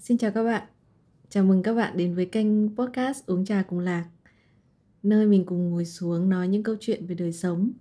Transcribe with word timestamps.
Xin 0.00 0.18
chào 0.18 0.30
các 0.30 0.44
bạn. 0.44 0.66
Chào 1.28 1.44
mừng 1.44 1.62
các 1.62 1.74
bạn 1.74 1.96
đến 1.96 2.14
với 2.14 2.26
kênh 2.26 2.76
podcast 2.76 3.26
Uống 3.26 3.44
trà 3.44 3.62
cùng 3.62 3.78
Lạc. 3.78 4.08
Nơi 5.02 5.26
mình 5.26 5.44
cùng 5.46 5.70
ngồi 5.70 5.84
xuống 5.84 6.28
nói 6.28 6.48
những 6.48 6.62
câu 6.62 6.76
chuyện 6.80 7.06
về 7.06 7.14
đời 7.14 7.32
sống, 7.32 7.72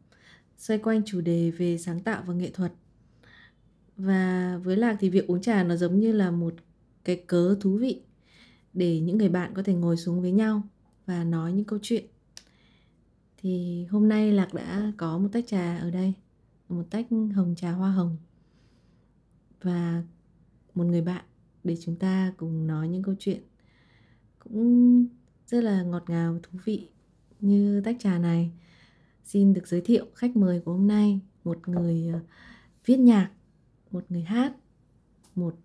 xoay 0.58 0.80
quanh 0.80 1.02
chủ 1.06 1.22
đề 1.22 1.52
về 1.52 1.78
sáng 1.78 2.00
tạo 2.00 2.24
và 2.26 2.34
nghệ 2.34 2.52
thuật. 2.52 2.74
Và 3.98 4.58
với 4.64 4.78
Lạc 4.78 4.98
thì 5.00 5.10
việc 5.10 5.28
uống 5.28 5.42
trà 5.42 5.64
nó 5.64 5.76
giống 5.76 6.00
như 6.00 6.12
là 6.12 6.32
một 6.32 6.54
cái 7.04 7.24
cớ 7.28 7.56
thú 7.62 7.78
vị 7.78 8.02
để 8.74 9.00
những 9.00 9.18
người 9.18 9.30
bạn 9.30 9.54
có 9.56 9.64
thể 9.64 9.74
ngồi 9.74 9.98
xuống 9.98 10.22
với 10.22 10.32
nhau 10.32 10.64
và 11.06 11.24
nói 11.24 11.54
những 11.54 11.66
câu 11.66 11.80
chuyện. 11.82 12.06
Thì 13.38 13.86
hôm 13.86 14.10
nay 14.10 14.32
Lạc 14.32 14.54
đã 14.54 14.92
có 14.98 15.18
một 15.18 15.30
tách 15.32 15.48
trà 15.48 15.78
ở 15.78 15.92
đây, 15.92 16.14
một 16.70 16.84
tách 16.90 17.08
hồng 17.36 17.56
trà 17.58 17.72
hoa 17.72 17.92
hồng 17.92 18.18
và 19.62 20.04
một 20.76 20.84
người 20.84 21.02
bạn 21.02 21.26
để 21.64 21.78
chúng 21.82 21.96
ta 21.96 22.34
cùng 22.38 22.68
nói 22.68 22.88
những 22.88 23.04
câu 23.04 23.16
chuyện 23.20 23.42
cũng 24.40 25.06
rất 25.48 25.64
là 25.64 25.84
ngọt 25.84 26.04
ngào 26.08 26.40
thú 26.44 26.60
vị 26.66 26.90
như 27.40 27.82
tách 27.86 27.96
trà 28.00 28.18
này. 28.18 28.52
Xin 29.24 29.54
được 29.54 29.68
giới 29.68 29.82
thiệu 29.82 30.06
khách 30.16 30.36
mời 30.36 30.62
của 30.66 30.74
hôm 30.74 30.88
nay 30.88 31.20
một 31.44 31.68
người 31.68 32.10
ờ, 32.14 32.20
viết 32.86 32.98
nhạc 32.98 33.30
một 33.92 34.06
người 34.10 34.24
hát 34.24 34.54
một 35.36 35.56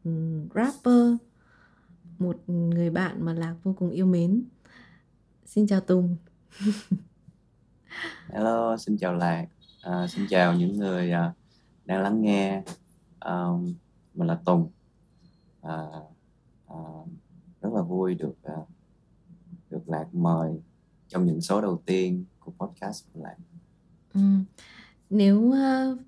rapper 0.54 1.16
một 2.18 2.42
người 2.46 2.90
bạn 2.90 3.24
mà 3.24 3.32
lạc 3.32 3.54
vô 3.62 3.74
cùng 3.78 3.90
yêu 3.90 4.06
mến. 4.06 4.45
Xin 5.46 5.66
chào 5.66 5.80
tùng. 5.80 6.16
Hello 8.28 8.76
xin 8.76 8.98
chào 8.98 9.14
lạc. 9.14 9.46
À, 9.82 10.06
xin 10.06 10.26
chào 10.30 10.54
những 10.54 10.78
người 10.78 11.10
uh, 11.10 11.36
đang 11.84 12.02
lắng 12.02 12.22
nghe 12.22 12.62
uh, 13.29 13.60
mình 14.14 14.29
là 14.29 14.38
tùng 14.45 14.70
à, 15.65 15.87
à, 16.68 16.76
rất 17.60 17.70
là 17.74 17.82
vui 17.82 18.15
được 18.15 18.34
à, 18.43 18.57
được 19.70 19.88
lạc 19.88 20.15
mời 20.15 20.60
trong 21.09 21.26
những 21.26 21.40
số 21.40 21.60
đầu 21.60 21.82
tiên 21.87 22.24
của 22.40 22.52
podcast 22.59 23.04
của 23.12 23.20
lạc 23.23 23.37
ừ. 24.15 24.20
nếu 25.10 25.40
uh, 25.40 25.98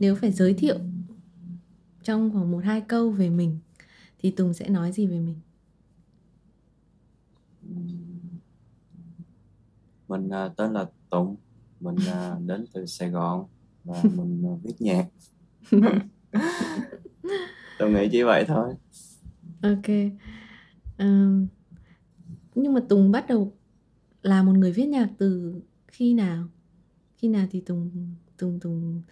nếu 0.00 0.14
phải 0.14 0.32
giới 0.32 0.54
thiệu 0.54 0.78
trong 2.02 2.30
khoảng 2.32 2.50
một 2.50 2.64
hai 2.64 2.80
câu 2.80 3.10
về 3.10 3.30
mình 3.30 3.58
thì 4.18 4.30
tùng 4.30 4.54
sẽ 4.54 4.68
nói 4.68 4.92
gì 4.92 5.06
về 5.06 5.18
mình? 5.18 5.36
Mình 10.08 10.28
uh, 10.28 10.56
tên 10.56 10.72
là 10.72 10.90
tùng. 11.10 11.36
Mình 11.80 11.94
uh, 11.94 12.40
đến 12.46 12.64
từ 12.72 12.86
sài 12.86 13.10
gòn 13.10 13.46
và 13.84 14.02
mình 14.02 14.52
uh, 14.52 14.62
viết 14.62 14.74
nhạc 14.78 15.06
tôi 17.80 17.90
nghĩ 17.90 18.08
chỉ 18.12 18.22
vậy 18.22 18.44
thôi. 18.48 18.74
Ok. 19.62 19.86
Um, 20.98 21.46
nhưng 22.54 22.72
mà 22.72 22.80
tùng 22.88 23.12
bắt 23.12 23.28
đầu 23.28 23.52
là 24.22 24.42
một 24.42 24.52
người 24.52 24.72
viết 24.72 24.86
nhạc 24.86 25.08
từ 25.18 25.60
khi 25.88 26.14
nào? 26.14 26.44
Khi 27.16 27.28
nào 27.28 27.46
thì 27.50 27.60
tùng 27.60 27.90
tùng 28.38 28.60
tùng 28.60 29.02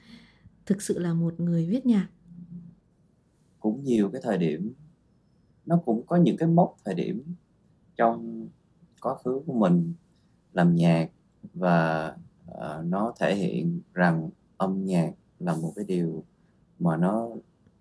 thực 0.66 0.82
sự 0.82 0.98
là 0.98 1.14
một 1.14 1.40
người 1.40 1.66
viết 1.66 1.86
nhạc? 1.86 2.08
Cũng 3.60 3.84
nhiều 3.84 4.10
cái 4.12 4.20
thời 4.24 4.38
điểm. 4.38 4.72
Nó 5.66 5.76
cũng 5.84 6.06
có 6.06 6.16
những 6.16 6.36
cái 6.36 6.48
mốc 6.48 6.76
thời 6.84 6.94
điểm 6.94 7.22
trong 7.96 8.48
quá 9.00 9.14
khứ 9.24 9.40
của 9.46 9.52
mình 9.52 9.92
làm 10.52 10.76
nhạc 10.76 11.10
và 11.54 12.08
uh, 12.50 12.84
nó 12.84 13.12
thể 13.18 13.34
hiện 13.34 13.80
rằng 13.94 14.30
âm 14.56 14.84
nhạc 14.84 15.12
là 15.38 15.56
một 15.56 15.72
cái 15.76 15.84
điều 15.88 16.24
mà 16.78 16.96
nó 16.96 17.28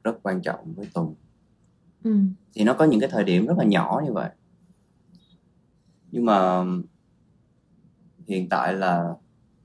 rất 0.03 0.20
quan 0.23 0.42
trọng 0.42 0.73
với 0.73 0.88
Tùng 0.94 1.16
ừ. 2.03 2.17
thì 2.53 2.64
nó 2.64 2.73
có 2.73 2.86
những 2.86 2.99
cái 2.99 3.10
thời 3.10 3.23
điểm 3.23 3.48
rất 3.48 3.58
là 3.58 3.64
nhỏ 3.64 4.02
như 4.05 4.14
vậy 4.14 4.30
nhưng 6.11 6.26
mà 6.26 6.66
hiện 8.27 8.49
tại 8.49 8.73
là 8.73 9.14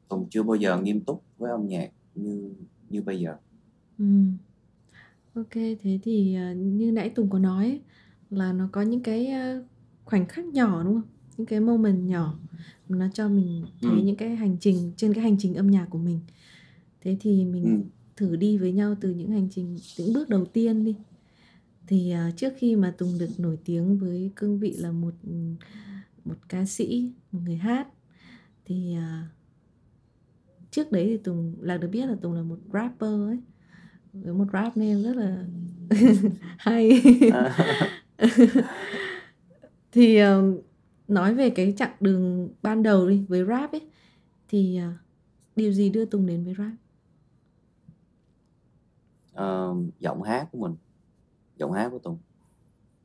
Tùng 0.08 0.26
chưa 0.30 0.42
bao 0.42 0.54
giờ 0.54 0.80
nghiêm 0.80 1.00
túc 1.00 1.22
với 1.38 1.50
âm 1.50 1.66
nhạc 1.66 1.90
như 2.14 2.54
như 2.88 3.02
bây 3.02 3.20
giờ 3.20 3.36
ừ. 3.98 4.04
ok 5.34 5.54
thế 5.54 5.98
thì 6.02 6.36
uh, 6.50 6.56
như 6.56 6.92
nãy 6.92 7.10
Tùng 7.10 7.30
có 7.30 7.38
nói 7.38 7.80
là 8.30 8.52
nó 8.52 8.68
có 8.72 8.82
những 8.82 9.02
cái 9.02 9.32
uh, 9.32 9.66
khoảnh 10.04 10.26
khắc 10.26 10.44
nhỏ 10.44 10.82
đúng 10.84 10.94
không 10.94 11.08
những 11.36 11.46
cái 11.46 11.60
moment 11.60 12.08
nhỏ 12.08 12.38
nó 12.88 13.06
cho 13.14 13.28
mình 13.28 13.64
thấy 13.82 13.90
ừ. 13.90 14.02
những 14.04 14.16
cái 14.16 14.36
hành 14.36 14.56
trình 14.60 14.92
trên 14.96 15.14
cái 15.14 15.24
hành 15.24 15.36
trình 15.38 15.54
âm 15.54 15.70
nhạc 15.70 15.86
của 15.90 15.98
mình 15.98 16.20
thế 17.00 17.16
thì 17.20 17.44
mình 17.44 17.64
ừ 17.64 18.01
thử 18.22 18.36
đi 18.36 18.58
với 18.58 18.72
nhau 18.72 18.94
từ 19.00 19.10
những 19.10 19.30
hành 19.30 19.48
trình 19.50 19.78
những 19.98 20.12
bước 20.12 20.28
đầu 20.28 20.44
tiên 20.44 20.84
đi. 20.84 20.96
Thì 21.86 22.14
uh, 22.28 22.36
trước 22.36 22.52
khi 22.56 22.76
mà 22.76 22.94
Tùng 22.98 23.18
được 23.18 23.30
nổi 23.38 23.58
tiếng 23.64 23.98
với 23.98 24.30
cương 24.36 24.58
vị 24.58 24.74
là 24.78 24.92
một 24.92 25.14
một 26.24 26.34
ca 26.48 26.64
sĩ 26.64 27.12
một 27.32 27.40
người 27.44 27.56
hát 27.56 27.88
thì 28.64 28.96
uh, 28.98 29.28
trước 30.70 30.92
đấy 30.92 31.06
thì 31.06 31.16
Tùng 31.16 31.54
là 31.60 31.76
được 31.76 31.88
biết 31.88 32.06
là 32.06 32.16
Tùng 32.22 32.32
là 32.32 32.42
một 32.42 32.58
rapper 32.72 33.10
ấy. 33.10 33.38
Với 34.12 34.34
một 34.34 34.46
rap 34.52 34.76
name 34.76 35.02
rất 35.02 35.16
là 35.16 35.44
hay. 36.58 37.02
Thì 39.92 40.22
uh, 40.22 40.64
nói 41.08 41.34
về 41.34 41.50
cái 41.50 41.74
chặng 41.76 41.92
đường 42.00 42.48
ban 42.62 42.82
đầu 42.82 43.08
đi 43.08 43.24
với 43.28 43.44
rap 43.44 43.72
ấy 43.72 43.80
thì 44.48 44.80
uh, 44.88 44.94
điều 45.56 45.72
gì 45.72 45.90
đưa 45.90 46.04
Tùng 46.04 46.26
đến 46.26 46.44
với 46.44 46.54
rap? 46.58 46.81
Uh, 49.34 49.76
giọng 50.00 50.22
hát 50.22 50.48
của 50.52 50.58
mình. 50.58 50.76
Giọng 51.56 51.72
hát 51.72 51.88
của 51.88 51.98
Tùng. 51.98 52.18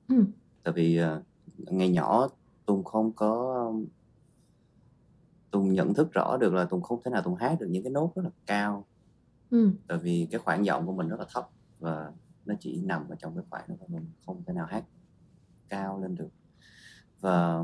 Ừ. 0.07 0.23
tại 0.63 0.73
vì 0.73 1.01
uh, 1.01 1.23
ngày 1.71 1.89
nhỏ 1.89 2.27
Tùng 2.65 2.83
không 2.83 3.11
có 3.11 3.71
Tùng 5.51 5.73
nhận 5.73 5.93
thức 5.93 6.13
rõ 6.13 6.37
được 6.37 6.53
là 6.53 6.65
Tùng 6.65 6.81
không 6.81 7.01
thể 7.05 7.11
nào 7.11 7.21
Tùng 7.21 7.35
hát 7.35 7.59
được 7.59 7.67
những 7.69 7.83
cái 7.83 7.91
nốt 7.91 8.11
rất 8.15 8.21
là 8.23 8.31
cao. 8.45 8.85
Ừ. 9.49 9.71
tại 9.87 9.97
vì 9.97 10.27
cái 10.31 10.39
khoảng 10.39 10.65
giọng 10.65 10.85
của 10.85 10.93
mình 10.93 11.07
rất 11.07 11.19
là 11.19 11.25
thấp 11.33 11.49
và 11.79 12.11
nó 12.45 12.55
chỉ 12.59 12.81
nằm 12.81 13.09
ở 13.09 13.15
trong 13.19 13.35
cái 13.35 13.43
khoảng 13.49 13.67
đó 13.67 13.85
mình 13.87 14.05
không 14.25 14.43
thể 14.45 14.53
nào 14.53 14.65
hát 14.65 14.83
cao 15.69 15.99
lên 16.01 16.15
được. 16.15 16.29
Và 17.19 17.63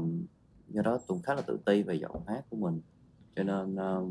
do 0.68 0.82
đó 0.82 1.00
Tùng 1.08 1.22
khá 1.22 1.34
là 1.34 1.42
tự 1.42 1.60
ti 1.66 1.84
về 1.84 1.96
giọng 1.96 2.24
hát 2.28 2.46
của 2.50 2.58
mình. 2.58 2.82
Cho 3.36 3.44
nên 3.44 3.76
uh, 3.76 4.08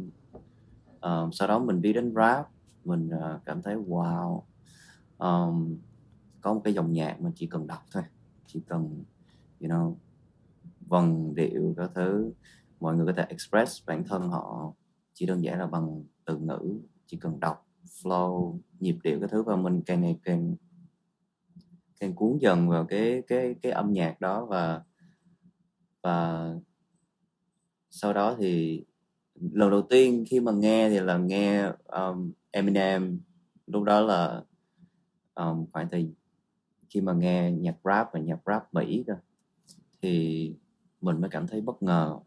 uh, 0.96 1.34
sau 1.34 1.48
đó 1.48 1.58
mình 1.58 1.82
đi 1.82 1.92
đến 1.92 2.14
rap 2.16 2.48
mình 2.84 3.08
uh, 3.08 3.44
cảm 3.44 3.62
thấy 3.62 3.76
wow 3.76 4.42
um, 5.18 5.76
có 6.40 6.54
một 6.54 6.60
cái 6.64 6.74
dòng 6.74 6.92
nhạc 6.92 7.20
mình 7.20 7.32
chỉ 7.36 7.46
cần 7.46 7.66
đọc 7.66 7.84
thôi 7.92 8.02
chỉ 8.46 8.60
cần 8.68 9.04
you 9.60 9.68
know 9.68 9.94
vần 10.80 11.34
điệu 11.34 11.74
các 11.76 11.90
thứ 11.94 12.32
mọi 12.80 12.96
người 12.96 13.06
có 13.06 13.12
thể 13.12 13.26
express 13.28 13.86
bản 13.86 14.04
thân 14.04 14.28
họ 14.28 14.72
chỉ 15.14 15.26
đơn 15.26 15.44
giản 15.44 15.58
là 15.58 15.66
bằng 15.66 16.04
từ 16.24 16.38
ngữ 16.38 16.78
chỉ 17.06 17.16
cần 17.16 17.40
đọc 17.40 17.66
flow 18.02 18.58
nhịp 18.80 18.96
điệu 19.02 19.20
cái 19.20 19.28
thứ 19.28 19.42
và 19.42 19.56
mình 19.56 19.82
càng 19.86 20.00
ngày 20.00 20.18
càng 20.22 20.54
càng 22.00 22.14
cuốn 22.14 22.38
dần 22.40 22.68
vào 22.68 22.84
cái 22.84 23.22
cái 23.26 23.54
cái 23.62 23.72
âm 23.72 23.92
nhạc 23.92 24.20
đó 24.20 24.44
và 24.44 24.82
và 26.02 26.48
sau 27.90 28.12
đó 28.12 28.36
thì 28.38 28.84
lần 29.34 29.70
đầu 29.70 29.82
tiên 29.82 30.24
khi 30.28 30.40
mà 30.40 30.52
nghe 30.52 30.88
thì 30.88 31.00
là 31.00 31.18
nghe 31.18 31.72
um, 31.86 32.32
Eminem 32.52 33.20
lúc 33.66 33.82
đó 33.82 34.00
là 34.00 34.42
um, 35.34 35.66
khoảng 35.72 35.88
thời 35.90 36.12
khi 36.90 37.00
mà 37.00 37.12
nghe 37.12 37.52
nhạc 37.52 37.76
rap 37.84 38.08
và 38.12 38.20
nhạc 38.20 38.38
rap 38.46 38.74
Mỹ 38.74 39.04
cơ 39.06 39.14
thì 40.02 40.54
mình 41.00 41.20
mới 41.20 41.30
cảm 41.30 41.46
thấy 41.46 41.60
bất 41.60 41.82
ngờ. 41.82 42.18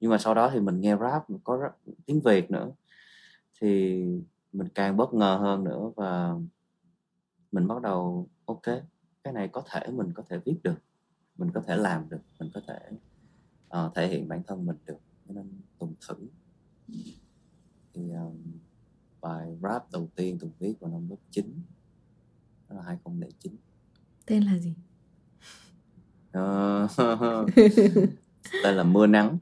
Nhưng 0.00 0.10
mà 0.10 0.18
sau 0.18 0.34
đó 0.34 0.50
thì 0.52 0.60
mình 0.60 0.80
nghe 0.80 0.96
rap 0.96 1.24
có 1.44 1.58
rap, 1.62 1.76
tiếng 2.06 2.20
Việt 2.20 2.50
nữa 2.50 2.70
thì 3.60 4.04
mình 4.52 4.68
càng 4.74 4.96
bất 4.96 5.14
ngờ 5.14 5.38
hơn 5.40 5.64
nữa 5.64 5.92
và 5.96 6.34
mình 7.52 7.68
bắt 7.68 7.82
đầu 7.82 8.28
ok 8.44 8.62
cái 9.24 9.32
này 9.32 9.48
có 9.48 9.62
thể 9.70 9.90
mình 9.92 10.12
có 10.12 10.22
thể 10.28 10.38
viết 10.44 10.56
được 10.62 10.78
mình 11.38 11.50
có 11.50 11.60
thể 11.66 11.76
làm 11.76 12.08
được 12.08 12.20
mình 12.40 12.50
có 12.54 12.60
thể 12.68 12.78
uh, 13.86 13.94
thể 13.94 14.08
hiện 14.08 14.28
bản 14.28 14.42
thân 14.46 14.66
mình 14.66 14.76
được 14.86 14.98
nên 15.28 15.60
tùng 15.78 15.94
thử. 16.08 16.14
Thì 17.94 18.10
um, 18.10 18.36
bài 19.20 19.56
rap 19.62 19.90
đầu 19.92 20.08
tiên 20.16 20.38
tùng 20.38 20.52
viết 20.58 20.74
vào 20.80 20.90
năm 20.90 21.10
lớp 21.10 21.16
9 21.30 21.62
đó 22.68 22.76
là 22.76 22.82
2009 22.82 23.56
tên 24.28 24.42
là 24.42 24.58
gì? 24.58 24.74
Uh, 26.38 27.56
tên 28.62 28.74
là 28.74 28.82
mưa 28.82 29.06
nắng. 29.06 29.38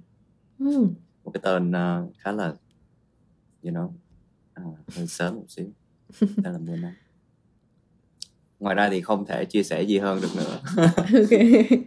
Ừ. 0.58 0.88
một 1.24 1.30
cái 1.34 1.40
tên 1.42 1.70
uh, 1.70 2.16
khá 2.18 2.32
là 2.32 2.54
you 3.62 3.72
know 3.72 3.90
uh, 4.60 4.78
hơi 4.96 5.06
sớm 5.06 5.34
một 5.34 5.44
xíu. 5.48 5.66
Tên 6.20 6.52
là 6.52 6.58
mưa 6.58 6.76
nắng. 6.76 6.94
Ngoài 8.60 8.74
ra 8.74 8.88
thì 8.90 9.00
không 9.00 9.26
thể 9.26 9.44
chia 9.44 9.62
sẻ 9.62 9.82
gì 9.82 9.98
hơn 9.98 10.20
được 10.20 10.30
nữa. 10.36 10.60
Ok. 10.96 11.40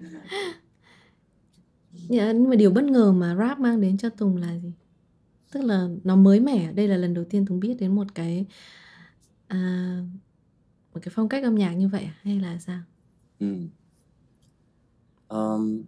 Dạ, 2.09 2.31
nhưng 2.31 2.50
mà 2.50 2.56
điều 2.56 2.71
bất 2.71 2.83
ngờ 2.83 3.12
mà 3.12 3.36
rap 3.36 3.59
mang 3.59 3.81
đến 3.81 3.97
cho 3.97 4.09
Tùng 4.09 4.38
là 4.38 4.57
gì 4.57 4.74
tức 5.51 5.62
là 5.63 5.88
nó 6.04 6.16
mới 6.16 6.40
mẻ 6.40 6.72
đây 6.74 6.88
là 6.88 6.98
lần 6.98 7.13
đầu 7.13 7.25
tiên 7.30 7.46
Tùng 7.46 7.60
biết 7.60 7.78
đến 7.80 7.96
một 7.96 8.16
cái 8.16 8.46
à, 9.48 9.57
một 10.94 11.00
cái 11.04 11.12
phong 11.16 11.30
cách 11.30 11.44
âm 11.44 11.56
nhạc 11.56 11.74
như 11.74 11.88
vậy 11.88 12.04
à? 12.04 12.16
hay 12.22 12.40
là 12.40 12.60
sao 12.60 12.81
Ừm. 13.40 13.69
Ờm, 15.28 15.84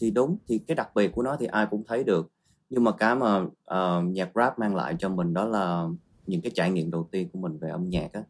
thì 0.00 0.10
đúng, 0.10 0.36
thì 0.48 0.58
cái 0.58 0.74
đặc 0.74 0.90
biệt 0.94 1.12
của 1.14 1.22
nó 1.22 1.36
thì 1.40 1.46
ai 1.46 1.66
cũng 1.70 1.84
thấy 1.86 2.04
được. 2.04 2.32
Nhưng 2.70 2.84
mà 2.84 2.92
cái 2.92 3.16
mà, 3.16 3.46
ờ, 3.64 4.02
nhạc 4.02 4.30
Rap 4.34 4.58
mang 4.58 4.74
lại 4.74 4.96
cho 4.98 5.08
mình 5.08 5.34
đó 5.34 5.44
là 5.44 5.86
những 6.26 6.40
cái 6.42 6.52
trải 6.54 6.70
nghiệm 6.70 6.90
đầu 6.90 7.08
tiên 7.12 7.28
của 7.32 7.38
mình 7.38 7.58
về 7.58 7.70
âm 7.70 7.88
nhạc 7.88 8.12
á. 8.12 8.22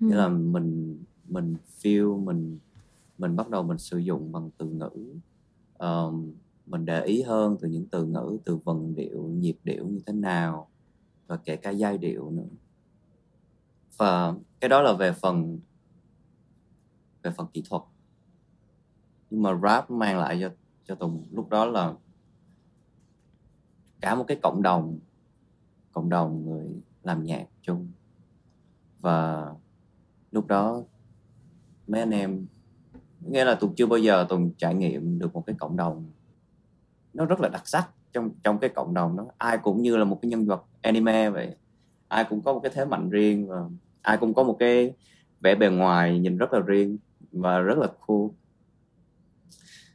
Nghĩa 0.00 0.14
là 0.16 0.28
mình 0.28 0.98
mình 1.28 1.56
feel, 1.82 2.24
mình 2.24 2.58
mình 3.18 3.36
bắt 3.36 3.50
đầu 3.50 3.62
mình 3.62 3.78
sử 3.78 3.98
dụng 3.98 4.32
bằng 4.32 4.50
từ 4.58 4.66
ngữ, 4.66 4.90
ờm, 5.74 6.32
mình 6.72 6.84
để 6.84 7.04
ý 7.04 7.22
hơn 7.22 7.56
từ 7.60 7.68
những 7.68 7.86
từ 7.90 8.04
ngữ, 8.04 8.38
từ 8.44 8.56
vần 8.56 8.94
điệu, 8.94 9.22
nhịp 9.22 9.56
điệu 9.64 9.86
như 9.86 10.00
thế 10.06 10.12
nào 10.12 10.68
và 11.26 11.36
kể 11.36 11.56
cả 11.56 11.70
giai 11.70 11.98
điệu 11.98 12.30
nữa. 12.30 12.48
Và 13.96 14.34
cái 14.60 14.68
đó 14.68 14.82
là 14.82 14.92
về 14.92 15.12
phần 15.12 15.58
về 17.22 17.30
phần 17.30 17.46
kỹ 17.52 17.62
thuật. 17.70 17.82
Nhưng 19.30 19.42
mà 19.42 19.58
Rap 19.62 19.90
mang 19.90 20.18
lại 20.18 20.38
cho 20.40 20.50
cho 20.84 20.94
Tùng 20.94 21.24
lúc 21.30 21.48
đó 21.48 21.64
là 21.64 21.94
cả 24.00 24.14
một 24.14 24.24
cái 24.28 24.38
cộng 24.42 24.62
đồng 24.62 24.98
cộng 25.92 26.08
đồng 26.08 26.46
người 26.46 26.66
làm 27.02 27.24
nhạc 27.24 27.46
chung. 27.62 27.88
Và 29.00 29.46
lúc 30.30 30.46
đó 30.46 30.82
mấy 31.86 32.00
anh 32.00 32.10
em 32.10 32.46
nghĩa 33.20 33.44
là 33.44 33.54
Tùng 33.54 33.74
chưa 33.74 33.86
bao 33.86 33.98
giờ 33.98 34.26
Tùng 34.28 34.50
trải 34.58 34.74
nghiệm 34.74 35.18
được 35.18 35.34
một 35.34 35.46
cái 35.46 35.56
cộng 35.58 35.76
đồng 35.76 36.10
nó 37.14 37.24
rất 37.24 37.40
là 37.40 37.48
đặc 37.48 37.68
sắc 37.68 37.90
trong 38.12 38.30
trong 38.42 38.58
cái 38.58 38.70
cộng 38.70 38.94
đồng 38.94 39.16
đó. 39.16 39.26
Ai 39.38 39.58
cũng 39.58 39.82
như 39.82 39.96
là 39.96 40.04
một 40.04 40.18
cái 40.22 40.28
nhân 40.28 40.46
vật 40.46 40.64
anime 40.82 41.30
vậy. 41.30 41.56
Ai 42.08 42.24
cũng 42.30 42.42
có 42.42 42.52
một 42.52 42.60
cái 42.62 42.72
thế 42.74 42.84
mạnh 42.84 43.10
riêng 43.10 43.48
và 43.48 43.68
ai 44.02 44.16
cũng 44.16 44.34
có 44.34 44.42
một 44.42 44.56
cái 44.58 44.92
vẻ 45.40 45.54
bề 45.54 45.70
ngoài 45.70 46.18
nhìn 46.18 46.38
rất 46.38 46.52
là 46.52 46.60
riêng 46.60 46.98
và 47.32 47.58
rất 47.58 47.78
là 47.78 47.88
cool. 48.06 48.26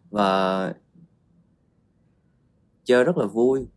Và 0.09 0.73
chơi 2.83 3.03
rất 3.03 3.17
là 3.17 3.25
vui. 3.25 3.67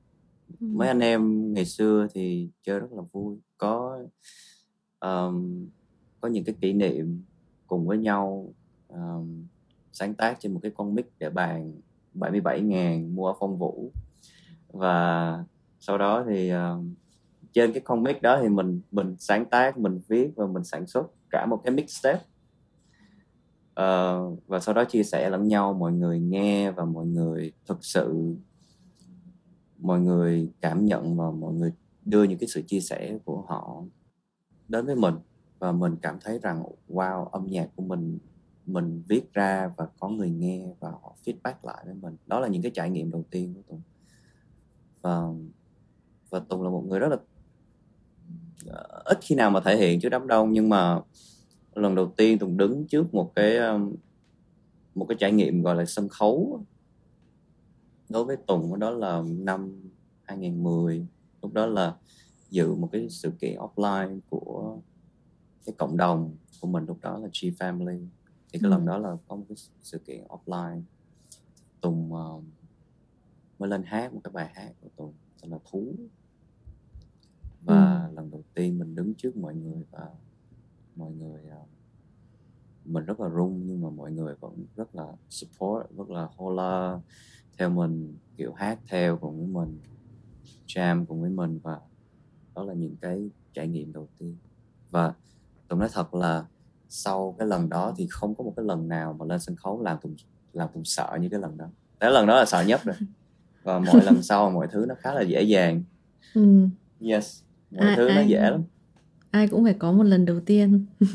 Mấy 0.61 0.89
anh 0.89 1.01
em 1.01 1.53
ngày 1.55 1.65
xưa 1.65 2.07
thì 2.15 2.49
chơi 2.63 2.81
rất 2.81 2.93
là 2.93 3.03
vui, 3.13 3.39
có 3.59 3.99
ờm, 4.99 5.67
có 6.21 6.29
những 6.29 6.45
cái 6.45 6.55
kỷ 6.61 6.73
niệm 6.73 7.23
cùng 7.67 7.87
với 7.87 7.99
nhau, 7.99 8.55
ờm, 8.89 9.47
sáng 9.93 10.15
tác 10.15 10.41
trên 10.41 10.55
một 10.55 10.61
cái 10.63 10.73
con 10.75 10.95
mic 10.95 11.13
để 11.19 11.31
bàn 11.31 11.73
77.000 12.15 13.15
mua 13.15 13.27
ở 13.27 13.35
Phong 13.41 13.59
Vũ. 13.59 13.93
Và 14.69 15.45
sau 15.81 15.99
đó 15.99 16.25
thì, 16.29 16.53
uh, 16.53 16.85
trên 17.53 17.73
cái 17.73 17.81
con 17.81 18.03
mic 18.03 18.23
đó 18.23 18.39
thì 18.43 18.49
mình 18.49 18.81
mình 18.91 19.17
sáng 19.19 19.45
tác, 19.45 19.79
mình 19.79 20.01
viết 20.09 20.31
và 20.37 20.47
mình 20.47 20.65
sản 20.65 20.87
xuất 20.87 21.07
cả 21.31 21.47
một 21.47 21.61
cái 21.65 21.75
mixtape. 21.75 22.25
uh, 23.81 24.47
và 24.47 24.61
sau 24.61 24.75
đó 24.75 24.85
chia 24.85 25.03
sẻ 25.03 25.31
lẫn 25.31 25.49
nhau, 25.49 25.75
mọi 25.75 25.93
người 25.93 26.21
nghe 26.21 26.71
và 26.71 26.85
mọi 26.85 27.07
người 27.07 27.53
thực 27.67 27.85
sự 27.85 28.37
mọi 29.81 30.01
người 30.01 30.51
cảm 30.61 30.85
nhận 30.85 31.17
và 31.17 31.31
mọi 31.31 31.55
người 31.55 31.73
đưa 32.05 32.23
những 32.23 32.39
cái 32.39 32.49
sự 32.49 32.63
chia 32.63 32.81
sẻ 32.81 33.19
của 33.25 33.43
họ 33.49 33.83
đến 34.69 34.87
với 34.87 34.97
mình 34.97 35.15
và 35.59 35.73
mình 35.73 35.97
cảm 36.03 36.19
thấy 36.21 36.39
rằng 36.39 36.63
wow 36.89 37.25
âm 37.25 37.47
nhạc 37.47 37.69
của 37.77 37.83
mình 37.83 38.19
mình 38.73 39.03
viết 39.09 39.33
ra 39.33 39.71
và 39.77 39.87
có 40.01 40.09
người 40.09 40.31
nghe 40.31 40.69
và 40.81 40.91
họ 40.91 41.17
feedback 41.25 41.55
lại 41.63 41.83
với 41.85 41.95
mình. 41.95 42.17
Đó 42.27 42.41
là 42.41 42.49
những 42.49 42.63
cái 42.63 42.71
trải 42.75 42.91
nghiệm 42.91 43.11
đầu 43.11 43.25
tiên 43.31 43.55
của 43.55 43.63
Tùng. 43.69 43.83
Và 45.03 45.21
và 46.31 46.41
Tùng 46.41 46.63
là 46.63 46.71
một 46.71 46.85
người 46.89 46.99
rất 46.99 47.09
là 47.09 47.17
ờ, 48.67 49.03
ít 49.05 49.19
khi 49.23 49.35
nào 49.35 49.51
mà 49.51 49.61
thể 49.61 49.77
hiện 49.77 50.01
trước 50.01 50.09
đám 50.09 50.27
đông, 50.27 50.53
nhưng 50.53 50.69
mà 50.69 51.01
lần 51.75 51.95
đầu 51.95 52.13
tiên 52.17 52.39
Tùng 52.39 52.57
đứng 52.57 52.87
trước 52.87 53.15
một 53.15 53.33
cái 53.35 53.57
ờ, 53.57 53.81
một 54.95 55.07
cái 55.09 55.17
trải 55.21 55.33
nghiệm 55.33 55.63
gọi 55.63 55.77
là 55.77 55.85
sân 55.85 56.09
khấu 56.09 56.65
đối 58.09 58.25
với 58.25 58.37
Tùng, 58.37 58.79
đó 58.79 58.91
là 58.91 59.23
năm 59.39 59.91
2010 60.23 61.07
lúc 61.43 61.53
đó 61.53 61.67
là 61.67 61.95
dự 62.51 62.75
một 62.75 62.89
cái 62.93 63.09
sự 63.09 63.33
kiện 63.41 63.59
offline 63.59 64.21
của 64.31 64.79
cái 65.67 65.75
cộng 65.79 65.97
đồng 65.97 66.37
của 66.61 66.69
mình, 66.69 66.85
lúc 66.87 66.99
đó 67.01 67.19
là 67.19 67.29
G 67.29 67.47
Family 67.59 68.07
thì 68.53 68.59
cái 68.59 68.69
ừ. 68.69 68.71
lần 68.71 68.87
đó 68.87 68.99
là 68.99 69.17
có 69.29 69.37
một 69.37 69.45
cái 69.49 69.57
sự 69.83 69.99
kiện 69.99 70.25
offline 70.29 70.83
Tùng 71.81 72.13
uh, 72.13 72.45
mới 73.59 73.69
lên 73.69 73.83
hát 73.83 74.15
một 74.15 74.21
cái 74.25 74.33
bài 74.33 74.51
hát 74.55 74.73
của 74.81 74.89
Tùng 74.97 75.15
tên 75.43 75.51
là 75.51 75.59
Thú 75.71 75.95
và 77.63 78.07
ừ. 78.09 78.15
lần 78.15 78.31
đầu 78.31 78.43
tiên 78.55 78.79
mình 78.79 78.95
đứng 78.95 79.15
trước 79.15 79.37
mọi 79.37 79.55
người 79.55 79.85
và 79.91 80.07
mọi 80.97 81.13
người 81.13 81.43
uh, 81.63 81.69
mình 82.85 83.05
rất 83.05 83.21
là 83.21 83.29
run 83.29 83.63
nhưng 83.67 83.81
mà 83.83 83.91
mọi 83.91 84.13
người 84.13 84.35
vẫn 84.41 84.65
rất 84.77 84.95
là 84.95 85.13
support 85.29 85.91
rất 85.97 86.11
là 86.11 86.29
hola 86.37 87.01
theo 87.59 87.71
mình 87.71 88.17
kiểu 88.37 88.53
hát 88.53 88.79
theo 88.89 89.17
cùng 89.17 89.39
với 89.39 89.47
mình 89.47 89.79
jam 90.67 91.05
cùng 91.07 91.21
với 91.21 91.31
mình 91.31 91.61
và 91.63 91.81
đó 92.55 92.65
là 92.65 92.75
những 92.75 92.97
cái 93.01 93.31
trải 93.53 93.69
nghiệm 93.69 93.93
đầu 93.93 94.09
tiên 94.19 94.37
và 94.91 95.15
tôi 95.69 95.79
nói 95.79 95.89
thật 95.93 96.15
là 96.15 96.47
sau 96.91 97.35
cái 97.39 97.49
lần 97.49 97.69
đó 97.69 97.95
thì 97.97 98.07
không 98.11 98.35
có 98.35 98.45
một 98.45 98.53
cái 98.57 98.65
lần 98.65 98.89
nào 98.89 99.17
mà 99.19 99.27
lên 99.27 99.41
sân 99.41 99.57
khấu 99.57 99.83
làm 99.83 99.99
tùng 100.03 100.15
làm 100.53 100.69
tùng 100.75 100.85
sợ 100.85 101.19
như 101.21 101.29
cái 101.29 101.41
lần 101.41 101.59
đó. 101.59 101.67
Cái 102.01 102.11
lần 102.11 102.27
đó 102.27 102.37
là 102.37 102.45
sợ 102.45 102.63
nhất 102.63 102.81
rồi. 102.85 102.97
Và 103.63 103.79
mọi 103.93 104.05
lần 104.05 104.23
sau 104.23 104.51
mọi 104.51 104.69
thứ 104.73 104.85
nó 104.89 104.95
khá 104.99 105.15
là 105.15 105.23
dễ 105.23 105.43
dàng. 105.43 105.83
Ừ. 106.35 106.67
yes 107.01 107.43
mọi 107.71 107.87
ai, 107.87 107.97
thứ 107.97 108.07
ai, 108.07 108.17
nó 108.17 108.23
dễ 108.23 108.51
lắm. 108.51 108.63
ai 109.31 109.49
cũng 109.49 109.65
phải 109.65 109.75
có 109.75 109.93
một 109.93 110.03
lần 110.03 110.25
đầu 110.25 110.41
tiên. 110.41 110.87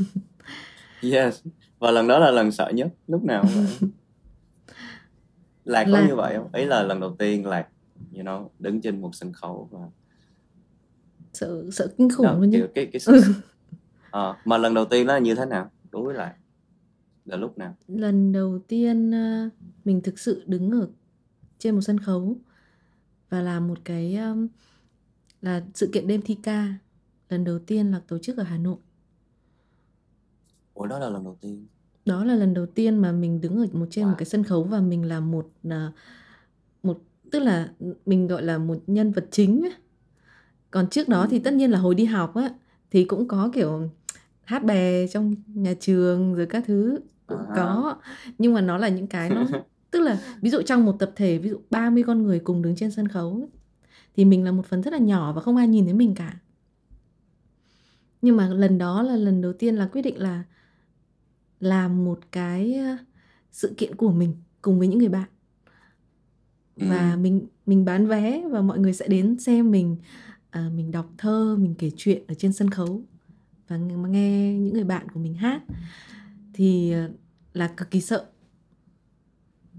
Yes 1.01 1.41
và 1.79 1.91
lần 1.91 2.07
đó 2.07 2.19
là 2.19 2.31
lần 2.31 2.51
sợ 2.51 2.69
nhất 2.69 2.87
lúc 3.07 3.23
nào 3.23 3.43
cũng 3.43 3.65
vậy. 3.79 3.89
Lạc 5.65 5.83
có 5.85 5.91
lạc. 5.91 6.05
như 6.07 6.15
vậy 6.15 6.35
không? 6.37 6.49
Ấy 6.51 6.65
là 6.65 6.83
lần 6.83 6.99
đầu 6.99 7.15
tiên 7.19 7.45
lạc 7.45 7.67
you 8.15 8.23
know 8.23 8.47
đứng 8.59 8.81
trên 8.81 9.01
một 9.01 9.15
sân 9.15 9.33
khấu 9.33 9.69
và 9.71 9.79
sợ 11.33 11.63
sợ 11.71 11.87
kinh 11.97 12.09
khủng 12.09 12.25
đó, 12.25 12.33
luôn 12.33 12.51
chứ 12.51 12.67
cái 12.75 12.85
cái 12.85 12.99
sự... 12.99 13.21
à, 14.15 14.41
mà 14.45 14.57
lần 14.57 14.73
đầu 14.73 14.85
tiên 14.85 15.07
nó 15.07 15.13
là 15.13 15.19
như 15.19 15.35
thế 15.35 15.45
nào? 15.45 15.71
Đối 15.91 16.03
với 16.03 16.15
lại 16.15 16.33
là 17.25 17.37
lúc 17.37 17.57
nào? 17.57 17.75
Lần 17.87 18.31
đầu 18.31 18.59
tiên 18.67 19.11
ờ, 19.11 19.49
mình 19.85 20.01
thực 20.01 20.19
sự 20.19 20.43
đứng 20.45 20.71
ở 20.71 20.87
trên 21.59 21.75
một 21.75 21.81
sân 21.81 21.99
khấu 21.99 22.37
và 23.29 23.41
làm 23.41 23.67
một 23.67 23.79
cái 23.83 24.19
là 25.41 25.63
sự 25.73 25.89
kiện 25.93 26.07
đêm 26.07 26.21
thi 26.21 26.37
ca. 26.43 26.73
Lần 27.29 27.43
đầu 27.43 27.59
tiên 27.59 27.91
là 27.91 28.01
tổ 28.07 28.17
chức 28.17 28.37
ở 28.37 28.43
Hà 28.43 28.57
Nội. 28.57 28.77
Ủa 30.73 30.85
đó 30.85 30.99
là 30.99 31.09
lần 31.09 31.23
đầu 31.23 31.37
tiên? 31.41 31.65
Đó 32.05 32.23
là 32.23 32.35
lần 32.35 32.53
đầu 32.53 32.65
tiên 32.65 32.97
mà 32.97 33.11
mình 33.11 33.41
đứng 33.41 33.57
ở 33.57 33.65
một 33.73 33.87
trên 33.91 34.05
wow. 34.05 34.09
một 34.09 34.15
cái 34.17 34.25
sân 34.25 34.43
khấu 34.43 34.63
và 34.63 34.81
mình 34.81 35.05
là 35.05 35.19
một 35.19 35.49
một 36.83 37.01
tức 37.31 37.39
là 37.39 37.69
mình 38.05 38.27
gọi 38.27 38.43
là 38.43 38.57
một 38.57 38.77
nhân 38.87 39.11
vật 39.11 39.27
chính 39.31 39.69
còn 40.71 40.89
trước 40.89 41.09
đó 41.09 41.27
thì 41.29 41.39
tất 41.39 41.53
nhiên 41.53 41.71
là 41.71 41.79
hồi 41.79 41.95
đi 41.95 42.05
học 42.05 42.35
á 42.35 42.49
thì 42.91 43.03
cũng 43.03 43.27
có 43.27 43.51
kiểu 43.53 43.89
hát 44.45 44.63
bè 44.63 45.07
trong 45.07 45.35
nhà 45.47 45.73
trường 45.79 46.33
rồi 46.33 46.45
các 46.45 46.63
thứ 46.67 46.99
cũng 47.27 47.37
à. 47.37 47.53
có 47.55 47.95
nhưng 48.37 48.53
mà 48.53 48.61
nó 48.61 48.77
là 48.77 48.89
những 48.89 49.07
cái 49.07 49.29
nó 49.29 49.45
tức 49.91 49.99
là 49.99 50.19
ví 50.41 50.49
dụ 50.49 50.61
trong 50.61 50.85
một 50.85 50.95
tập 50.99 51.11
thể 51.15 51.37
ví 51.37 51.49
dụ 51.49 51.57
30 51.69 52.03
con 52.07 52.23
người 52.23 52.39
cùng 52.39 52.61
đứng 52.61 52.75
trên 52.75 52.91
sân 52.91 53.07
khấu 53.07 53.49
thì 54.15 54.25
mình 54.25 54.43
là 54.43 54.51
một 54.51 54.65
phần 54.65 54.81
rất 54.81 54.93
là 54.93 54.99
nhỏ 54.99 55.33
và 55.33 55.41
không 55.41 55.57
ai 55.57 55.67
nhìn 55.67 55.85
thấy 55.85 55.93
mình 55.93 56.15
cả 56.15 56.39
nhưng 58.21 58.37
mà 58.37 58.49
lần 58.49 58.77
đó 58.77 59.01
là 59.01 59.15
lần 59.15 59.41
đầu 59.41 59.53
tiên 59.53 59.75
là 59.75 59.87
quyết 59.87 60.01
định 60.01 60.21
là 60.21 60.43
làm 61.59 62.05
một 62.05 62.19
cái 62.31 62.79
sự 63.51 63.73
kiện 63.77 63.95
của 63.95 64.11
mình 64.11 64.35
cùng 64.61 64.79
với 64.79 64.87
những 64.87 64.99
người 64.99 65.09
bạn 65.09 65.29
và 66.75 67.11
ừ. 67.11 67.17
mình 67.17 67.47
mình 67.65 67.85
bán 67.85 68.07
vé 68.07 68.43
và 68.49 68.61
mọi 68.61 68.79
người 68.79 68.93
sẽ 68.93 69.07
đến 69.07 69.39
xem 69.39 69.71
mình 69.71 69.97
à, 70.49 70.69
mình 70.75 70.91
đọc 70.91 71.09
thơ 71.17 71.55
mình 71.59 71.75
kể 71.77 71.91
chuyện 71.97 72.23
ở 72.27 72.33
trên 72.33 72.53
sân 72.53 72.69
khấu 72.69 73.03
và 73.67 73.77
nghe 73.77 74.53
những 74.53 74.73
người 74.73 74.83
bạn 74.83 75.09
của 75.09 75.19
mình 75.19 75.33
hát 75.33 75.61
thì 76.53 76.91
ờ, 76.91 77.09
là 77.53 77.67
cực 77.67 77.91
kỳ 77.91 78.01
sợ 78.01 78.25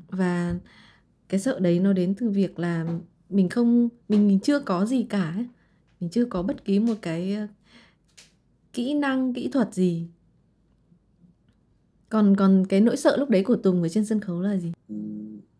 và 0.09 0.55
cái 1.29 1.41
sợ 1.41 1.59
đấy 1.61 1.81
nó 1.81 1.93
đến 1.93 2.15
từ 2.15 2.31
việc 2.31 2.59
là 2.59 2.87
mình 3.29 3.49
không 3.49 3.89
mình, 4.09 4.29
mình 4.29 4.41
chưa 4.41 4.59
có 4.59 4.87
gì 4.87 5.03
cả 5.03 5.33
ấy. 5.37 5.47
mình 6.01 6.11
chưa 6.11 6.25
có 6.25 6.43
bất 6.43 6.65
kỳ 6.65 6.79
một 6.79 6.95
cái 7.03 7.35
ờ, 7.35 7.47
kỹ 8.73 8.95
năng 8.95 9.35
kỹ 9.35 9.49
thuật 9.49 9.75
gì 9.75 10.09
còn 12.09 12.37
còn 12.37 12.65
cái 12.69 12.81
nỗi 12.81 12.97
sợ 12.97 13.17
lúc 13.17 13.31
đấy 13.31 13.45
của 13.45 13.57
Tùng 13.57 13.83
ở 13.83 13.89
trên 13.89 14.05
sân 14.05 14.21
khấu 14.21 14.41
là 14.41 14.57
gì? 14.57 14.73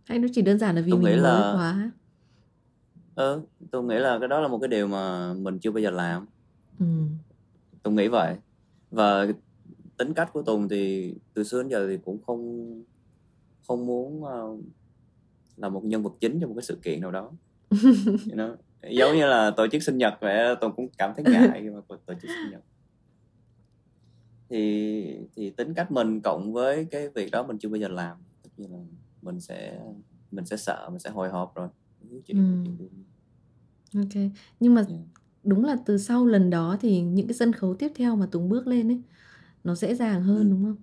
Hay 0.05 0.19
nó 0.19 0.29
chỉ 0.33 0.43
đơn 0.43 0.59
giản 0.59 0.77
là 0.77 0.83
vì 0.83 0.91
Tôi 0.91 1.01
mình 1.01 1.13
nghĩ 1.13 1.17
là... 1.17 1.53
quá? 1.55 1.91
Ừ, 3.15 3.41
tôi 3.71 3.85
nghĩ 3.85 3.95
là 3.95 4.19
cái 4.19 4.29
đó 4.29 4.41
là 4.41 4.49
một 4.49 4.59
cái 4.59 4.69
điều 4.69 4.87
mà 4.87 5.35
mình 5.35 5.59
chưa 5.59 5.71
bao 5.71 5.81
giờ 5.81 5.91
làm. 5.91 6.27
Ừ. 6.79 6.87
Tôi 7.87 7.95
nghĩ 7.95 8.09
vậy. 8.09 8.37
Và 8.91 9.27
tính 9.97 10.15
cách 10.15 10.31
của 10.33 10.43
Tùng 10.43 10.69
thì 10.69 11.15
từ 11.35 11.45
xưa 11.45 11.63
đến 11.63 11.69
giờ 11.71 11.87
thì 11.89 11.99
cũng 12.05 12.23
không 12.27 12.73
không 13.67 13.87
muốn 13.87 14.23
uh, 14.23 14.61
là 15.57 15.69
một 15.69 15.85
nhân 15.85 16.03
vật 16.03 16.13
chính 16.21 16.41
trong 16.41 16.51
một 16.51 16.55
cái 16.57 16.63
sự 16.63 16.79
kiện 16.83 17.01
nào 17.01 17.11
đó. 17.11 17.31
you 17.71 18.37
know? 18.37 18.57
Giống 18.91 19.17
như 19.17 19.27
là 19.27 19.51
tổ 19.57 19.67
chức 19.69 19.83
sinh 19.83 19.99
nhật 19.99 20.15
vậy, 20.21 20.57
Tùng 20.61 20.73
cũng 20.77 20.89
cảm 20.99 21.13
thấy 21.17 21.25
ngại 21.33 21.61
khi 21.63 21.71
mà 21.71 21.81
tổ 21.89 22.15
chức 22.15 22.31
sinh 22.31 22.51
nhật 22.51 22.63
thì 24.49 25.19
thì 25.37 25.51
tính 25.51 25.75
cách 25.75 25.91
mình 25.91 26.21
cộng 26.21 26.53
với 26.53 26.85
cái 26.85 27.09
việc 27.09 27.31
đó 27.31 27.43
mình 27.43 27.59
chưa 27.59 27.69
bao 27.69 27.77
giờ 27.77 27.89
làm 27.89 28.17
tất 28.43 28.51
nhiên 28.57 28.73
là 28.73 28.79
mình 29.23 29.41
sẽ 29.41 29.81
mình 30.31 30.47
sẽ 30.47 30.57
sợ 30.57 30.89
mình 30.91 30.99
sẽ 30.99 31.11
hồi 31.11 31.29
hộp 31.29 31.55
rồi 31.55 31.69
chuyện, 32.27 32.65
ừ. 32.65 32.71
chuyện 32.79 33.05
ok 34.03 34.33
nhưng 34.61 34.75
mà 34.75 34.85
yeah. 34.89 35.01
Đúng 35.47 35.65
là 35.65 35.77
từ 35.87 35.99
sau 35.99 36.27
lần 36.27 36.51
đó 36.51 36.77
thì 36.81 37.01
những 37.01 37.27
cái 37.27 37.35
sân 37.35 37.53
khấu 37.53 37.75
tiếp 37.75 37.93
theo 37.95 38.17
mà 38.17 38.27
Tùng 38.27 38.49
bước 38.49 38.67
lên 38.67 38.89
ấy 38.89 39.03
nó 39.65 39.75
dễ 39.75 39.95
dàng 39.95 40.23
hơn 40.23 40.39
ừ. 40.39 40.51
đúng 40.51 40.65
không 40.65 40.77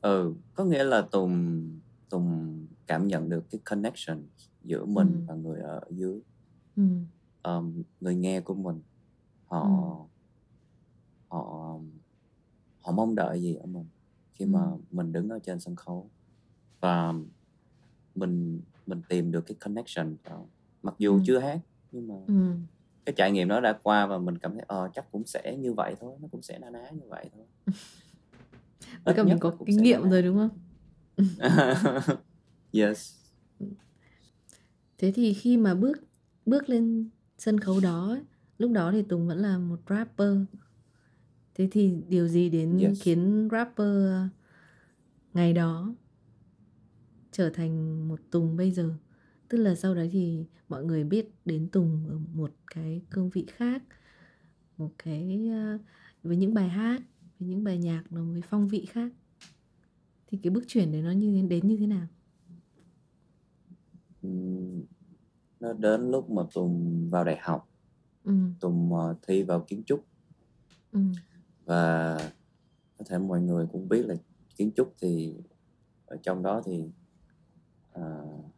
ừ 0.00 0.34
có 0.54 0.64
nghĩa 0.64 0.84
là 0.84 1.02
Tùng 1.02 1.64
Tùng 2.10 2.66
cảm 2.86 3.06
nhận 3.06 3.28
được 3.28 3.50
cái 3.50 3.60
connection 3.64 4.22
giữa 4.64 4.84
mình 4.84 5.08
ừ. 5.08 5.24
và 5.26 5.34
người 5.34 5.60
ở 5.60 5.80
dưới 5.90 6.20
ừ. 6.76 6.82
um, 7.42 7.82
người 8.00 8.14
nghe 8.14 8.40
của 8.40 8.54
mình 8.54 8.80
họ 9.46 9.62
ừ. 9.62 10.04
họ 11.28 11.78
họ 12.80 12.92
mong 12.92 13.14
đợi 13.14 13.40
gì 13.40 13.54
ở 13.54 13.66
mình 13.66 13.86
khi 14.34 14.46
mà 14.46 14.62
ừ. 14.62 14.76
mình 14.90 15.12
đứng 15.12 15.28
ở 15.28 15.38
trên 15.38 15.60
sân 15.60 15.76
khấu 15.76 16.10
và 16.80 17.12
mình 18.14 18.60
mình 18.86 19.02
tìm 19.08 19.32
được 19.32 19.46
cái 19.46 19.54
connection 19.54 20.16
đó. 20.24 20.44
mặc 20.82 20.94
dù 20.98 21.14
ừ. 21.14 21.22
chưa 21.26 21.38
hát 21.38 21.60
nhưng 21.94 22.08
mà 22.08 22.14
ừ. 22.26 22.34
cái 23.04 23.12
trải 23.16 23.32
nghiệm 23.32 23.48
đó 23.48 23.60
đã 23.60 23.78
qua 23.82 24.06
và 24.06 24.18
mình 24.18 24.38
cảm 24.38 24.52
thấy 24.52 24.62
ờ 24.66 24.90
chắc 24.94 25.12
cũng 25.12 25.26
sẽ 25.26 25.56
như 25.56 25.72
vậy 25.72 25.94
thôi 26.00 26.16
nó 26.20 26.28
cũng 26.30 26.42
sẽ 26.42 26.58
na 26.58 26.70
ná 26.70 26.90
như 26.90 27.08
vậy 27.08 27.30
thôi. 27.34 27.44
Tất 29.04 29.12
cả 29.16 29.22
mình 29.22 29.38
có 29.38 29.56
kinh 29.66 29.82
nghiệm 29.82 30.10
rồi 30.10 30.22
đúng 30.22 30.36
không? 30.36 30.58
Yes. 32.72 33.14
Thế 34.98 35.12
thì 35.14 35.34
khi 35.34 35.56
mà 35.56 35.74
bước 35.74 36.04
bước 36.46 36.68
lên 36.68 37.08
sân 37.38 37.60
khấu 37.60 37.80
đó 37.80 38.18
lúc 38.58 38.70
đó 38.70 38.92
thì 38.92 39.02
Tùng 39.02 39.26
vẫn 39.26 39.38
là 39.38 39.58
một 39.58 39.80
rapper. 39.88 40.36
Thế 41.54 41.68
thì 41.70 41.94
điều 42.08 42.28
gì 42.28 42.50
đến 42.50 42.78
yes. 42.78 43.02
khiến 43.02 43.48
rapper 43.52 43.96
ngày 45.34 45.52
đó 45.52 45.94
trở 47.32 47.50
thành 47.50 48.08
một 48.08 48.20
Tùng 48.30 48.56
bây 48.56 48.70
giờ 48.70 48.94
tức 49.54 49.60
là 49.60 49.74
sau 49.74 49.94
đấy 49.94 50.08
thì 50.12 50.44
mọi 50.68 50.84
người 50.84 51.04
biết 51.04 51.30
đến 51.44 51.68
Tùng 51.68 52.06
ở 52.08 52.18
một 52.32 52.50
cái 52.74 53.02
cương 53.10 53.30
vị 53.30 53.46
khác 53.48 53.82
một 54.76 54.90
cái 54.98 55.50
uh, 55.74 55.80
với 56.22 56.36
những 56.36 56.54
bài 56.54 56.68
hát 56.68 57.02
với 57.38 57.48
những 57.48 57.64
bài 57.64 57.78
nhạc 57.78 58.04
nó 58.10 58.24
với 58.24 58.40
phong 58.48 58.68
vị 58.68 58.86
khác 58.90 59.12
thì 60.26 60.38
cái 60.42 60.50
bước 60.50 60.64
chuyển 60.66 60.92
đấy 60.92 61.02
nó 61.02 61.10
như 61.10 61.46
đến 61.48 61.68
như 61.68 61.76
thế 61.76 61.86
nào 61.86 62.06
nó 65.60 65.72
đến 65.72 66.10
lúc 66.10 66.30
mà 66.30 66.42
Tùng 66.54 67.08
vào 67.10 67.24
đại 67.24 67.38
học 67.40 67.68
ừ. 68.24 68.32
Tùng 68.60 68.92
uh, 68.92 69.16
thi 69.26 69.42
vào 69.42 69.64
kiến 69.68 69.82
trúc 69.86 70.04
ừ. 70.92 71.00
và 71.64 72.16
có 72.98 73.04
thể 73.08 73.18
mọi 73.18 73.40
người 73.40 73.66
cũng 73.72 73.88
biết 73.88 74.06
là 74.06 74.14
kiến 74.56 74.70
trúc 74.76 74.94
thì 74.98 75.34
ở 76.06 76.16
trong 76.22 76.42
đó 76.42 76.62
thì 76.64 76.82
uh, 78.00 78.53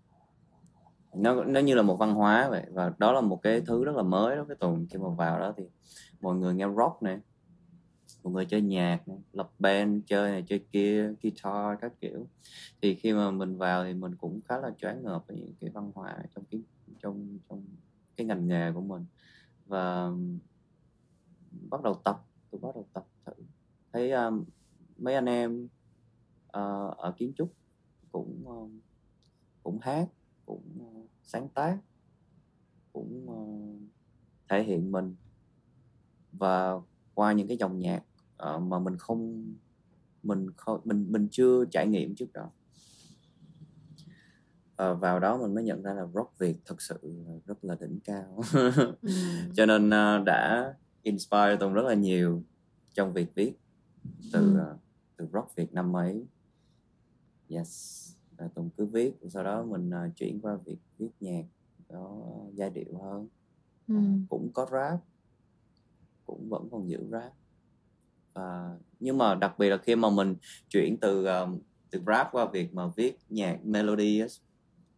nó 1.17 1.45
nó 1.45 1.61
như 1.61 1.75
là 1.75 1.83
một 1.83 1.97
văn 1.97 2.15
hóa 2.15 2.49
vậy 2.49 2.65
và 2.71 2.93
đó 2.99 3.13
là 3.13 3.21
một 3.21 3.43
cái 3.43 3.61
thứ 3.61 3.85
rất 3.85 3.97
là 3.97 4.03
mới 4.03 4.37
đó 4.37 4.45
cái 4.49 4.57
tuần 4.61 4.87
khi 4.91 4.99
mà 4.99 5.09
vào 5.09 5.39
đó 5.39 5.55
thì 5.57 5.65
mọi 6.21 6.37
người 6.37 6.55
nghe 6.55 6.67
rock 6.77 7.03
này 7.03 7.21
mọi 8.27 8.33
người 8.33 8.47
chơi 8.47 8.61
nhạc 8.61 9.09
này, 9.09 9.19
lập 9.33 9.51
band 9.59 10.03
chơi 10.07 10.31
này 10.31 10.45
chơi 10.47 10.59
kia 10.73 11.13
guitar 11.23 11.79
các 11.81 11.93
kiểu. 12.01 12.27
Thì 12.83 12.95
khi 12.95 13.13
mà 13.13 13.31
mình 13.31 13.57
vào 13.57 13.85
thì 13.85 13.95
mình 13.95 14.17
cũng 14.17 14.41
khá 14.49 14.59
là 14.59 14.71
choáng 14.79 15.03
ngợp 15.03 15.25
với 15.29 15.37
những 15.37 15.55
cái 15.61 15.71
văn 15.71 15.91
hóa 15.95 16.17
trong 16.35 16.45
cái 16.51 16.61
trong 17.03 17.39
trong 17.49 17.65
cái 18.17 18.27
ngành 18.27 18.49
nghề 18.49 18.73
của 18.73 18.81
mình. 18.81 19.05
Và 19.67 20.11
bắt 21.71 21.83
đầu 21.83 21.95
tập 21.95 22.23
tôi 22.51 22.61
bắt 22.61 22.75
đầu 22.75 22.87
tập 22.93 23.07
thử. 23.27 23.33
Thấy 23.93 24.13
um, 24.13 24.45
mấy 24.99 25.15
anh 25.15 25.27
em 25.27 25.65
uh, 26.47 26.97
ở 26.97 27.15
kiến 27.17 27.33
trúc 27.37 27.53
cũng 28.13 28.45
uh, 28.49 28.71
cũng 29.63 29.79
hát 29.83 30.09
cũng 30.47 30.63
uh, 30.81 31.09
sáng 31.23 31.49
tác 31.49 31.79
cũng 32.93 33.31
uh, 33.31 33.81
thể 34.49 34.63
hiện 34.63 34.93
mình 34.93 35.15
và 36.33 36.73
qua 37.15 37.33
những 37.33 37.49
cái 37.49 37.57
dòng 37.57 37.79
nhạc 37.79 38.03
uh, 38.55 38.63
mà 38.63 38.79
mình 38.79 38.97
không 38.97 39.53
mình 40.23 40.51
không 40.57 40.81
mình 40.85 41.13
mình 41.13 41.29
chưa 41.31 41.65
trải 41.71 41.87
nghiệm 41.87 42.15
trước 42.15 42.33
đó 42.33 42.51
uh, 44.83 45.01
vào 45.01 45.21
đó 45.21 45.39
mình 45.39 45.55
mới 45.55 45.65
nhận 45.65 45.83
ra 45.83 45.93
là 45.93 46.07
rock 46.15 46.39
Việt 46.39 46.57
thực 46.65 46.83
sự 46.83 46.99
rất 47.47 47.65
là 47.65 47.77
đỉnh 47.81 48.01
cao 48.01 48.43
ừ. 48.53 49.11
cho 49.55 49.67
nên 49.67 49.87
uh, 49.87 50.25
đã 50.25 50.75
inspire 51.03 51.57
Tùng 51.61 51.73
rất 51.73 51.83
là 51.83 51.95
nhiều 51.95 52.43
trong 52.95 53.13
việc 53.13 53.35
viết 53.35 53.53
từ 54.33 54.55
ừ. 54.55 54.73
uh, 54.73 54.81
từ 55.17 55.29
rock 55.33 55.57
Việt 55.57 55.73
năm 55.73 55.97
ấy 55.97 56.27
yes 57.49 58.03
uh, 58.45 58.55
Tùng 58.55 58.71
cứ 58.77 58.87
viết 58.87 59.15
sau 59.29 59.45
đó 59.45 59.65
mình 59.65 59.91
uh, 59.91 60.17
chuyển 60.17 60.41
qua 60.41 60.57
việc 60.57 60.79
viết 60.99 61.11
nhạc 61.21 61.45
có 61.89 62.23
giai 62.55 62.71
điệu 62.71 62.99
hơn. 63.03 63.29
Ừ. 63.89 63.95
uh, 63.95 64.29
cũng 64.29 64.51
có 64.55 64.67
rap 64.73 65.01
cũng 66.27 66.49
vẫn 66.49 66.69
còn 66.71 66.89
giữ 66.91 66.99
rap. 67.11 67.33
Và 68.35 68.77
nhưng 69.01 69.19
mà 69.19 69.35
đặc 69.35 69.59
biệt 69.59 69.71
là 69.71 69.77
khi 69.77 69.97
mà 69.97 70.11
mình 70.11 70.37
chuyển 70.69 70.97
từ 71.01 71.27
từ 71.91 72.03
rap 72.07 72.29
qua 72.33 72.47
việc 72.47 72.75
mà 72.75 72.89
viết 72.97 73.19
nhạc 73.29 73.61
melody 73.65 74.23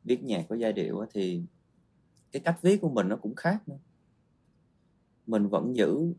viết 0.04 0.23
nhạc 0.23 0.47
có 0.49 0.57
giai 0.57 0.73
điệu 0.73 1.04
thì 1.12 1.42
cái 2.33 2.40
cách 2.40 2.59
viết 2.62 2.80
của 2.80 2.88
mình 2.88 3.09
nó 3.09 3.16
cũng 3.16 3.35
khác 3.35 3.68
nữa. 3.68 3.78
Mình 5.26 5.49
vẫn 5.49 5.76
giữ 5.76 6.14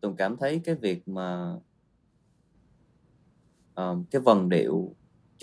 tôi 0.00 0.14
cảm 0.18 0.36
thấy 0.36 0.60
cái 0.64 0.74
việc 0.74 1.08
mà 1.08 1.56
um, 3.74 4.04
cái 4.10 4.22
vần 4.22 4.48
điệu 4.48 4.94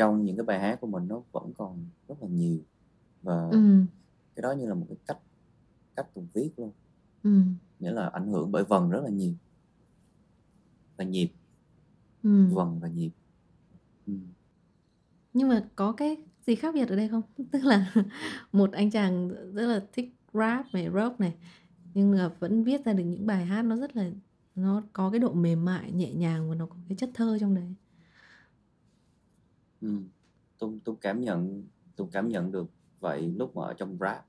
trong 0.01 0.25
những 0.25 0.37
cái 0.37 0.45
bài 0.45 0.59
hát 0.59 0.81
của 0.81 0.87
mình 0.87 1.07
nó 1.07 1.21
vẫn 1.31 1.53
còn 1.57 1.85
rất 2.07 2.15
là 2.21 2.27
nhiều 2.27 2.57
và 3.21 3.47
ừ. 3.51 3.83
cái 4.35 4.41
đó 4.41 4.51
như 4.51 4.67
là 4.67 4.73
một 4.73 4.85
cái 4.89 4.97
cách 5.07 5.17
cách 5.95 6.07
tôi 6.13 6.27
viết 6.33 6.49
luôn 6.57 6.71
ừ. 7.23 7.41
nghĩa 7.79 7.91
là 7.91 8.05
ảnh 8.07 8.27
hưởng 8.27 8.51
bởi 8.51 8.63
vần 8.63 8.89
rất 8.89 9.01
là 9.03 9.09
nhiều 9.09 9.33
và 10.97 11.03
nhịp 11.03 11.29
ừ. 12.23 12.45
vần 12.53 12.79
và 12.79 12.87
nhịp 12.87 13.09
ừ. 14.07 14.13
nhưng 15.33 15.49
mà 15.49 15.69
có 15.75 15.91
cái 15.91 16.17
gì 16.47 16.55
khác 16.55 16.73
biệt 16.73 16.89
ở 16.89 16.95
đây 16.95 17.07
không 17.09 17.21
tức 17.51 17.63
là 17.63 17.93
một 18.51 18.71
anh 18.71 18.91
chàng 18.91 19.29
rất 19.53 19.67
là 19.67 19.85
thích 19.93 20.13
rap 20.33 20.65
này 20.73 20.89
rock 20.93 21.19
này 21.19 21.35
nhưng 21.93 22.11
mà 22.11 22.31
vẫn 22.39 22.63
viết 22.63 22.85
ra 22.85 22.93
được 22.93 23.03
những 23.03 23.25
bài 23.25 23.45
hát 23.45 23.61
nó 23.61 23.75
rất 23.75 23.95
là 23.95 24.11
nó 24.55 24.83
có 24.93 25.09
cái 25.09 25.19
độ 25.19 25.33
mềm 25.33 25.65
mại 25.65 25.91
nhẹ 25.91 26.13
nhàng 26.13 26.49
và 26.49 26.55
nó 26.55 26.65
có 26.65 26.75
cái 26.89 26.97
chất 26.97 27.09
thơ 27.13 27.37
trong 27.39 27.55
đấy 27.55 27.75
ừ. 29.81 29.87
tôi 30.59 30.79
tôi 30.83 30.95
cảm 31.01 31.21
nhận 31.21 31.63
tôi 31.95 32.07
cảm 32.11 32.29
nhận 32.29 32.51
được 32.51 32.65
vậy 32.99 33.33
lúc 33.37 33.55
mà 33.55 33.63
ở 33.63 33.73
trong 33.73 33.97
rap 33.99 34.25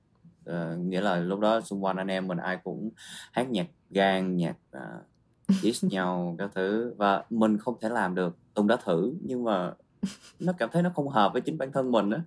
uh, 0.51 0.79
nghĩa 0.79 1.01
là 1.01 1.17
lúc 1.17 1.41
đó 1.41 1.61
xung 1.61 1.85
quanh 1.85 1.97
anh 1.97 2.09
em 2.09 2.29
mình 2.29 2.39
ai 2.39 2.59
cũng 2.65 2.91
hát 3.33 3.51
nhạc 3.51 3.67
gan 3.91 4.37
nhạc 4.37 4.57
uh, 4.77 5.05
diss 5.63 5.85
nhau 5.91 6.35
các 6.39 6.51
thứ 6.55 6.95
và 6.97 7.25
mình 7.31 7.59
không 7.59 7.81
thể 7.81 7.89
làm 7.89 8.15
được 8.15 8.37
tùng 8.55 8.67
đã 8.67 8.77
thử 8.85 9.15
nhưng 9.21 9.45
mà 9.45 9.73
nó 10.41 10.53
cảm 10.59 10.69
thấy 10.73 10.83
nó 10.83 10.91
không 10.95 11.09
hợp 11.09 11.33
với 11.33 11.43
chính 11.43 11.59
bản 11.59 11.73
thân 11.73 11.93
mình 11.93 12.11
á 12.11 12.23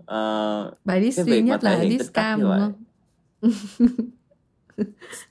uh, 0.00 0.74
bài 0.84 1.02
diss 1.02 1.26
duy 1.26 1.42
nhất 1.42 1.64
là 1.64 1.80
diss 1.80 2.12
cam 2.12 2.40
đúng 2.40 2.50
không 2.50 2.72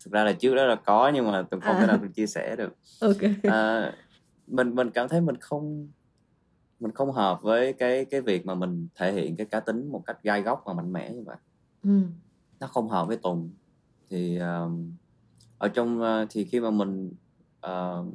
thực 0.04 0.12
ra 0.12 0.24
là 0.24 0.34
trước 0.34 0.56
đó 0.56 0.66
là 0.66 0.76
có 0.76 1.12
nhưng 1.14 1.32
mà 1.32 1.42
tùng 1.42 1.62
không 1.62 1.76
à. 1.76 1.80
thể 1.80 1.88
nào 1.88 1.98
được 1.98 2.10
chia 2.16 2.28
sẻ 2.28 2.56
được 2.56 2.76
okay. 3.02 3.36
uh, 3.48 3.94
mình 4.48 4.76
mình 4.76 4.90
cảm 4.90 5.08
thấy 5.08 5.22
mình 5.22 5.38
không 5.38 5.88
mình 6.80 6.92
không 6.92 7.12
hợp 7.12 7.42
với 7.42 7.74
cái 7.74 8.06
cái 8.06 8.22
việc 8.22 8.46
mà 8.46 8.56
mình 8.56 8.88
thể 8.96 9.14
hiện 9.14 9.36
cái 9.36 9.46
cá 9.46 9.60
tính 9.60 9.92
một 9.92 10.04
cách 10.06 10.24
gai 10.24 10.42
góc 10.42 10.64
và 10.66 10.74
mạnh 10.74 10.94
mẽ 10.94 11.14
như 11.14 11.24
vậy 11.26 11.38
ừ. 11.84 12.02
nó 12.60 12.68
không 12.68 12.90
hợp 12.90 13.08
với 13.08 13.18
tùng 13.18 13.50
thì 14.10 14.40
uh, 14.40 14.72
ở 15.58 15.68
trong 15.68 16.02
uh, 16.02 16.28
thì 16.30 16.46
khi 16.46 16.60
mà 16.60 16.70
mình 16.70 17.12
uh, 17.66 18.06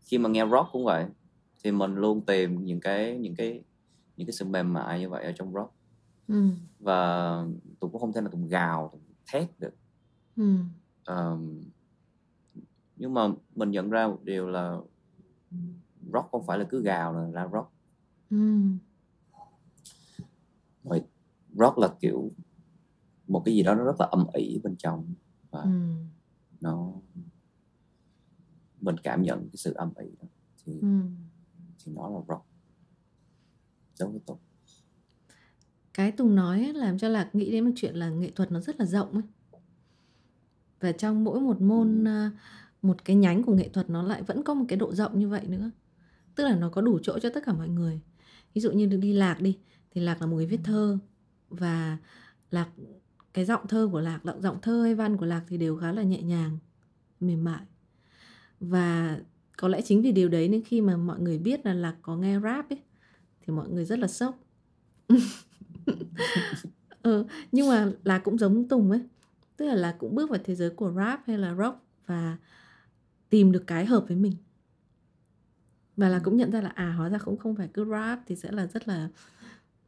khi 0.00 0.18
mà 0.18 0.28
nghe 0.28 0.46
rock 0.46 0.68
cũng 0.72 0.84
vậy 0.84 1.06
thì 1.64 1.72
mình 1.72 1.94
luôn 1.94 2.20
tìm 2.20 2.64
những 2.64 2.80
cái 2.80 3.18
những 3.18 3.34
cái 3.34 3.62
những 4.16 4.26
cái 4.26 4.32
sự 4.32 4.44
mềm 4.44 4.72
mại 4.72 5.00
như 5.00 5.08
vậy 5.08 5.24
ở 5.24 5.32
trong 5.32 5.52
rock 5.54 5.72
ừ. 6.28 6.48
và 6.80 7.32
tôi 7.80 7.90
cũng 7.90 8.00
không 8.00 8.12
thể 8.12 8.20
nào 8.20 8.30
tụng 8.30 8.48
gào 8.48 8.88
tụng 8.92 9.00
thét 9.32 9.60
được 9.60 9.74
ừ. 10.36 10.56
um, 11.06 11.62
nhưng 12.96 13.14
mà 13.14 13.28
mình 13.54 13.70
nhận 13.70 13.90
ra 13.90 14.06
một 14.06 14.18
điều 14.24 14.48
là 14.48 14.78
rock 16.12 16.28
không 16.30 16.46
phải 16.46 16.58
là 16.58 16.64
cứ 16.70 16.82
gào 16.82 17.12
là 17.12 17.30
ra 17.30 17.48
rock 17.52 17.72
ừ. 18.30 18.68
rock 21.54 21.78
là 21.78 21.88
kiểu 22.00 22.30
một 23.28 23.42
cái 23.44 23.54
gì 23.54 23.62
đó 23.62 23.74
nó 23.74 23.84
rất 23.84 24.00
là 24.00 24.06
âm 24.06 24.26
ỉ 24.34 24.60
bên 24.64 24.76
trong 24.76 25.14
và 25.50 25.60
ừ. 25.60 25.70
nó 26.60 26.92
mình 28.80 28.96
cảm 29.02 29.22
nhận 29.22 29.38
cái 29.38 29.56
sự 29.56 29.72
âm 29.72 29.92
ỉ 29.98 30.10
đó 30.20 30.28
thì 30.64 30.80
ừ. 30.80 31.00
thì 31.84 31.92
nó 31.92 32.08
là 32.08 32.20
rock 32.28 32.44
giống 33.94 34.10
với 34.12 34.20
Tùng 34.26 34.38
cái 35.94 36.12
Tùng 36.12 36.34
nói 36.34 36.58
ấy, 36.64 36.72
làm 36.74 36.98
cho 36.98 37.08
Lạc 37.08 37.34
nghĩ 37.34 37.50
đến 37.50 37.64
một 37.64 37.72
chuyện 37.76 37.94
là 37.94 38.10
nghệ 38.10 38.30
thuật 38.30 38.52
nó 38.52 38.60
rất 38.60 38.80
là 38.80 38.86
rộng 38.86 39.12
ấy 39.12 39.22
và 40.80 40.92
trong 40.92 41.24
mỗi 41.24 41.40
một 41.40 41.60
môn 41.60 42.04
ừ. 42.04 42.30
một 42.82 43.04
cái 43.04 43.16
nhánh 43.16 43.42
của 43.42 43.54
nghệ 43.54 43.68
thuật 43.68 43.90
nó 43.90 44.02
lại 44.02 44.22
vẫn 44.22 44.44
có 44.44 44.54
một 44.54 44.64
cái 44.68 44.76
độ 44.76 44.94
rộng 44.94 45.18
như 45.18 45.28
vậy 45.28 45.46
nữa 45.46 45.70
tức 46.34 46.44
là 46.44 46.56
nó 46.56 46.68
có 46.68 46.80
đủ 46.80 46.98
chỗ 47.02 47.18
cho 47.18 47.30
tất 47.30 47.42
cả 47.46 47.52
mọi 47.52 47.68
người. 47.68 48.00
Ví 48.54 48.60
dụ 48.60 48.72
như 48.72 48.86
đi 48.86 49.12
lạc 49.12 49.40
đi 49.40 49.58
thì 49.90 50.00
lạc 50.00 50.20
là 50.20 50.26
một 50.26 50.36
người 50.36 50.46
viết 50.46 50.60
thơ. 50.64 50.98
Và 51.48 51.98
lạc 52.50 52.68
cái 53.32 53.44
giọng 53.44 53.66
thơ 53.68 53.88
của 53.92 54.00
lạc 54.00 54.20
giọng 54.40 54.60
thơ 54.62 54.82
hay 54.82 54.94
văn 54.94 55.16
của 55.16 55.26
lạc 55.26 55.42
thì 55.48 55.56
đều 55.56 55.76
khá 55.76 55.92
là 55.92 56.02
nhẹ 56.02 56.22
nhàng 56.22 56.58
mềm 57.20 57.44
mại. 57.44 57.62
Và 58.60 59.18
có 59.56 59.68
lẽ 59.68 59.80
chính 59.84 60.02
vì 60.02 60.12
điều 60.12 60.28
đấy 60.28 60.48
nên 60.48 60.62
khi 60.62 60.80
mà 60.80 60.96
mọi 60.96 61.20
người 61.20 61.38
biết 61.38 61.66
là 61.66 61.74
lạc 61.74 61.96
có 62.02 62.16
nghe 62.16 62.40
rap 62.40 62.70
ấy 62.70 62.78
thì 63.40 63.52
mọi 63.52 63.68
người 63.68 63.84
rất 63.84 63.98
là 63.98 64.08
sốc. 64.08 64.38
Ừ, 67.02 67.24
nhưng 67.52 67.68
mà 67.68 67.92
là 68.04 68.18
cũng 68.18 68.38
giống 68.38 68.68
tùng 68.68 68.90
ấy. 68.90 69.00
Tức 69.56 69.66
là 69.66 69.74
là 69.74 69.96
cũng 69.98 70.14
bước 70.14 70.30
vào 70.30 70.38
thế 70.44 70.54
giới 70.54 70.70
của 70.70 70.92
rap 70.96 71.20
hay 71.26 71.38
là 71.38 71.54
rock 71.54 71.78
và 72.06 72.36
tìm 73.30 73.52
được 73.52 73.66
cái 73.66 73.86
hợp 73.86 74.04
với 74.08 74.16
mình 74.16 74.32
và 75.96 76.08
là 76.08 76.20
cũng 76.24 76.36
nhận 76.36 76.50
ra 76.50 76.60
là 76.60 76.68
à 76.68 76.92
hóa 76.92 77.08
ra 77.08 77.18
cũng 77.18 77.36
không 77.36 77.56
phải 77.56 77.68
cứ 77.74 77.84
rap 77.90 78.20
thì 78.26 78.36
sẽ 78.36 78.52
là 78.52 78.66
rất 78.66 78.88
là 78.88 79.08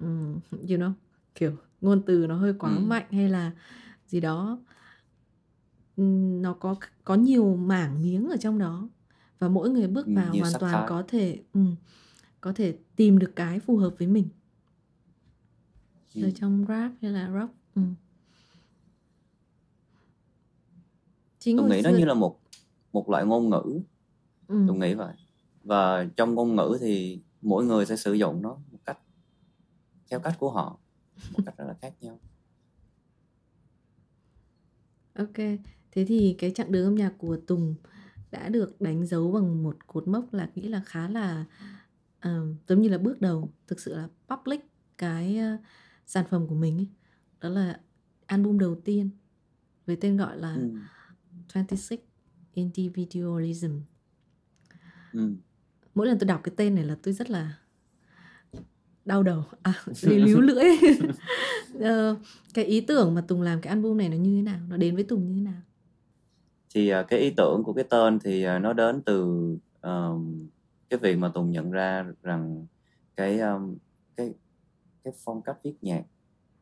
um, 0.00 0.40
you 0.50 0.78
know 0.78 0.92
kiểu 1.34 1.56
ngôn 1.80 2.02
từ 2.06 2.26
nó 2.26 2.37
hơi 2.37 2.54
quá 2.58 2.70
ừ. 2.70 2.78
mạnh 2.78 3.06
hay 3.11 3.28
là 3.28 3.52
gì 4.06 4.20
đó 4.20 4.58
nó 5.96 6.52
có 6.52 6.75
có 7.04 7.14
nhiều 7.14 7.56
mảng 7.56 8.02
miếng 8.02 8.28
ở 8.28 8.37
trong 8.37 8.58
đó 8.58 8.88
và 9.38 9.49
mỗi 9.49 9.70
người 9.70 9.88
bước 9.88 10.06
vào 10.06 10.32
nhiều 10.32 10.42
hoàn 10.42 10.61
toàn 10.61 10.73
thái. 10.73 10.84
có 10.88 11.04
thể 11.08 11.40
um, 11.52 11.76
có 12.40 12.52
thể 12.52 12.76
tìm 12.96 13.18
được 13.18 13.32
cái 13.37 13.61
phù 13.61 13.76
hợp 13.76 13.94
với 13.99 14.08
mình 14.08 14.28
ừ. 16.14 16.23
ở 16.23 16.30
trong 16.30 16.64
rap 16.68 16.92
hay 17.02 17.11
là 17.11 17.30
rock 17.40 17.54
ừ. 17.75 17.82
Chính 21.38 21.56
tôi 21.56 21.70
nghĩ 21.70 21.82
xưa... 21.82 21.90
nó 21.90 21.99
như 21.99 22.04
là 22.04 22.14
một 22.14 22.40
một 22.92 23.11
loại 23.11 23.26
ngôn 23.26 23.50
ngữ 23.50 23.80
ừ. 24.49 24.64
tôi 24.68 24.76
nghĩ 24.78 24.94
vậy 24.94 25.14
và 25.64 26.06
trong 26.16 26.35
ngôn 26.35 26.56
ngữ 26.56 26.78
thì 26.80 27.21
mỗi 27.42 27.64
người 27.64 27.87
sẽ 27.87 27.97
sử 27.97 28.12
dụng 28.12 28.42
nó 28.42 28.56
một 28.73 28.78
cách 28.85 28.99
theo 30.11 30.21
cách 30.21 30.35
của 30.38 30.50
họ 30.50 30.78
một 31.33 31.42
cách 31.47 31.54
rất 31.59 31.64
là 31.64 31.75
khác 31.80 31.94
nhau 32.00 32.21
ok 35.14 35.37
thế 35.90 36.04
thì 36.04 36.35
cái 36.38 36.50
chặng 36.50 36.73
đường 36.73 36.85
âm 36.85 36.94
nhạc 36.94 37.12
của 37.18 37.37
Tùng 37.47 37.75
đã 38.30 38.49
được 38.49 38.80
đánh 38.80 39.06
dấu 39.06 39.33
bằng 39.33 39.62
một 39.62 39.87
cột 39.87 40.09
mốc 40.09 40.35
là 40.35 40.50
nghĩ 40.54 40.68
là 40.68 40.83
khá 40.87 41.09
là 41.09 41.44
uh, 42.28 42.56
giống 42.68 42.83
như 42.83 42.88
là 42.88 42.99
bước 42.99 43.21
đầu 43.21 43.52
thực 43.66 43.80
sự 43.80 43.94
là 43.94 44.09
public 44.28 44.61
cái 44.99 45.38
uh, 45.54 45.61
sản 46.06 46.25
phẩm 46.30 46.47
của 46.47 46.54
mình 46.54 46.76
ấy. 46.78 46.88
đó 47.40 47.49
là 47.49 47.80
album 48.26 48.59
đầu 48.59 48.75
tiên 48.75 49.11
với 49.87 49.97
tên 49.97 50.16
gọi 50.16 50.38
là 50.38 50.54
ừ. 50.54 50.71
26 51.52 51.99
Individualism 52.54 53.80
ừ. 55.12 55.35
Mỗi 55.94 56.06
lần 56.06 56.18
tôi 56.18 56.26
đọc 56.26 56.40
cái 56.44 56.54
tên 56.56 56.74
này 56.74 56.84
là 56.84 56.96
tôi 57.02 57.14
rất 57.14 57.30
là 57.30 57.54
đau 59.04 59.22
đầu. 59.22 59.42
À 59.62 59.72
líu 60.02 60.40
lưỡi. 60.40 60.64
Uh, 61.76 62.18
cái 62.54 62.64
ý 62.64 62.80
tưởng 62.80 63.14
mà 63.14 63.20
Tùng 63.20 63.42
làm 63.42 63.60
cái 63.60 63.70
album 63.70 63.96
này 63.96 64.08
nó 64.08 64.16
như 64.16 64.36
thế 64.36 64.42
nào? 64.42 64.60
Nó 64.68 64.76
đến 64.76 64.94
với 64.94 65.04
Tùng 65.04 65.26
như 65.26 65.34
thế 65.34 65.40
nào? 65.40 65.60
Thì 66.74 66.94
uh, 66.94 67.06
cái 67.08 67.20
ý 67.20 67.30
tưởng 67.36 67.62
của 67.64 67.72
cái 67.72 67.84
tên 67.90 68.18
thì 68.18 68.46
uh, 68.46 68.62
nó 68.62 68.72
đến 68.72 69.02
từ 69.02 69.24
um, 69.82 70.48
cái 70.90 70.98
việc 70.98 71.16
mà 71.16 71.28
Tùng 71.28 71.50
nhận 71.50 71.70
ra 71.70 72.06
rằng 72.22 72.66
cái 73.16 73.40
um, 73.40 73.76
cái 74.16 74.34
cái 75.04 75.12
phong 75.24 75.42
cách 75.42 75.56
viết 75.64 75.74
nhạc 75.82 76.02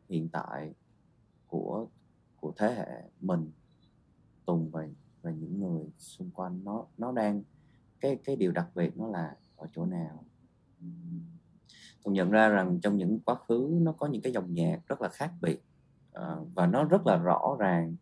hiện 0.09 0.29
tại 0.29 0.73
của 1.47 1.87
của 2.37 2.53
thế 2.57 2.75
hệ 2.75 3.03
mình 3.21 3.51
Tùng 4.47 4.71
và 4.71 4.87
và 5.23 5.31
những 5.31 5.61
người 5.61 5.85
xung 5.99 6.31
quanh 6.31 6.65
nó 6.65 6.87
nó 6.99 7.13
đang 7.13 7.43
cái 8.03 8.19
cái 8.25 8.37
điều 8.37 8.53
đặc 8.53 8.67
biệt 8.75 8.97
nó 8.97 9.09
là 9.09 9.37
ở 9.57 9.67
chỗ 9.75 9.85
nào? 9.85 10.25
Tôi 12.05 12.15
nhận 12.15 12.31
ra 12.31 12.49
rằng 12.49 12.81
trong 12.81 12.97
những 12.97 13.21
quá 13.21 13.35
khứ 13.35 13.69
nó 13.83 13.93
có 13.93 14.07
những 14.07 14.23
cái 14.23 14.33
dòng 14.33 14.55
nhạc 14.55 14.81
rất 14.87 15.03
là 15.03 15.09
khác 15.09 15.33
biệt 15.41 15.63
ờ, 16.13 16.45
và 16.55 16.67
nó 16.67 16.85
rất 16.85 17.07
là 17.07 17.17
rõ 17.17 17.57
ràng. 17.59 17.97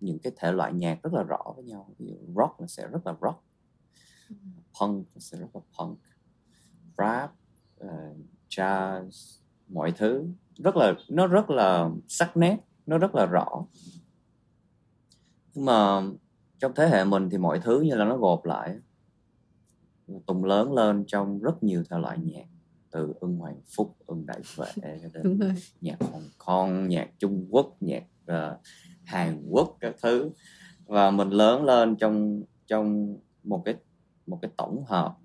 Những 0.00 0.18
cái 0.18 0.32
thể 0.36 0.52
loại 0.52 0.72
nhạc 0.72 1.02
rất 1.02 1.12
là 1.12 1.22
rõ 1.22 1.52
với 1.56 1.64
nhau 1.64 1.94
ví 1.98 2.06
dụ 2.06 2.34
rock 2.36 2.60
nó 2.60 2.66
sẽ 2.66 2.88
rất 2.88 3.06
là 3.06 3.14
rock 3.22 3.44
punk 4.80 5.06
nó 5.14 5.18
sẽ 5.18 5.38
rất 5.38 5.48
là 5.54 5.60
punk 5.78 5.98
rap 6.98 7.34
uh, 7.84 8.16
jazz 8.48 9.40
mọi 9.68 9.92
thứ. 9.92 10.28
Rất 10.56 10.76
là 10.76 10.94
nó 11.08 11.26
rất 11.26 11.50
là 11.50 11.90
sắc 12.08 12.36
nét 12.36 12.56
nó 12.86 12.98
rất 12.98 13.14
là 13.14 13.26
rõ. 13.26 13.64
Nhưng 15.54 15.64
mà 15.64 16.02
trong 16.58 16.72
thế 16.74 16.88
hệ 16.88 17.04
mình 17.04 17.30
thì 17.30 17.38
mọi 17.38 17.60
thứ 17.64 17.80
như 17.80 17.94
là 17.94 18.04
nó 18.04 18.16
gộp 18.16 18.44
lại 18.44 18.78
tùng 20.26 20.44
lớn 20.44 20.72
lên 20.72 21.04
trong 21.06 21.38
rất 21.38 21.62
nhiều 21.62 21.84
thể 21.90 21.98
loại 21.98 22.18
nhạc 22.18 22.44
từ 22.90 23.14
ưng 23.20 23.36
hoàng 23.36 23.60
phúc 23.76 23.96
ưng 24.06 24.26
đại 24.26 24.40
vệ 24.56 24.98
đến 25.14 25.40
nhạc 25.80 26.02
hồng 26.12 26.22
kông 26.38 26.88
nhạc 26.88 27.10
trung 27.18 27.46
quốc 27.50 27.76
nhạc 27.80 28.04
uh, 28.32 28.60
hàn 29.04 29.42
quốc 29.50 29.76
các 29.80 29.94
thứ. 30.02 30.30
Và 30.86 31.10
mình 31.10 31.30
lớn 31.30 31.64
lên 31.64 31.96
trong 31.96 32.42
trong 32.66 33.16
một 33.44 33.62
cái 33.64 33.74
một 34.26 34.38
cái 34.42 34.50
tổng 34.56 34.84
hợp 34.86 35.16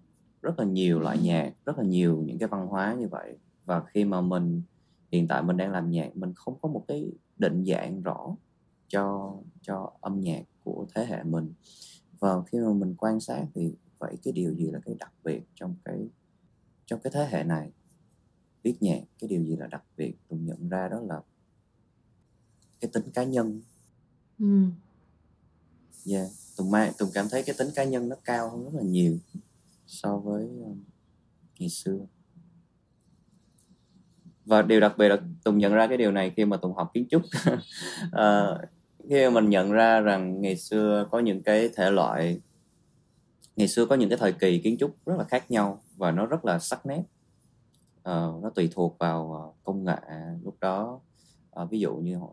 rất 0.41 0.59
là 0.59 0.65
nhiều 0.65 0.99
loại 0.99 1.17
nhạc 1.21 1.53
rất 1.65 1.77
là 1.77 1.83
nhiều 1.83 2.23
những 2.25 2.37
cái 2.37 2.49
văn 2.49 2.67
hóa 2.67 2.95
như 2.99 3.07
vậy. 3.07 3.37
Và 3.65 3.83
khi 3.87 4.05
mà 4.05 4.21
mình 4.21 4.61
hiện 5.11 5.27
tại 5.27 5.43
mình 5.43 5.57
đang 5.57 5.71
làm 5.71 5.91
nhạc 5.91 6.17
mình 6.17 6.33
không 6.35 6.57
có 6.61 6.69
một 6.69 6.85
cái 6.87 7.11
định 7.37 7.65
dạng 7.65 8.01
rõ 8.01 8.35
cho 8.87 9.35
cho 9.61 9.91
âm 10.01 10.21
nhạc 10.21 10.43
của 10.63 10.85
thế 10.95 11.05
hệ 11.05 11.23
mình. 11.23 11.53
Và 12.19 12.41
khi 12.41 12.59
mà 12.59 12.73
mình 12.73 12.95
quan 12.97 13.19
sát 13.19 13.45
thì 13.53 13.73
vậy 14.05 14.17
cái 14.23 14.33
điều 14.33 14.53
gì 14.53 14.71
là 14.71 14.79
cái 14.85 14.95
đặc 14.99 15.13
biệt 15.23 15.41
trong 15.55 15.75
cái 15.85 16.07
trong 16.85 16.99
cái 16.99 17.11
thế 17.13 17.27
hệ 17.31 17.43
này? 17.43 17.71
Viết 18.63 18.75
nhạc 18.79 19.01
cái 19.19 19.27
điều 19.27 19.43
gì 19.43 19.55
là 19.55 19.67
đặc 19.67 19.83
biệt? 19.97 20.13
Tùng 20.27 20.45
nhận 20.45 20.69
ra 20.69 20.87
đó 20.87 20.99
là 20.99 21.21
cái 22.79 22.91
tính 22.93 23.11
cá 23.13 23.23
nhân. 23.23 23.61
Ừ. 24.39 24.65
yeah 26.05 26.27
tùng 26.57 26.71
mang 26.71 26.91
tùng 26.97 27.09
cảm 27.13 27.29
thấy 27.29 27.43
cái 27.43 27.55
tính 27.57 27.67
cá 27.75 27.83
nhân 27.83 28.09
nó 28.09 28.15
cao 28.25 28.49
hơn 28.49 28.63
rất 28.63 28.71
là 28.73 28.81
nhiều 28.83 29.17
so 29.87 30.17
với 30.17 30.41
um, 30.41 30.83
ngày 31.59 31.69
xưa. 31.69 31.99
Và 34.45 34.61
điều 34.61 34.79
đặc 34.79 34.97
biệt 34.97 35.09
là 35.09 35.17
tùng 35.43 35.57
nhận 35.57 35.73
ra 35.73 35.87
cái 35.87 35.97
điều 35.97 36.11
này 36.11 36.33
khi 36.35 36.45
mà 36.45 36.57
tùng 36.57 36.73
học 36.73 36.91
kiến 36.93 37.05
trúc. 37.09 37.21
Uh, 38.05 38.69
khi 39.09 39.23
mà 39.23 39.29
mình 39.29 39.49
nhận 39.49 39.71
ra 39.71 39.99
rằng 39.99 40.41
ngày 40.41 40.57
xưa 40.57 41.07
có 41.11 41.19
những 41.19 41.43
cái 41.43 41.69
thể 41.75 41.91
loại 41.91 42.39
ngày 43.55 43.67
xưa 43.67 43.85
có 43.85 43.95
những 43.95 44.09
cái 44.09 44.17
thời 44.17 44.33
kỳ 44.33 44.59
kiến 44.59 44.77
trúc 44.79 44.95
rất 45.05 45.15
là 45.17 45.23
khác 45.23 45.51
nhau 45.51 45.81
và 45.97 46.11
nó 46.11 46.25
rất 46.25 46.45
là 46.45 46.59
sắc 46.59 46.85
nét. 46.85 47.03
Uh, 47.99 48.43
nó 48.43 48.51
tùy 48.55 48.69
thuộc 48.73 48.95
vào 48.99 49.33
ờ, 49.33 49.51
công 49.63 49.83
nghệ 49.83 49.97
lúc 50.43 50.55
đó. 50.61 50.99
Uh, 51.61 51.69
ví 51.69 51.79
dụ 51.79 51.95
như 51.95 52.17
họ 52.17 52.29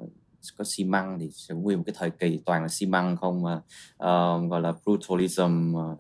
có 0.59 0.65
xi 0.65 0.85
măng 0.85 1.19
thì 1.19 1.31
sẽ 1.33 1.55
nguyên 1.55 1.79
một 1.79 1.85
cái 1.87 1.95
thời 1.99 2.11
kỳ 2.11 2.41
toàn 2.47 2.63
là 2.63 2.69
xi 2.69 2.87
măng 2.87 3.17
không 3.17 3.43
mà 3.43 3.57
uh, 3.95 4.51
gọi 4.51 4.61
là 4.61 4.73
brutalism 4.85 5.75
uh, 5.75 5.99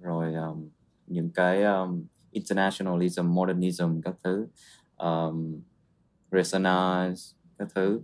rồi 0.00 0.34
um, 0.34 0.68
những 1.06 1.30
cái 1.30 1.62
um, 1.62 2.04
internationalism 2.30 3.34
modernism 3.34 4.00
các 4.00 4.14
thứ 4.24 4.46
um, 4.96 5.60
resonance 6.32 7.20
các 7.58 7.68
thứ. 7.74 8.00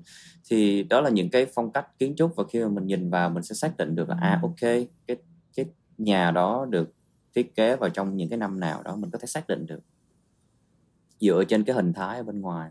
Thì 0.50 0.82
đó 0.82 1.00
là 1.00 1.10
những 1.10 1.30
cái 1.30 1.46
phong 1.54 1.72
cách 1.72 1.98
kiến 1.98 2.14
trúc 2.16 2.36
và 2.36 2.44
khi 2.50 2.60
mà 2.60 2.68
mình 2.68 2.86
nhìn 2.86 3.10
vào 3.10 3.30
mình 3.30 3.42
sẽ 3.42 3.54
xác 3.54 3.76
định 3.76 3.94
được 3.94 4.08
là 4.08 4.16
à 4.20 4.38
ok 4.42 4.60
cái 5.06 5.16
nhà 5.98 6.30
đó 6.30 6.66
được 6.70 6.94
thiết 7.34 7.54
kế 7.54 7.76
vào 7.76 7.90
trong 7.90 8.16
những 8.16 8.28
cái 8.28 8.38
năm 8.38 8.60
nào 8.60 8.82
đó 8.82 8.96
mình 8.96 9.10
có 9.10 9.18
thể 9.18 9.26
xác 9.26 9.46
định 9.48 9.66
được. 9.66 9.80
Dựa 11.20 11.44
trên 11.48 11.64
cái 11.64 11.76
hình 11.76 11.92
thái 11.92 12.16
ở 12.16 12.22
bên 12.22 12.40
ngoài. 12.40 12.70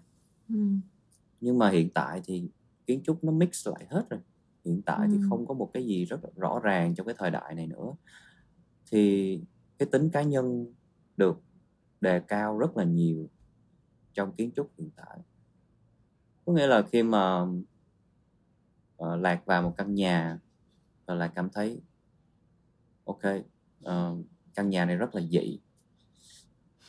Ừ. 0.49 0.55
nhưng 1.41 1.59
mà 1.59 1.69
hiện 1.69 1.89
tại 1.93 2.21
thì 2.25 2.49
kiến 2.85 3.01
trúc 3.03 3.23
nó 3.23 3.31
mix 3.31 3.67
lại 3.67 3.85
hết 3.89 4.05
rồi. 4.09 4.19
Hiện 4.65 4.81
tại 4.81 5.07
ừ. 5.07 5.07
thì 5.11 5.17
không 5.29 5.45
có 5.47 5.53
một 5.53 5.69
cái 5.73 5.85
gì 5.85 6.05
rất 6.05 6.19
rõ 6.35 6.59
ràng 6.59 6.95
trong 6.95 7.07
cái 7.07 7.15
thời 7.17 7.31
đại 7.31 7.55
này 7.55 7.67
nữa. 7.67 7.93
Thì 8.91 9.41
cái 9.77 9.87
tính 9.91 10.09
cá 10.09 10.21
nhân 10.21 10.73
được 11.17 11.41
đề 12.01 12.19
cao 12.19 12.57
rất 12.57 12.77
là 12.77 12.83
nhiều 12.83 13.29
trong 14.13 14.31
kiến 14.31 14.51
trúc 14.55 14.71
hiện 14.77 14.89
tại. 14.95 15.17
Có 16.45 16.53
nghĩa 16.53 16.67
là 16.67 16.81
khi 16.81 17.03
mà 17.03 17.41
uh, 19.03 19.19
lạc 19.19 19.45
vào 19.45 19.61
một 19.61 19.73
căn 19.77 19.95
nhà 19.95 20.39
lại 21.07 21.29
cảm 21.35 21.49
thấy 21.49 21.81
ok 23.05 23.21
uh, 23.85 24.25
căn 24.55 24.69
nhà 24.69 24.85
này 24.85 24.95
rất 24.95 25.15
là 25.15 25.21
dị 25.21 25.59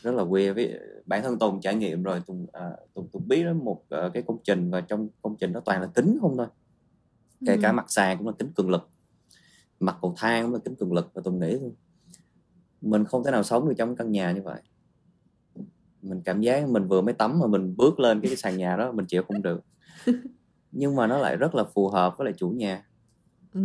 rất 0.02 0.14
là 0.14 0.24
weird 0.24 0.54
với 0.54 0.80
bản 1.06 1.22
thân 1.22 1.38
tùng 1.38 1.60
trải 1.60 1.74
nghiệm 1.74 2.02
rồi 2.02 2.22
tùng 2.26 2.42
uh, 2.42 2.94
tùng 2.94 3.08
tùng 3.08 3.28
biết 3.28 3.42
đó 3.44 3.52
một 3.52 3.82
uh, 3.82 4.12
cái 4.12 4.22
công 4.22 4.38
trình 4.44 4.70
và 4.70 4.80
trong 4.80 5.08
công 5.22 5.36
trình 5.36 5.52
đó 5.52 5.60
toàn 5.64 5.80
là 5.80 5.86
kính 5.94 6.18
không 6.20 6.36
thôi. 6.36 6.46
Kể 7.46 7.54
ừ. 7.54 7.58
cả 7.62 7.72
mặt 7.72 7.84
sàn 7.88 8.18
cũng 8.18 8.26
là 8.26 8.32
kính 8.38 8.52
cường 8.52 8.70
lực 8.70 8.88
mặt 9.80 9.96
cầu 10.02 10.14
thang 10.16 10.44
cũng 10.44 10.52
là 10.52 10.60
kính 10.64 10.74
cường 10.74 10.92
lực 10.92 11.10
và 11.14 11.22
tùng 11.24 11.38
nghĩ 11.40 11.58
mình 12.80 13.04
không 13.04 13.24
thể 13.24 13.30
nào 13.30 13.42
sống 13.42 13.68
được 13.68 13.74
trong 13.78 13.96
căn 13.96 14.12
nhà 14.12 14.32
như 14.32 14.42
vậy. 14.42 14.60
Mình 16.02 16.22
cảm 16.24 16.40
giác 16.40 16.68
mình 16.68 16.88
vừa 16.88 17.00
mới 17.00 17.14
tắm 17.14 17.38
mà 17.38 17.46
mình 17.46 17.76
bước 17.76 18.00
lên 18.00 18.20
cái, 18.20 18.28
cái 18.28 18.36
sàn 18.36 18.56
nhà 18.56 18.76
đó 18.76 18.92
mình 18.92 19.06
chịu 19.06 19.22
không 19.22 19.42
được. 19.42 19.64
Nhưng 20.72 20.96
mà 20.96 21.06
nó 21.06 21.18
lại 21.18 21.36
rất 21.36 21.54
là 21.54 21.64
phù 21.64 21.88
hợp 21.88 22.18
với 22.18 22.24
lại 22.24 22.34
chủ 22.36 22.50
nhà. 22.50 22.86
Ừ 23.52 23.60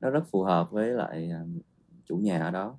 nó 0.00 0.10
rất 0.10 0.24
phù 0.30 0.42
hợp 0.42 0.70
với 0.70 0.90
lại 0.90 1.30
à, 1.30 1.44
chủ 2.04 2.16
nhà 2.16 2.42
ở 2.42 2.50
đó. 2.50 2.78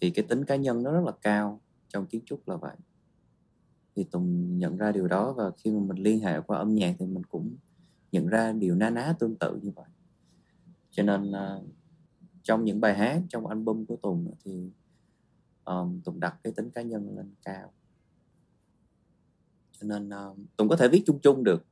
Thì 0.00 0.10
cái 0.10 0.24
tính 0.28 0.44
cá 0.44 0.56
nhân 0.56 0.82
nó 0.82 0.92
rất 0.92 1.04
là 1.04 1.12
cao 1.22 1.60
trong 1.88 2.06
kiến 2.06 2.22
trúc 2.26 2.48
là 2.48 2.56
vậy. 2.56 2.76
Thì 3.96 4.04
Tùng 4.04 4.58
nhận 4.58 4.76
ra 4.76 4.92
điều 4.92 5.08
đó 5.08 5.32
và 5.32 5.50
khi 5.56 5.70
mà 5.70 5.80
mình 5.80 6.02
liên 6.02 6.20
hệ 6.20 6.40
qua 6.40 6.58
âm 6.58 6.74
nhạc 6.74 6.94
thì 6.98 7.06
mình 7.06 7.24
cũng 7.24 7.56
nhận 8.12 8.26
ra 8.26 8.52
điều 8.52 8.74
na 8.74 8.90
ná 8.90 9.14
tương 9.18 9.36
tự 9.36 9.58
như 9.62 9.70
vậy. 9.70 9.86
Cho 10.90 11.02
nên 11.02 11.30
uh, 11.30 11.64
trong 12.42 12.64
những 12.64 12.80
bài 12.80 12.94
hát 12.94 13.22
trong 13.28 13.46
album 13.46 13.84
của 13.84 13.96
Tùng 13.96 14.34
thì 14.44 14.70
um, 15.64 16.00
Tùng 16.00 16.20
đặt 16.20 16.36
cái 16.44 16.52
tính 16.52 16.70
cá 16.70 16.82
nhân 16.82 17.16
lên 17.16 17.34
cao. 17.42 17.72
Cho 19.72 19.86
nên 19.86 20.10
um, 20.10 20.46
Tùng 20.56 20.68
có 20.68 20.76
thể 20.76 20.88
viết 20.88 21.02
chung 21.06 21.18
chung 21.22 21.44
được 21.44 21.64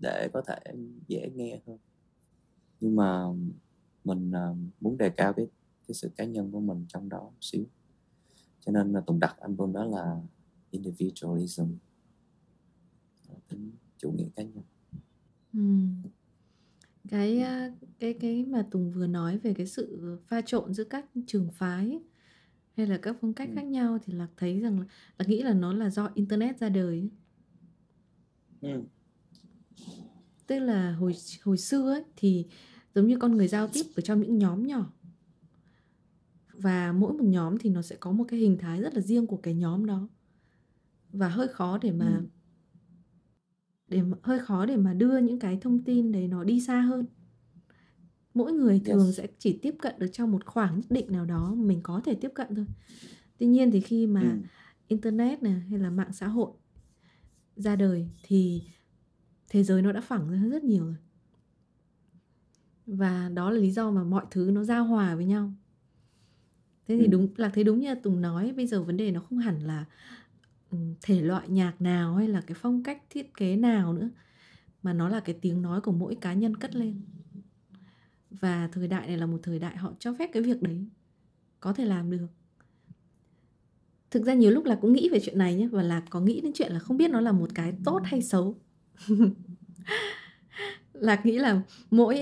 để 0.00 0.28
có 0.32 0.42
thể 0.42 0.58
dễ 1.08 1.30
nghe 1.34 1.60
hơn 1.66 1.78
nhưng 2.80 2.96
mà 2.96 3.26
mình 4.04 4.30
uh, 4.30 4.56
muốn 4.80 4.98
đề 4.98 5.10
cao 5.10 5.32
cái 5.32 5.46
cái 5.88 5.94
sự 5.94 6.10
cá 6.16 6.24
nhân 6.24 6.52
của 6.52 6.60
mình 6.60 6.84
trong 6.88 7.08
đó 7.08 7.20
một 7.20 7.32
xíu 7.40 7.64
cho 8.60 8.72
nên 8.72 8.92
là 8.92 9.00
Tùng 9.00 9.20
đặt 9.20 9.36
album 9.40 9.72
đó 9.72 9.84
là 9.84 10.20
individualism 10.70 11.64
tính 13.48 13.72
chủ 13.98 14.12
nghĩa 14.12 14.28
cá 14.36 14.42
nhân 14.42 14.64
ừ. 15.52 15.60
cái 17.08 17.44
cái 17.98 18.14
cái 18.14 18.44
mà 18.44 18.66
Tùng 18.70 18.92
vừa 18.92 19.06
nói 19.06 19.38
về 19.38 19.54
cái 19.54 19.66
sự 19.66 20.18
pha 20.26 20.40
trộn 20.40 20.74
giữa 20.74 20.84
các 20.84 21.06
trường 21.26 21.50
phái 21.50 22.00
hay 22.76 22.86
là 22.86 22.98
các 22.98 23.16
phong 23.20 23.32
cách 23.32 23.48
ừ. 23.48 23.54
khác 23.56 23.64
nhau 23.64 23.98
thì 24.04 24.12
lạc 24.12 24.28
thấy 24.36 24.60
rằng 24.60 24.80
là, 24.80 24.86
là 25.18 25.26
nghĩ 25.28 25.42
là 25.42 25.54
nó 25.54 25.72
là 25.72 25.90
do 25.90 26.10
internet 26.14 26.58
ra 26.58 26.68
đời 26.68 27.10
ừ. 28.60 28.82
Tức 30.46 30.58
là 30.58 30.92
hồi 30.92 31.14
hồi 31.42 31.58
xưa 31.58 31.92
ấy, 31.92 32.04
thì 32.16 32.46
giống 32.94 33.06
như 33.06 33.16
con 33.18 33.36
người 33.36 33.48
giao 33.48 33.68
tiếp 33.68 33.82
ở 33.96 34.00
trong 34.00 34.20
những 34.20 34.38
nhóm 34.38 34.66
nhỏ 34.66 34.92
và 36.52 36.92
mỗi 36.92 37.12
một 37.12 37.24
nhóm 37.24 37.58
thì 37.58 37.70
nó 37.70 37.82
sẽ 37.82 37.96
có 37.96 38.12
một 38.12 38.24
cái 38.28 38.40
hình 38.40 38.58
thái 38.58 38.80
rất 38.80 38.94
là 38.94 39.00
riêng 39.00 39.26
của 39.26 39.36
cái 39.36 39.54
nhóm 39.54 39.86
đó 39.86 40.08
và 41.12 41.28
hơi 41.28 41.48
khó 41.48 41.78
để 41.82 41.92
mà 41.92 42.16
ừ. 42.16 42.26
để 43.88 44.02
hơi 44.22 44.38
khó 44.38 44.66
để 44.66 44.76
mà 44.76 44.94
đưa 44.94 45.18
những 45.18 45.38
cái 45.38 45.58
thông 45.60 45.84
tin 45.84 46.12
đấy 46.12 46.28
nó 46.28 46.44
đi 46.44 46.60
xa 46.60 46.80
hơn 46.80 47.06
mỗi 48.34 48.52
người 48.52 48.80
thường 48.84 49.06
yes. 49.06 49.16
sẽ 49.16 49.26
chỉ 49.38 49.58
tiếp 49.62 49.74
cận 49.82 49.94
được 49.98 50.08
trong 50.12 50.32
một 50.32 50.46
khoảng 50.46 50.76
nhất 50.76 50.90
định 50.90 51.12
nào 51.12 51.24
đó 51.24 51.54
mình 51.54 51.80
có 51.82 52.00
thể 52.04 52.14
tiếp 52.14 52.30
cận 52.34 52.54
thôi 52.54 52.66
tuy 53.38 53.46
nhiên 53.46 53.70
thì 53.70 53.80
khi 53.80 54.06
mà 54.06 54.20
ừ. 54.20 54.38
internet 54.88 55.42
này 55.42 55.60
hay 55.70 55.78
là 55.78 55.90
mạng 55.90 56.12
xã 56.12 56.28
hội 56.28 56.50
ra 57.56 57.76
đời 57.76 58.08
thì 58.22 58.62
thế 59.48 59.62
giới 59.62 59.82
nó 59.82 59.92
đã 59.92 60.00
phẳng 60.00 60.30
ra 60.30 60.48
rất 60.50 60.64
nhiều 60.64 60.84
rồi. 60.84 60.96
Và 62.86 63.28
đó 63.34 63.50
là 63.50 63.58
lý 63.58 63.70
do 63.70 63.90
mà 63.90 64.04
mọi 64.04 64.24
thứ 64.30 64.50
nó 64.52 64.64
giao 64.64 64.84
hòa 64.84 65.14
với 65.14 65.24
nhau. 65.24 65.52
Thế 66.88 66.96
thì 66.98 67.04
ừ. 67.04 67.08
đúng 67.10 67.28
là 67.36 67.48
thấy 67.48 67.64
đúng 67.64 67.80
như 67.80 67.94
tùng 67.94 68.20
nói 68.20 68.52
bây 68.52 68.66
giờ 68.66 68.82
vấn 68.82 68.96
đề 68.96 69.10
nó 69.10 69.20
không 69.20 69.38
hẳn 69.38 69.60
là 69.60 69.84
thể 71.02 71.22
loại 71.22 71.48
nhạc 71.48 71.80
nào 71.80 72.16
hay 72.16 72.28
là 72.28 72.40
cái 72.40 72.54
phong 72.60 72.82
cách 72.82 73.02
thiết 73.10 73.34
kế 73.34 73.56
nào 73.56 73.92
nữa 73.92 74.08
mà 74.82 74.92
nó 74.92 75.08
là 75.08 75.20
cái 75.20 75.36
tiếng 75.40 75.62
nói 75.62 75.80
của 75.80 75.92
mỗi 75.92 76.14
cá 76.14 76.32
nhân 76.32 76.56
cất 76.56 76.74
lên. 76.76 77.00
Và 78.30 78.68
thời 78.72 78.88
đại 78.88 79.06
này 79.06 79.18
là 79.18 79.26
một 79.26 79.38
thời 79.42 79.58
đại 79.58 79.76
họ 79.76 79.92
cho 79.98 80.14
phép 80.18 80.30
cái 80.32 80.42
việc 80.42 80.62
đấy 80.62 80.86
có 81.60 81.72
thể 81.72 81.84
làm 81.84 82.10
được. 82.10 82.26
Thực 84.10 84.24
ra 84.24 84.34
nhiều 84.34 84.50
lúc 84.50 84.64
là 84.64 84.74
cũng 84.74 84.92
nghĩ 84.92 85.08
về 85.08 85.20
chuyện 85.20 85.38
này 85.38 85.54
nhé 85.54 85.68
và 85.68 85.82
là 85.82 86.02
có 86.10 86.20
nghĩ 86.20 86.40
đến 86.40 86.52
chuyện 86.54 86.72
là 86.72 86.78
không 86.78 86.96
biết 86.96 87.10
nó 87.10 87.20
là 87.20 87.32
một 87.32 87.50
cái 87.54 87.74
tốt 87.84 88.00
hay 88.04 88.22
xấu 88.22 88.54
là 90.92 91.20
nghĩ 91.24 91.38
là 91.38 91.60
mỗi 91.90 92.20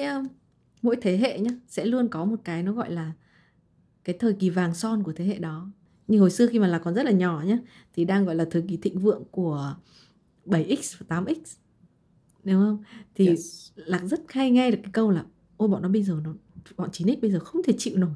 mỗi 0.82 0.96
thế 1.00 1.16
hệ 1.16 1.38
nhé 1.38 1.50
sẽ 1.68 1.84
luôn 1.84 2.08
có 2.08 2.24
một 2.24 2.36
cái 2.44 2.62
nó 2.62 2.72
gọi 2.72 2.90
là 2.90 3.12
cái 4.04 4.16
thời 4.18 4.32
kỳ 4.32 4.50
vàng 4.50 4.74
son 4.74 5.02
của 5.02 5.12
thế 5.12 5.24
hệ 5.24 5.38
đó. 5.38 5.70
Như 6.08 6.20
hồi 6.20 6.30
xưa 6.30 6.46
khi 6.46 6.58
mà 6.58 6.66
là 6.66 6.78
còn 6.78 6.94
rất 6.94 7.02
là 7.02 7.10
nhỏ 7.10 7.42
nhé 7.46 7.58
thì 7.94 8.04
đang 8.04 8.24
gọi 8.24 8.34
là 8.34 8.44
thời 8.50 8.62
kỳ 8.68 8.76
thịnh 8.76 8.98
vượng 8.98 9.24
của 9.30 9.74
7x 10.46 10.96
và 10.98 11.20
8x 11.20 11.56
đúng 12.44 12.60
không? 12.60 12.82
Thì 13.14 13.26
yes. 13.26 13.70
lạc 13.74 14.02
rất 14.04 14.20
hay 14.28 14.50
nghe 14.50 14.70
được 14.70 14.78
cái 14.82 14.92
câu 14.92 15.10
là 15.10 15.24
ôi 15.56 15.68
bọn 15.68 15.82
nó 15.82 15.88
bây 15.88 16.02
giờ 16.02 16.20
nó 16.24 16.34
bọn 16.76 16.90
9x 16.90 17.20
bây 17.20 17.30
giờ 17.30 17.38
không 17.38 17.62
thể 17.62 17.74
chịu 17.78 17.98
nổi. 17.98 18.14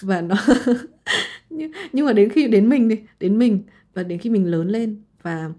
Và 0.00 0.20
nó 0.20 0.36
nhưng, 1.50 1.72
nhưng 1.92 2.06
mà 2.06 2.12
đến 2.12 2.30
khi 2.30 2.48
đến 2.48 2.68
mình 2.68 2.88
đi 2.88 3.00
đến 3.20 3.38
mình 3.38 3.62
và 3.94 4.02
đến 4.02 4.18
khi 4.18 4.30
mình 4.30 4.50
lớn 4.50 4.68
lên 4.68 5.02
và 5.22 5.50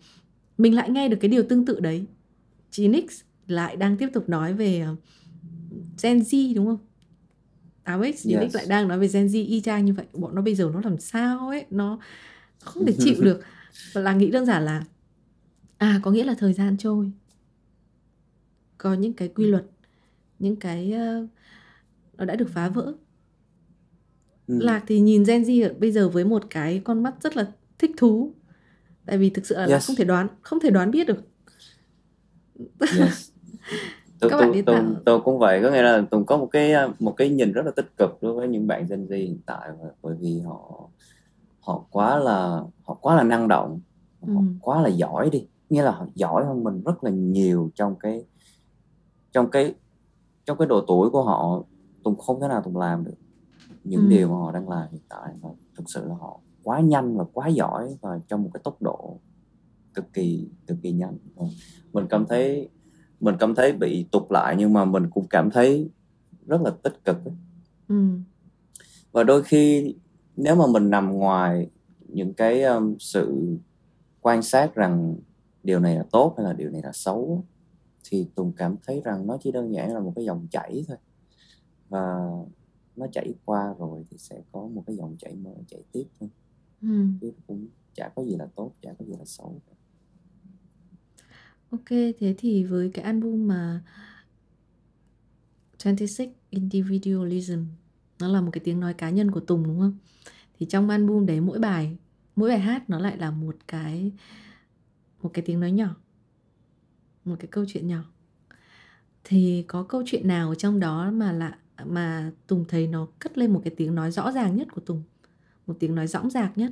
mình 0.57 0.75
lại 0.75 0.89
nghe 0.89 1.09
được 1.09 1.17
cái 1.21 1.29
điều 1.29 1.43
tương 1.43 1.65
tự 1.65 1.79
đấy. 1.79 2.05
9x 2.71 3.23
lại 3.47 3.75
đang 3.75 3.97
tiếp 3.97 4.09
tục 4.13 4.29
nói 4.29 4.53
về 4.53 4.79
ờ, 4.79 4.95
Gen 6.03 6.19
Z 6.19 6.55
đúng 6.55 6.65
không? 6.65 6.79
8x 7.85 8.41
yes. 8.41 8.55
lại 8.55 8.65
đang 8.69 8.87
nói 8.87 8.99
về 8.99 9.07
Gen 9.07 9.27
Z 9.27 9.47
y 9.47 9.61
chang 9.61 9.85
như 9.85 9.93
vậy. 9.93 10.05
Bọn 10.13 10.35
nó 10.35 10.41
bây 10.41 10.55
giờ 10.55 10.71
nó 10.73 10.81
làm 10.83 10.99
sao 10.99 11.49
ấy? 11.49 11.65
Nó 11.69 11.99
không 12.59 12.85
thể 12.85 12.93
chịu 12.99 13.15
được. 13.21 13.41
Và 13.93 14.01
là 14.01 14.13
nghĩ 14.13 14.31
đơn 14.31 14.45
giản 14.45 14.65
là 14.65 14.83
à 15.77 15.99
có 16.03 16.11
nghĩa 16.11 16.23
là 16.23 16.35
thời 16.37 16.53
gian 16.53 16.77
trôi. 16.77 17.11
Có 18.77 18.93
những 18.93 19.13
cái 19.13 19.27
quy 19.27 19.45
luật 19.45 19.65
những 20.39 20.55
cái 20.55 20.93
uh, 20.93 21.29
nó 22.17 22.25
đã 22.25 22.35
được 22.35 22.49
phá 22.53 22.69
vỡ. 22.69 22.93
Ừ. 24.47 24.59
lạc 24.61 24.83
thì 24.87 24.99
nhìn 24.99 25.23
Gen 25.23 25.43
Z 25.43 25.79
bây 25.79 25.91
giờ 25.91 26.09
với 26.09 26.25
một 26.25 26.43
cái 26.49 26.81
con 26.83 27.03
mắt 27.03 27.15
rất 27.21 27.37
là 27.37 27.51
thích 27.77 27.91
thú 27.97 28.33
tại 29.05 29.17
vì 29.17 29.29
thực 29.29 29.45
sự 29.45 29.55
là 29.55 29.65
yes. 29.65 29.87
không 29.87 29.95
thể 29.95 30.05
đoán 30.05 30.27
không 30.41 30.59
thể 30.59 30.69
đoán 30.69 30.91
biết 30.91 31.07
được 31.07 31.19
yes. 32.99 33.31
tôi, 34.19 34.29
các 34.29 34.37
bạn 34.37 34.51
tôi, 34.53 34.63
tôi, 34.65 34.83
tôi 35.05 35.21
cũng 35.21 35.39
vậy 35.39 35.59
có 35.63 35.71
nghĩa 35.71 35.81
là 35.81 36.01
tùng 36.11 36.25
có 36.25 36.37
một 36.37 36.47
cái 36.51 36.73
một 36.99 37.11
cái 37.17 37.29
nhìn 37.29 37.51
rất 37.51 37.65
là 37.65 37.71
tích 37.75 37.97
cực 37.97 38.17
đối 38.21 38.33
với 38.33 38.47
những 38.47 38.67
bạn 38.67 38.85
Gen 38.89 39.05
Z 39.05 39.17
hiện 39.17 39.39
tại 39.45 39.69
bởi 40.01 40.15
vì 40.19 40.39
họ 40.39 40.89
họ 41.59 41.85
quá 41.89 42.19
là 42.19 42.61
họ 42.83 42.93
quá 43.01 43.15
là 43.15 43.23
năng 43.23 43.47
động 43.47 43.79
họ 44.21 44.27
ừ. 44.27 44.45
quá 44.61 44.81
là 44.81 44.89
giỏi 44.89 45.29
đi 45.29 45.47
nghĩa 45.69 45.83
là 45.83 45.91
họ 45.91 46.05
giỏi 46.15 46.45
hơn 46.45 46.63
mình 46.63 46.81
rất 46.83 47.03
là 47.03 47.11
nhiều 47.11 47.71
trong 47.75 47.95
cái 47.95 48.25
trong 49.31 49.51
cái 49.51 49.75
trong 50.45 50.57
cái 50.57 50.67
độ 50.67 50.85
tuổi 50.87 51.09
của 51.09 51.23
họ 51.23 51.63
tùng 52.03 52.15
không 52.15 52.41
thể 52.41 52.47
nào 52.47 52.61
tùng 52.61 52.77
làm 52.77 53.03
được 53.03 53.15
những 53.83 54.01
ừ. 54.01 54.07
điều 54.09 54.27
mà 54.27 54.35
họ 54.35 54.51
đang 54.51 54.69
làm 54.69 54.87
hiện 54.91 55.01
tại 55.09 55.33
và 55.41 55.49
thực 55.77 55.83
sự 55.89 56.05
là 56.07 56.15
họ 56.15 56.39
quá 56.65 56.79
nhanh 56.79 57.17
và 57.17 57.23
quá 57.33 57.47
giỏi 57.47 57.97
và 58.01 58.19
trong 58.27 58.43
một 58.43 58.49
cái 58.53 58.61
tốc 58.63 58.81
độ 58.81 59.19
cực 59.93 60.13
kỳ 60.13 60.47
cực 60.67 60.77
kỳ 60.81 60.91
nhanh. 60.91 61.17
Mình 61.93 62.05
cảm 62.09 62.25
thấy 62.25 62.69
mình 63.19 63.35
cảm 63.39 63.55
thấy 63.55 63.73
bị 63.73 64.05
tụt 64.11 64.23
lại 64.29 64.55
nhưng 64.59 64.73
mà 64.73 64.85
mình 64.85 65.09
cũng 65.09 65.27
cảm 65.29 65.49
thấy 65.51 65.89
rất 66.47 66.61
là 66.61 66.71
tích 66.83 67.05
cực 67.05 67.17
ừ. 67.87 67.95
và 69.11 69.23
đôi 69.23 69.43
khi 69.43 69.95
nếu 70.37 70.55
mà 70.55 70.67
mình 70.67 70.89
nằm 70.89 71.13
ngoài 71.13 71.69
những 72.07 72.33
cái 72.33 72.63
um, 72.63 72.95
sự 72.99 73.57
quan 74.21 74.41
sát 74.41 74.75
rằng 74.75 75.15
điều 75.63 75.79
này 75.79 75.95
là 75.95 76.03
tốt 76.11 76.33
hay 76.37 76.45
là 76.45 76.53
điều 76.53 76.69
này 76.69 76.81
là 76.81 76.91
xấu 76.93 77.43
thì 78.09 78.27
tùng 78.35 78.51
cảm 78.57 78.75
thấy 78.87 79.01
rằng 79.05 79.27
nó 79.27 79.37
chỉ 79.41 79.51
đơn 79.51 79.73
giản 79.73 79.93
là 79.93 79.99
một 79.99 80.13
cái 80.15 80.25
dòng 80.25 80.47
chảy 80.51 80.85
thôi. 80.87 80.97
Và 81.89 82.15
nó 82.95 83.07
chảy 83.11 83.33
qua 83.45 83.73
rồi 83.79 84.03
thì 84.09 84.17
sẽ 84.17 84.41
có 84.51 84.67
một 84.67 84.83
cái 84.87 84.95
dòng 84.95 85.15
chảy 85.19 85.35
mới 85.35 85.53
chảy 85.67 85.81
tiếp 85.91 86.05
thôi 86.19 86.29
ừ. 86.85 87.05
chứ 87.21 87.31
cũng 87.47 87.67
chả 87.93 88.09
có 88.15 88.25
gì 88.25 88.35
là 88.35 88.47
tốt 88.55 88.71
chả 88.81 88.93
có 88.99 89.05
gì 89.05 89.13
là 89.19 89.25
xấu 89.25 89.61
Ok, 91.69 91.89
thế 91.89 92.35
thì 92.37 92.63
với 92.63 92.91
cái 92.93 93.05
album 93.05 93.47
mà 93.47 93.83
26 95.83 96.27
Individualism 96.49 97.59
nó 98.19 98.27
là 98.27 98.41
một 98.41 98.49
cái 98.53 98.61
tiếng 98.63 98.79
nói 98.79 98.93
cá 98.93 99.09
nhân 99.09 99.31
của 99.31 99.39
Tùng 99.39 99.63
đúng 99.63 99.79
không? 99.79 99.97
Thì 100.59 100.65
trong 100.65 100.89
album 100.89 101.25
đấy 101.25 101.41
mỗi 101.41 101.59
bài 101.59 101.97
mỗi 102.35 102.49
bài 102.49 102.59
hát 102.59 102.89
nó 102.89 102.99
lại 102.99 103.17
là 103.17 103.31
một 103.31 103.55
cái 103.67 104.11
một 105.21 105.29
cái 105.33 105.43
tiếng 105.45 105.59
nói 105.59 105.71
nhỏ 105.71 105.95
một 107.25 107.35
cái 107.39 107.47
câu 107.47 107.65
chuyện 107.67 107.87
nhỏ 107.87 108.03
thì 109.23 109.65
có 109.67 109.83
câu 109.83 110.03
chuyện 110.05 110.27
nào 110.27 110.55
trong 110.55 110.79
đó 110.79 111.11
mà 111.11 111.31
là 111.31 111.57
mà 111.85 112.31
Tùng 112.47 112.65
thấy 112.67 112.87
nó 112.87 113.07
cất 113.19 113.37
lên 113.37 113.53
một 113.53 113.61
cái 113.63 113.73
tiếng 113.77 113.95
nói 113.95 114.11
rõ 114.11 114.31
ràng 114.31 114.55
nhất 114.55 114.67
của 114.71 114.81
Tùng 114.81 115.03
một 115.67 115.75
tiếng 115.79 115.95
nói 115.95 116.07
rõng 116.07 116.29
rạc 116.29 116.57
nhất 116.57 116.71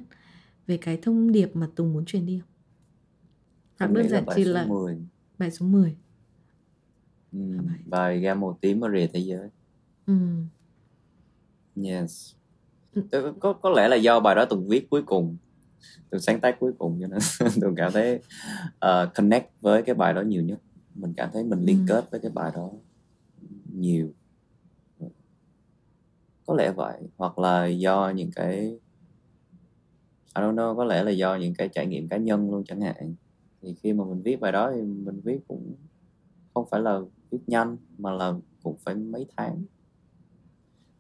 về 0.68 0.78
cái 0.78 0.98
thông 1.02 1.32
điệp 1.32 1.56
mà 1.56 1.70
Tùng 1.76 1.94
muốn 1.94 2.06
truyền 2.06 2.26
đi 2.26 2.40
không? 2.40 2.50
Hoặc 3.80 3.92
đơn 3.92 4.10
giản 4.10 4.26
chỉ 4.36 4.44
là 4.44 4.66
10. 4.66 4.98
bài 5.38 5.52
số 5.52 5.66
10 5.66 5.96
ừ, 7.32 7.40
bài. 7.68 7.78
bài 7.86 8.20
ga 8.20 8.34
màu 8.34 8.58
tím 8.62 8.84
ở 8.84 8.90
rìa 8.92 9.08
thế 9.08 9.20
giới 9.20 9.50
ừ. 10.06 10.14
yes 11.84 12.34
ừ. 12.94 13.34
có 13.40 13.54
có 13.54 13.70
lẽ 13.70 13.88
là 13.88 13.96
do 13.96 14.20
bài 14.20 14.36
đó 14.36 14.46
Tùng 14.46 14.68
viết 14.68 14.90
cuối 14.90 15.04
cùng 15.04 15.38
Tùng 16.10 16.22
sáng 16.22 16.40
tác 16.40 16.60
cuối 16.60 16.72
cùng 16.78 17.00
cho 17.02 17.08
nên 17.08 17.20
Tùng 17.62 17.76
cảm 17.76 17.92
thấy 17.92 18.20
uh, 18.86 19.14
connect 19.16 19.62
với 19.62 19.82
cái 19.82 19.96
bài 19.96 20.14
đó 20.14 20.22
nhiều 20.22 20.42
nhất 20.42 20.60
mình 20.96 21.14
cảm 21.18 21.30
thấy 21.34 21.44
mình 21.44 21.60
liên 21.60 21.78
ừ. 21.78 21.86
kết 21.88 22.12
với 22.12 22.20
cái 22.20 22.32
bài 22.32 22.52
đó 22.56 22.72
nhiều 23.74 24.14
có 26.46 26.56
lẽ 26.56 26.72
vậy 26.72 27.02
hoặc 27.18 27.40
là 27.40 27.66
do 27.66 28.10
những 28.16 28.32
cái 28.36 28.78
I 30.36 30.42
don't 30.42 30.56
know 30.56 30.76
có 30.76 30.84
lẽ 30.84 31.04
là 31.04 31.12
do 31.12 31.36
những 31.36 31.54
cái 31.54 31.70
trải 31.70 31.88
nghiệm 31.88 32.08
cá 32.08 32.18
nhân 32.18 32.52
luôn 32.52 32.64
chẳng 32.66 32.82
hạn. 32.82 33.14
Thì 33.62 33.74
khi 33.74 33.94
mà 33.94 34.06
mình 34.06 34.22
viết 34.22 34.40
bài 34.40 34.52
đó 34.52 34.72
thì 34.76 34.82
mình 34.82 35.22
viết 35.24 35.40
cũng 35.48 35.74
không 36.54 36.66
phải 36.72 36.82
là 36.82 37.00
viết 37.32 37.40
nhanh 37.48 37.78
mà 37.98 38.12
là 38.12 38.34
cũng 38.64 38.78
phải 38.78 38.96
mấy 38.96 39.26
tháng. 39.38 39.64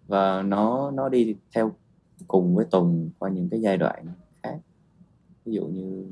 Và 0.07 0.41
nó 0.41 0.91
nó 0.91 1.09
đi 1.09 1.35
theo 1.55 1.71
cùng 2.27 2.55
với 2.55 2.65
Tùng 2.65 3.09
qua 3.19 3.29
những 3.29 3.49
cái 3.49 3.61
giai 3.61 3.77
đoạn 3.77 4.05
khác. 4.43 4.59
Ví 5.45 5.53
dụ 5.53 5.65
như 5.65 6.05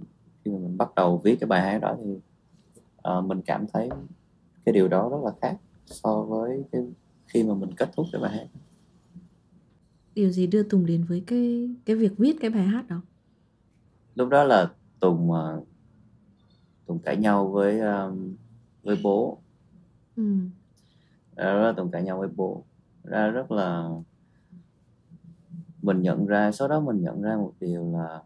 khi 0.43 0.51
mà 0.51 0.57
mình 0.57 0.77
bắt 0.77 0.95
đầu 0.95 1.17
viết 1.17 1.35
cái 1.39 1.47
bài 1.47 1.61
hát 1.61 1.79
đó 1.79 1.97
thì 2.03 2.11
uh, 3.17 3.25
mình 3.25 3.41
cảm 3.45 3.65
thấy 3.73 3.89
cái 4.65 4.73
điều 4.73 4.87
đó 4.87 5.09
rất 5.09 5.17
là 5.23 5.31
khác 5.41 5.57
so 5.85 6.21
với 6.21 6.63
cái 6.71 6.81
khi 7.27 7.43
mà 7.43 7.53
mình 7.53 7.69
kết 7.77 7.89
thúc 7.95 8.05
cái 8.11 8.21
bài 8.21 8.31
hát. 8.31 8.47
Điều 10.15 10.29
gì 10.29 10.47
đưa 10.47 10.63
Tùng 10.63 10.85
đến 10.85 11.03
với 11.03 11.23
cái 11.27 11.69
cái 11.85 11.95
việc 11.95 12.17
viết 12.17 12.37
cái 12.39 12.49
bài 12.49 12.63
hát 12.63 12.87
đó? 12.87 13.01
Lúc 14.15 14.29
đó 14.29 14.43
là 14.43 14.71
Tùng 14.99 15.31
uh, 15.31 15.67
Tùng 16.85 16.99
cãi 16.99 17.17
nhau 17.17 17.47
với 17.47 17.79
um, 17.79 18.35
với 18.83 18.99
bố. 19.03 19.37
Ừ. 20.15 20.23
đó 21.35 21.53
là 21.53 21.73
Tùng 21.77 21.91
cãi 21.91 22.03
nhau 22.03 22.19
với 22.19 22.29
bố. 22.35 22.63
Ra 23.03 23.27
rất 23.27 23.51
là 23.51 23.89
mình 25.81 26.01
nhận 26.01 26.25
ra 26.25 26.51
sau 26.51 26.67
đó 26.67 26.79
mình 26.79 27.01
nhận 27.01 27.21
ra 27.21 27.35
một 27.35 27.53
điều 27.59 27.91
là 27.93 28.21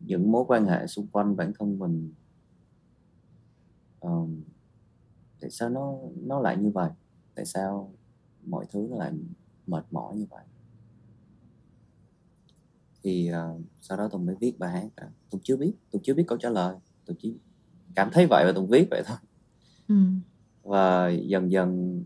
những 0.00 0.32
mối 0.32 0.44
quan 0.48 0.66
hệ 0.66 0.86
xung 0.86 1.06
quanh 1.06 1.36
bản 1.36 1.52
thân 1.58 1.78
mình 1.78 2.12
um, 4.00 4.42
tại 5.40 5.50
sao 5.50 5.68
nó 5.68 5.94
nó 6.16 6.40
lại 6.40 6.56
như 6.56 6.70
vậy? 6.70 6.90
Tại 7.34 7.44
sao 7.44 7.92
mọi 8.46 8.66
thứ 8.70 8.86
nó 8.90 8.96
lại 8.96 9.12
mệt 9.66 9.84
mỏi 9.90 10.16
như 10.16 10.26
vậy 10.30 10.44
thì 13.02 13.30
uh, 13.30 13.60
sau 13.80 13.98
đó 13.98 14.08
tùng 14.08 14.26
mới 14.26 14.34
viết 14.40 14.58
bài 14.58 14.72
hát 14.72 14.88
đó. 14.96 15.06
tùng 15.30 15.40
chưa 15.44 15.56
biết 15.56 15.72
tùng 15.90 16.02
chưa 16.02 16.14
biết 16.14 16.24
câu 16.26 16.38
trả 16.38 16.50
lời 16.50 16.76
tùng 17.06 17.16
chỉ 17.20 17.34
cảm 17.94 18.10
thấy 18.12 18.26
vậy 18.30 18.44
và 18.46 18.52
tùng 18.54 18.66
viết 18.66 18.86
vậy 18.90 19.02
thôi. 19.06 19.16
Ừ. 19.88 19.94
và 20.62 21.08
dần 21.08 21.50
dần 21.52 22.02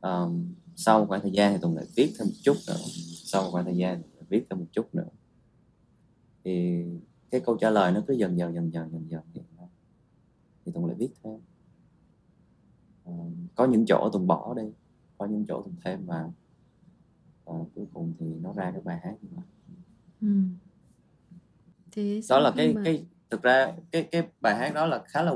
um, 0.00 0.54
sau 0.76 1.00
một 1.00 1.06
khoảng 1.08 1.20
thời 1.20 1.30
gian 1.30 1.52
thì 1.52 1.58
tùng 1.62 1.76
lại 1.76 1.84
viết 1.96 2.12
thêm 2.18 2.28
một 2.28 2.34
chút 2.42 2.56
nữa. 2.68 2.76
Sau 3.24 3.42
một 3.42 3.50
khoảng 3.50 3.64
thời 3.64 3.76
gian 3.76 4.02
thì 4.02 4.26
viết 4.28 4.46
thêm 4.50 4.58
một 4.58 4.66
chút 4.72 4.94
nữa. 4.94 5.08
Thì 6.44 6.84
cái 7.30 7.40
câu 7.40 7.56
trả 7.56 7.70
lời 7.70 7.92
nó 7.92 8.02
cứ 8.06 8.14
dần 8.14 8.38
dần 8.38 8.54
dần 8.54 8.72
dần 8.72 8.90
dần 8.92 9.22
dần 9.34 9.44
ra. 9.58 9.66
Thì 10.64 10.72
tùng 10.72 10.86
lại 10.86 10.96
viết 10.98 11.10
thêm. 11.22 11.40
Uh, 13.10 13.32
có 13.54 13.66
những 13.66 13.84
chỗ 13.86 14.10
tùng 14.12 14.26
bỏ 14.26 14.54
đi 14.54 14.72
có 15.18 15.26
những 15.26 15.44
chỗ 15.48 15.62
tùng 15.62 15.74
thêm 15.84 16.06
vào. 16.06 16.34
Và 17.44 17.54
cuối 17.74 17.86
cùng 17.94 18.12
thì 18.18 18.26
nó 18.26 18.52
ra 18.52 18.70
cái 18.70 18.80
bài 18.80 19.00
hát 19.02 19.14
như 19.22 19.28
vậy 19.32 19.44
ừ. 20.24 20.30
thế 21.92 22.20
đó 22.28 22.38
là 22.38 22.52
cái 22.56 22.74
mà... 22.74 22.82
cái 22.84 23.04
thực 23.30 23.42
ra 23.42 23.72
cái 23.90 24.02
cái 24.02 24.28
bài 24.40 24.56
hát 24.56 24.74
đó 24.74 24.86
là 24.86 25.02
khá 25.06 25.22
là 25.22 25.34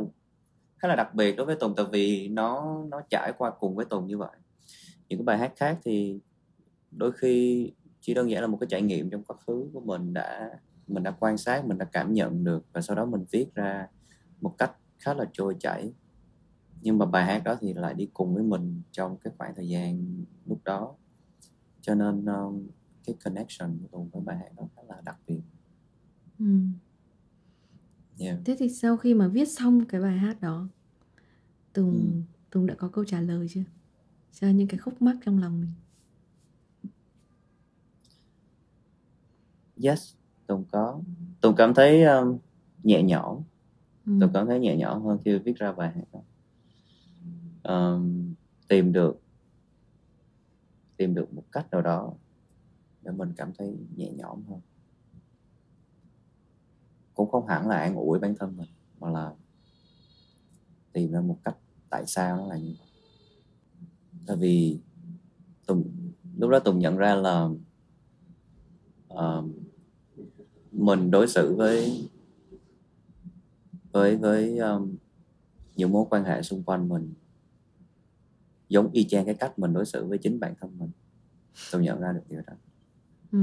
khá 0.79 0.89
là 0.89 0.97
đặc 0.97 1.15
biệt 1.15 1.37
đối 1.37 1.47
với 1.47 1.57
tùng 1.57 1.75
tại 1.77 1.87
vì 1.93 2.29
nó 2.29 2.79
nó 2.91 3.01
trải 3.11 3.33
qua 3.39 3.51
cùng 3.51 3.75
với 3.75 3.85
tùng 3.85 4.07
như 4.07 4.19
vậy. 4.19 4.37
Những 5.09 5.19
cái 5.19 5.25
bài 5.25 5.39
hát 5.39 5.53
khác 5.57 5.79
thì 5.85 6.21
đôi 6.91 7.13
khi 7.13 7.73
chỉ 8.01 8.15
đơn 8.15 8.31
giản 8.31 8.41
là 8.41 8.47
một 8.47 8.57
cái 8.61 8.67
trải 8.71 8.83
nghiệm 8.83 9.11
trong 9.11 9.25
quá 9.25 9.37
khứ 9.47 9.71
của 9.73 9.81
mình 9.81 10.15
đã 10.15 10.51
mình 10.87 11.03
đã 11.03 11.11
quan 11.11 11.39
sát 11.39 11.67
mình 11.67 11.79
đã 11.79 11.85
cảm 11.85 12.13
nhận 12.13 12.45
được 12.45 12.67
và 12.73 12.81
sau 12.81 12.97
đó 12.97 13.05
mình 13.05 13.25
viết 13.31 13.55
ra 13.55 13.87
một 14.41 14.55
cách 14.59 14.73
khá 14.99 15.15
là 15.15 15.25
trôi 15.33 15.57
chảy. 15.61 15.93
Nhưng 16.83 16.99
mà 16.99 17.07
bài 17.07 17.25
hát 17.25 17.45
đó 17.45 17.55
thì 17.61 17.75
lại 17.75 17.95
đi 17.95 18.09
cùng 18.13 18.35
với 18.35 18.43
mình 18.43 18.83
trong 18.93 19.17
cái 19.17 19.33
khoảng 19.39 19.55
thời 19.55 19.69
gian 19.69 20.25
lúc 20.47 20.65
đó. 20.65 20.95
Cho 21.81 21.95
nên 21.95 22.25
um, 22.25 22.69
cái 23.09 23.17
connection 23.25 23.79
của 23.79 23.89
tùng 23.93 24.09
với 24.13 24.23
bài 24.23 24.37
hát 24.37 24.49
đó 24.57 24.69
khá 24.77 24.83
là 24.89 25.01
đặc 25.05 25.17
biệt 25.27 25.41
ừ. 26.39 26.45
yeah. 28.19 28.39
thế 28.45 28.57
thì 28.59 28.69
sau 28.69 28.97
khi 28.97 29.15
mà 29.15 29.29
viết 29.29 29.49
xong 29.49 29.85
cái 29.85 30.01
bài 30.01 30.19
hát 30.19 30.41
đó 30.41 30.69
tùng 31.73 31.93
ừ. 31.93 32.21
tùng 32.51 32.67
đã 32.67 32.75
có 32.75 32.89
câu 32.89 33.05
trả 33.05 33.21
lời 33.21 33.47
chưa 33.51 33.63
cho 34.33 34.49
những 34.49 34.69
cái 34.69 34.79
khúc 34.79 35.03
mắc 35.03 35.17
trong 35.25 35.39
lòng 35.39 35.61
mình 35.61 35.73
yes 39.85 40.15
tùng 40.47 40.65
có 40.71 41.01
tùng 41.41 41.57
cảm 41.57 41.75
thấy 41.75 42.05
um, 42.05 42.39
nhẹ 42.83 43.03
nhõm 43.03 43.43
ừ. 44.07 44.13
tùng 44.21 44.31
cảm 44.35 44.47
thấy 44.47 44.61
nhẹ 44.61 44.77
nhõm 44.77 45.03
hơn 45.03 45.19
khi 45.25 45.39
viết 45.39 45.57
ra 45.57 45.73
bài 45.73 45.93
hát 45.95 46.05
đó 46.13 46.21
um, 47.75 48.35
tìm 48.69 48.93
được 48.93 49.21
tìm 50.97 51.15
được 51.15 51.35
một 51.35 51.45
cách 51.53 51.71
nào 51.71 51.83
đó 51.83 52.15
để 53.09 53.15
mình 53.15 53.33
cảm 53.37 53.53
thấy 53.59 53.77
nhẹ 53.97 54.13
nhõm 54.13 54.43
hơn. 54.49 54.61
Cũng 57.15 57.31
không 57.31 57.47
hẳn 57.47 57.69
là 57.69 57.79
an 57.79 57.97
ủi 57.97 58.19
bản 58.19 58.35
thân 58.39 58.57
mình 58.57 58.69
mà 59.01 59.11
là 59.11 59.35
tìm 60.93 61.13
ra 61.13 61.21
một 61.21 61.39
cách 61.45 61.57
tại 61.91 62.07
sao 62.07 62.37
nó 62.37 62.47
là 62.47 62.57
như 62.59 62.75
vậy. 62.79 62.89
Tại 64.27 64.37
vì 64.37 64.79
tùng 65.67 65.91
lúc 66.39 66.51
đó 66.51 66.59
tùng 66.59 66.79
nhận 66.79 66.97
ra 66.97 67.15
là 67.15 67.49
uh, 69.15 69.45
mình 70.73 71.11
đối 71.11 71.29
xử 71.29 71.55
với 71.55 72.09
với 73.93 74.17
với 74.17 74.59
um, 74.59 74.97
những 75.77 75.93
mối 75.93 76.07
quan 76.11 76.25
hệ 76.25 76.43
xung 76.43 76.63
quanh 76.63 76.89
mình 76.89 77.15
giống 78.69 78.91
y 78.93 79.05
chang 79.05 79.25
cái 79.25 79.35
cách 79.35 79.59
mình 79.59 79.73
đối 79.73 79.87
xử 79.87 80.07
với 80.07 80.19
chính 80.19 80.41
bản 80.41 80.55
thân 80.61 80.79
mình. 80.79 80.91
Tôi 81.73 81.83
nhận 81.83 82.01
ra 82.01 82.13
được 82.13 82.23
điều 82.29 82.43
đó 82.47 82.55
ừ. 83.33 83.39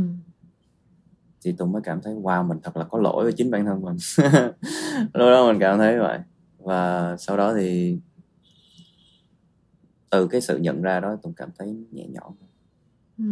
thì 1.41 1.55
tôi 1.57 1.67
mới 1.67 1.81
cảm 1.81 2.01
thấy 2.01 2.13
wow 2.13 2.47
mình 2.47 2.57
thật 2.63 2.77
là 2.77 2.85
có 2.85 2.99
lỗi 2.99 3.23
với 3.23 3.33
chính 3.33 3.51
bản 3.51 3.65
thân 3.65 3.81
mình 3.81 3.97
lúc 5.13 5.29
đó 5.29 5.47
mình 5.51 5.59
cảm 5.59 5.77
thấy 5.77 5.99
vậy 5.99 6.19
và 6.57 7.15
sau 7.17 7.37
đó 7.37 7.53
thì 7.53 7.99
từ 10.09 10.27
cái 10.27 10.41
sự 10.41 10.57
nhận 10.57 10.81
ra 10.81 10.99
đó 10.99 11.17
tôi 11.23 11.33
cảm 11.35 11.49
thấy 11.57 11.85
nhẹ 11.91 12.07
nhõm 12.07 12.33
ừ. 13.17 13.23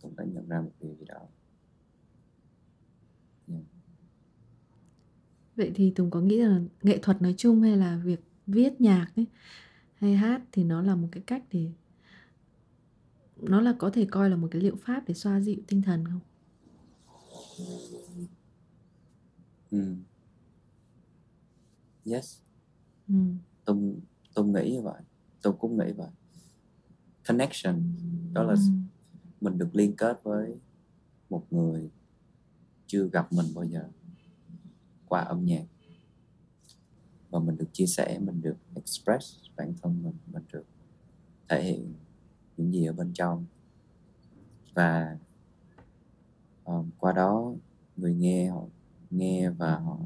tùng 0.00 0.16
đã 0.16 0.24
nhận 0.24 0.48
ra 0.48 0.60
một 0.60 0.70
điều 0.80 0.94
gì 0.94 1.04
đó 1.08 1.20
yeah. 3.48 3.62
vậy 5.56 5.72
thì 5.74 5.90
tùng 5.90 6.10
có 6.10 6.20
nghĩ 6.20 6.38
là 6.38 6.60
nghệ 6.82 6.98
thuật 6.98 7.22
nói 7.22 7.34
chung 7.36 7.62
hay 7.62 7.76
là 7.76 8.00
việc 8.04 8.20
viết 8.46 8.80
nhạc 8.80 9.06
ấy 9.16 9.26
hay 9.94 10.16
hát 10.16 10.42
thì 10.52 10.64
nó 10.64 10.82
là 10.82 10.94
một 10.94 11.08
cái 11.12 11.22
cách 11.26 11.42
để 11.52 11.70
nó 13.42 13.60
là 13.60 13.74
có 13.78 13.90
thể 13.90 14.06
coi 14.10 14.30
là 14.30 14.36
một 14.36 14.48
cái 14.50 14.62
liệu 14.62 14.76
pháp 14.76 15.02
để 15.08 15.14
xoa 15.14 15.40
dịu 15.40 15.56
tinh 15.66 15.82
thần 15.82 16.04
không? 16.04 16.20
Ừ. 19.70 19.94
Yes. 22.04 22.38
Ừ. 23.08 23.14
Tùng 23.64 24.00
Tùng 24.34 24.52
nghĩ 24.52 24.72
như 24.72 24.82
vậy. 24.82 25.00
Tùng 25.42 25.58
cũng 25.58 25.78
nghĩ 25.78 25.92
vậy. 25.92 26.10
Connection 27.28 27.82
đó 28.32 28.42
là 28.42 28.52
ừ. 28.52 28.72
mình 29.40 29.58
được 29.58 29.68
liên 29.72 29.96
kết 29.96 30.20
với 30.22 30.54
một 31.30 31.46
người 31.50 31.90
chưa 32.86 33.08
gặp 33.12 33.32
mình 33.32 33.46
bao 33.54 33.64
giờ 33.64 33.88
qua 35.08 35.20
âm 35.20 35.44
nhạc 35.44 35.64
và 37.30 37.38
mình 37.38 37.56
được 37.56 37.68
chia 37.72 37.86
sẻ 37.86 38.18
mình 38.18 38.42
được 38.42 38.56
express 38.74 39.36
bản 39.56 39.74
thân 39.82 40.02
mình 40.02 40.14
mình 40.32 40.42
được 40.52 40.64
thể 41.48 41.62
hiện 41.62 41.94
những 42.56 42.72
gì 42.72 42.86
ở 42.86 42.92
bên 42.92 43.12
trong. 43.14 43.44
Và 44.74 45.18
um, 46.64 46.90
qua 46.98 47.12
đó 47.12 47.54
người 47.96 48.14
nghe 48.14 48.48
họ 48.50 48.64
nghe 49.10 49.50
và 49.50 49.78
họ 49.78 49.98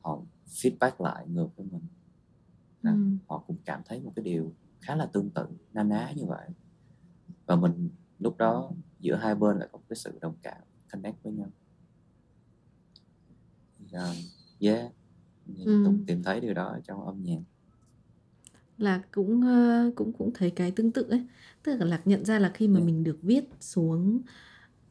họ 0.00 0.22
feedback 0.46 1.04
lại 1.04 1.28
ngược 1.28 1.48
với 1.56 1.66
mình. 1.70 1.82
Ừ. 2.82 2.90
họ 3.28 3.44
cũng 3.46 3.56
cảm 3.64 3.82
thấy 3.84 4.00
một 4.00 4.12
cái 4.16 4.24
điều 4.24 4.52
khá 4.80 4.94
là 4.96 5.06
tương 5.06 5.30
tự 5.30 5.46
na 5.72 5.82
ná 5.82 6.12
như 6.16 6.24
vậy. 6.26 6.48
Và 7.46 7.56
mình 7.56 7.88
lúc 8.18 8.36
đó 8.36 8.70
giữa 9.00 9.16
hai 9.16 9.34
bên 9.34 9.58
lại 9.58 9.68
có 9.72 9.78
cái 9.88 9.96
sự 9.96 10.18
đồng 10.20 10.34
cảm 10.42 10.62
connect 10.92 11.22
với 11.22 11.32
nhau. 11.32 11.48
Um, 13.92 14.16
yeah 14.60 14.92
ừ. 15.46 15.82
Tùng 15.84 16.04
tìm 16.06 16.22
thấy 16.22 16.40
điều 16.40 16.54
đó 16.54 16.78
trong 16.84 17.06
âm 17.06 17.22
nhạc 17.22 17.40
là 18.82 19.02
cũng 19.12 19.42
cũng 19.96 20.12
cũng 20.12 20.30
thấy 20.34 20.50
cái 20.50 20.70
tương 20.70 20.92
tự 20.92 21.02
ấy. 21.02 21.26
Tức 21.62 21.76
là 21.76 21.86
lạc 21.86 22.02
nhận 22.04 22.24
ra 22.24 22.38
là 22.38 22.50
khi 22.54 22.68
mà 22.68 22.78
yeah. 22.78 22.86
mình 22.86 23.04
được 23.04 23.18
viết 23.22 23.44
xuống 23.60 24.20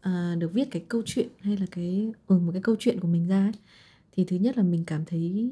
uh, 0.07 0.37
được 0.37 0.53
viết 0.53 0.71
cái 0.71 0.85
câu 0.87 1.01
chuyện 1.05 1.27
hay 1.39 1.57
là 1.57 1.65
cái 1.71 2.11
ừ, 2.27 2.39
một 2.39 2.51
cái 2.51 2.61
câu 2.61 2.75
chuyện 2.79 2.99
của 2.99 3.07
mình 3.07 3.27
ra 3.27 3.45
ấy, 3.45 3.51
thì 4.11 4.25
thứ 4.25 4.35
nhất 4.35 4.57
là 4.57 4.63
mình 4.63 4.83
cảm 4.85 5.05
thấy 5.05 5.51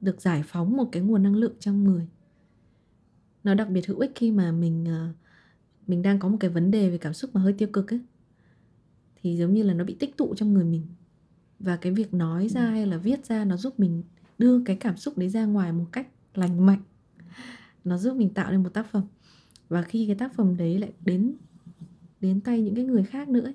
được 0.00 0.20
giải 0.20 0.42
phóng 0.46 0.76
một 0.76 0.88
cái 0.92 1.02
nguồn 1.02 1.22
năng 1.22 1.36
lượng 1.36 1.54
trong 1.60 1.84
người. 1.84 2.06
Nó 3.44 3.54
đặc 3.54 3.68
biệt 3.70 3.86
hữu 3.86 3.98
ích 3.98 4.12
khi 4.14 4.32
mà 4.32 4.52
mình 4.52 4.84
uh, 4.84 5.14
mình 5.86 6.02
đang 6.02 6.18
có 6.18 6.28
một 6.28 6.36
cái 6.40 6.50
vấn 6.50 6.70
đề 6.70 6.90
về 6.90 6.98
cảm 6.98 7.14
xúc 7.14 7.30
mà 7.34 7.40
hơi 7.40 7.52
tiêu 7.52 7.68
cực 7.72 7.92
ấy 7.92 8.00
thì 9.22 9.36
giống 9.36 9.54
như 9.54 9.62
là 9.62 9.74
nó 9.74 9.84
bị 9.84 9.96
tích 9.98 10.16
tụ 10.16 10.34
trong 10.34 10.54
người 10.54 10.64
mình. 10.64 10.86
Và 11.58 11.76
cái 11.76 11.92
việc 11.92 12.14
nói 12.14 12.48
ra 12.48 12.70
hay 12.70 12.86
là 12.86 12.96
viết 12.96 13.26
ra 13.26 13.44
nó 13.44 13.56
giúp 13.56 13.80
mình 13.80 14.02
đưa 14.38 14.64
cái 14.64 14.76
cảm 14.76 14.96
xúc 14.96 15.18
đấy 15.18 15.28
ra 15.28 15.44
ngoài 15.44 15.72
một 15.72 15.86
cách 15.92 16.08
lành 16.34 16.66
mạnh 16.66 16.82
nó 17.88 17.98
giúp 17.98 18.16
mình 18.16 18.34
tạo 18.34 18.50
nên 18.50 18.62
một 18.62 18.74
tác 18.74 18.86
phẩm. 18.90 19.02
Và 19.68 19.82
khi 19.82 20.06
cái 20.06 20.16
tác 20.16 20.34
phẩm 20.34 20.56
đấy 20.56 20.78
lại 20.78 20.92
đến 21.04 21.34
đến 22.20 22.40
tay 22.40 22.62
những 22.62 22.74
cái 22.74 22.84
người 22.84 23.04
khác 23.04 23.28
nữa 23.28 23.44
ấy, 23.44 23.54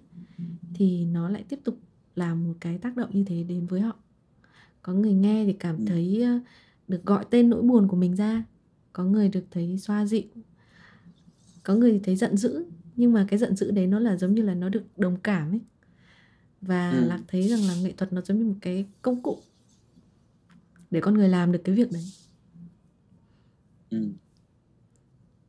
thì 0.74 1.06
nó 1.06 1.30
lại 1.30 1.44
tiếp 1.50 1.60
tục 1.64 1.80
làm 2.16 2.44
một 2.44 2.54
cái 2.60 2.78
tác 2.78 2.98
động 2.98 3.10
như 3.14 3.24
thế 3.24 3.44
đến 3.44 3.68
với 3.68 3.82
họ. 3.82 3.96
Có 4.82 4.94
người 4.94 5.14
nghe 5.14 5.46
thì 5.46 5.54
cảm 5.54 5.78
ừ. 5.78 5.86
thấy 5.88 6.26
được 6.88 7.06
gọi 7.06 7.26
tên 7.30 7.50
nỗi 7.50 7.62
buồn 7.62 7.88
của 7.88 7.98
mình 7.98 8.16
ra. 8.16 8.44
Có 8.94 9.04
người 9.04 9.30
được 9.30 9.46
thấy 9.52 9.78
xoa 9.78 10.06
dịu. 10.06 10.24
Có 11.64 11.76
người 11.76 12.00
thấy 12.04 12.16
giận 12.16 12.38
dữ. 12.38 12.66
Nhưng 12.96 13.14
mà 13.14 13.26
cái 13.30 13.40
giận 13.40 13.56
dữ 13.56 13.72
đấy 13.72 13.88
nó 13.88 14.00
là 14.00 14.18
giống 14.18 14.34
như 14.34 14.42
là 14.42 14.54
nó 14.54 14.70
được 14.70 14.84
đồng 14.98 15.18
cảm 15.24 15.52
ấy. 15.52 15.60
Và 16.62 16.92
ừ. 16.92 17.06
lạc 17.08 17.22
thấy 17.28 17.48
rằng 17.48 17.62
là 17.68 17.76
nghệ 17.76 17.94
thuật 17.98 18.14
nó 18.14 18.22
giống 18.22 18.40
như 18.40 18.46
một 18.46 18.56
cái 18.62 18.86
công 19.02 19.24
cụ 19.24 19.40
để 20.92 21.02
con 21.02 21.14
người 21.14 21.30
làm 21.30 21.52
được 21.52 21.62
cái 21.64 21.76
việc 21.76 21.92
đấy. 21.92 22.04
Ừ. 23.90 24.10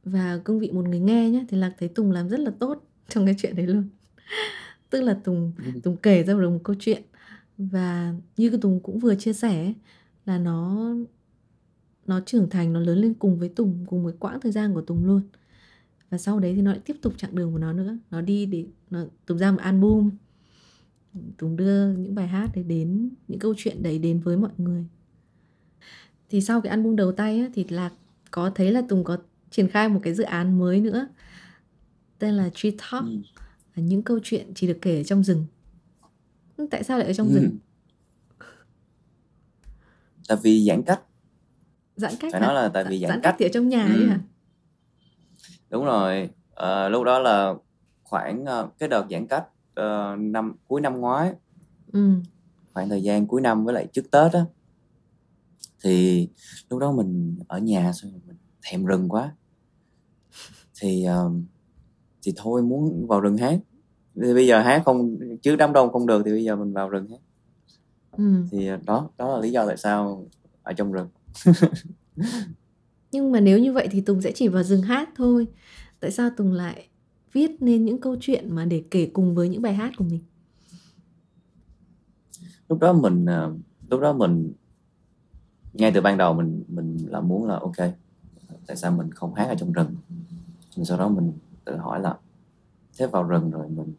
và 0.04 0.40
cương 0.44 0.58
vị 0.58 0.70
một 0.72 0.88
người 0.88 1.00
nghe 1.00 1.30
nhé 1.30 1.44
thì 1.48 1.56
lạc 1.56 1.74
thấy 1.78 1.88
tùng 1.88 2.10
làm 2.10 2.28
rất 2.28 2.40
là 2.40 2.50
tốt 2.58 2.84
trong 3.08 3.26
cái 3.26 3.34
chuyện 3.38 3.56
đấy 3.56 3.66
luôn. 3.66 3.88
Tức 4.90 5.00
là 5.00 5.20
tùng 5.24 5.52
ừ. 5.58 5.80
tùng 5.82 5.96
kể 5.96 6.22
ra 6.22 6.34
được 6.34 6.50
một 6.50 6.60
câu 6.64 6.76
chuyện 6.78 7.02
và 7.58 8.14
như 8.36 8.50
cái 8.50 8.58
tùng 8.60 8.80
cũng 8.80 8.98
vừa 8.98 9.14
chia 9.14 9.32
sẻ 9.32 9.72
là 10.26 10.38
nó 10.38 10.90
nó 12.06 12.20
trưởng 12.20 12.50
thành 12.50 12.72
nó 12.72 12.80
lớn 12.80 12.98
lên 12.98 13.14
cùng 13.14 13.38
với 13.38 13.48
tùng 13.48 13.84
cùng 13.86 14.04
với 14.04 14.14
quãng 14.18 14.40
thời 14.40 14.52
gian 14.52 14.74
của 14.74 14.80
tùng 14.80 15.04
luôn. 15.04 15.22
Và 16.10 16.18
sau 16.18 16.40
đấy 16.40 16.54
thì 16.54 16.62
nó 16.62 16.70
lại 16.70 16.80
tiếp 16.84 16.96
tục 17.02 17.14
chặng 17.16 17.34
đường 17.34 17.52
của 17.52 17.58
nó 17.58 17.72
nữa. 17.72 17.98
Nó 18.10 18.20
đi 18.20 18.46
để 18.46 18.64
nó 18.90 19.04
tùng 19.26 19.38
ra 19.38 19.50
một 19.50 19.60
album. 19.60 20.10
Tùng 21.38 21.56
đưa 21.56 21.92
những 21.92 22.14
bài 22.14 22.28
hát 22.28 22.50
đấy 22.54 22.64
đến 22.64 23.10
những 23.28 23.38
câu 23.38 23.54
chuyện 23.56 23.82
đấy 23.82 23.98
đến 23.98 24.20
với 24.20 24.36
mọi 24.36 24.50
người. 24.58 24.84
Thì 26.30 26.40
sau 26.40 26.60
cái 26.60 26.70
album 26.70 26.96
đầu 26.96 27.12
tay 27.12 27.40
á, 27.40 27.48
thì 27.54 27.64
là 27.68 27.90
có 28.30 28.50
thấy 28.50 28.72
là 28.72 28.82
tùng 28.88 29.04
có 29.04 29.18
triển 29.54 29.68
khai 29.68 29.88
một 29.88 30.00
cái 30.02 30.14
dự 30.14 30.24
án 30.24 30.58
mới 30.58 30.80
nữa 30.80 31.08
tên 32.18 32.34
là 32.34 32.50
Tree 32.54 32.72
Talk 32.78 33.04
ừ. 33.04 33.18
những 33.76 34.02
câu 34.02 34.18
chuyện 34.22 34.52
chỉ 34.54 34.66
được 34.66 34.78
kể 34.82 34.96
ở 34.96 35.02
trong 35.02 35.24
rừng 35.24 35.46
tại 36.70 36.84
sao 36.84 36.98
lại 36.98 37.06
ở 37.06 37.12
trong 37.12 37.28
ừ. 37.28 37.34
rừng 37.34 37.58
tại 40.28 40.38
vì 40.42 40.64
giãn 40.68 40.82
cách 40.82 41.00
giãn 41.96 42.12
cách 42.20 42.32
phải 42.32 42.40
hả? 42.40 42.46
nói 42.46 42.54
là 42.54 42.68
tại 42.68 42.84
vì 42.88 42.98
giãn, 42.98 43.08
giãn 43.08 43.20
cách. 43.22 43.30
cách 43.32 43.36
thì 43.38 43.46
ở 43.46 43.48
trong 43.52 43.68
nhà 43.68 43.86
ừ. 43.94 44.06
hả 44.06 44.20
đúng 45.70 45.84
rồi 45.84 46.30
à, 46.54 46.88
lúc 46.88 47.04
đó 47.04 47.18
là 47.18 47.54
khoảng 48.02 48.42
uh, 48.42 48.78
cái 48.78 48.88
đợt 48.88 49.06
giãn 49.10 49.26
cách 49.26 49.44
uh, 49.80 50.18
năm 50.20 50.56
cuối 50.66 50.80
năm 50.80 51.00
ngoái 51.00 51.32
ừ. 51.92 52.10
khoảng 52.72 52.88
thời 52.88 53.02
gian 53.02 53.26
cuối 53.26 53.40
năm 53.40 53.64
với 53.64 53.74
lại 53.74 53.86
trước 53.92 54.10
tết 54.10 54.32
á 54.32 54.44
thì 55.82 56.28
lúc 56.70 56.80
đó 56.80 56.92
mình 56.92 57.38
ở 57.48 57.58
nhà 57.58 57.92
xong 57.92 58.10
rồi 58.10 58.20
mình 58.26 58.36
thèm 58.62 58.84
rừng 58.84 59.08
quá 59.08 59.32
thì 60.80 61.06
uh, 61.26 61.32
thì 62.22 62.32
thôi 62.36 62.62
muốn 62.62 63.06
vào 63.06 63.20
rừng 63.20 63.36
hát. 63.36 63.58
Thì 64.22 64.34
bây 64.34 64.46
giờ 64.46 64.60
hát 64.60 64.82
không 64.84 65.18
chứ 65.42 65.56
đám 65.56 65.72
đông 65.72 65.92
không 65.92 66.06
được 66.06 66.22
thì 66.24 66.30
bây 66.30 66.44
giờ 66.44 66.56
mình 66.56 66.72
vào 66.72 66.88
rừng 66.88 67.08
hát. 67.10 67.18
Ừ. 68.16 68.44
thì 68.50 68.68
đó 68.86 69.10
đó 69.18 69.34
là 69.34 69.40
lý 69.40 69.50
do 69.50 69.66
tại 69.66 69.76
sao 69.76 70.26
ở 70.62 70.72
trong 70.72 70.92
rừng. 70.92 71.08
Nhưng 73.12 73.32
mà 73.32 73.40
nếu 73.40 73.58
như 73.58 73.72
vậy 73.72 73.88
thì 73.90 74.00
tùng 74.00 74.22
sẽ 74.22 74.32
chỉ 74.32 74.48
vào 74.48 74.62
rừng 74.62 74.82
hát 74.82 75.08
thôi. 75.16 75.46
Tại 76.00 76.10
sao 76.10 76.30
tùng 76.36 76.52
lại 76.52 76.88
viết 77.32 77.50
nên 77.62 77.84
những 77.84 78.00
câu 78.00 78.16
chuyện 78.20 78.54
mà 78.54 78.64
để 78.64 78.84
kể 78.90 79.10
cùng 79.12 79.34
với 79.34 79.48
những 79.48 79.62
bài 79.62 79.74
hát 79.74 79.92
của 79.96 80.04
mình? 80.04 80.20
Lúc 82.68 82.78
đó 82.78 82.92
mình 82.92 83.26
ờ, 83.26 83.54
lúc 83.90 84.00
đó 84.00 84.12
mình 84.12 84.52
ngay 85.72 85.92
từ 85.94 86.00
ban 86.00 86.18
đầu 86.18 86.34
mình 86.34 86.64
mình 86.68 86.96
là 87.10 87.20
muốn 87.20 87.44
là 87.46 87.54
ok 87.54 87.76
tại 88.66 88.76
sao 88.76 88.92
mình 88.92 89.10
không 89.10 89.34
hát 89.34 89.44
ở 89.44 89.54
trong 89.54 89.72
rừng 89.72 89.94
rồi 90.76 90.86
sau 90.86 90.98
đó 90.98 91.08
mình 91.08 91.32
tự 91.64 91.76
hỏi 91.76 92.00
là 92.00 92.16
thế 92.98 93.06
vào 93.06 93.22
rừng 93.22 93.50
rồi 93.50 93.68
mình 93.68 93.94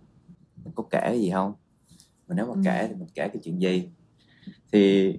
mình 0.64 0.74
có 0.76 0.84
kể 0.84 1.00
cái 1.02 1.20
gì 1.20 1.32
không 1.32 1.54
mình 2.28 2.38
nếu 2.38 2.46
mà 2.46 2.54
ừ. 2.54 2.62
kể 2.66 2.88
thì 2.88 2.96
mình 2.96 3.10
kể 3.16 3.28
cái 3.28 3.38
chuyện 3.44 3.62
gì 3.62 3.90
thì 4.72 5.14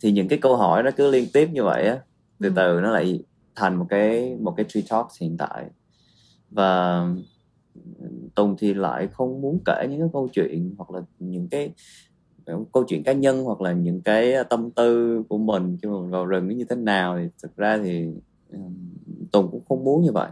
thì 0.00 0.12
những 0.12 0.28
cái 0.28 0.38
câu 0.42 0.56
hỏi 0.56 0.82
nó 0.82 0.90
cứ 0.96 1.10
liên 1.10 1.28
tiếp 1.32 1.48
như 1.52 1.64
vậy 1.64 1.86
á 1.86 1.98
từ 2.40 2.48
ừ. 2.48 2.52
từ 2.56 2.80
nó 2.80 2.90
lại 2.90 3.22
thành 3.54 3.76
một 3.76 3.86
cái 3.88 4.36
một 4.40 4.54
cái 4.56 4.66
tree 4.68 4.82
talk 4.90 5.06
hiện 5.20 5.36
tại 5.36 5.64
và 6.50 7.02
Tùng 8.34 8.56
thì 8.58 8.74
lại 8.74 9.08
không 9.12 9.40
muốn 9.40 9.58
kể 9.64 9.86
những 9.90 10.00
cái 10.00 10.08
câu 10.12 10.28
chuyện 10.32 10.74
hoặc 10.78 10.90
là 10.90 11.00
những 11.18 11.48
cái 11.48 11.72
câu 12.72 12.84
chuyện 12.88 13.02
cá 13.02 13.12
nhân 13.12 13.44
hoặc 13.44 13.60
là 13.60 13.72
những 13.72 14.00
cái 14.00 14.34
tâm 14.50 14.70
tư 14.70 15.22
của 15.28 15.38
mình 15.38 15.78
khi 15.82 15.88
mà 15.88 16.00
mình 16.00 16.10
vào 16.10 16.26
rừng 16.26 16.48
nó 16.48 16.54
như 16.54 16.64
thế 16.64 16.76
nào 16.76 17.18
thì 17.18 17.28
thực 17.42 17.56
ra 17.56 17.78
thì 17.84 18.08
Tùng 19.32 19.50
cũng 19.50 19.64
không 19.68 19.84
muốn 19.84 20.02
như 20.02 20.12
vậy. 20.12 20.30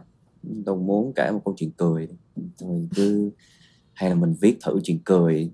Tùng 0.66 0.86
muốn 0.86 1.12
kể 1.16 1.30
một 1.30 1.40
câu 1.44 1.54
chuyện 1.56 1.70
cười. 1.76 2.08
Rồi 2.56 2.88
cứ 2.96 3.30
hay 3.92 4.10
là 4.10 4.16
mình 4.16 4.34
viết 4.40 4.58
thử 4.64 4.80
chuyện 4.82 4.98
cười 5.04 5.50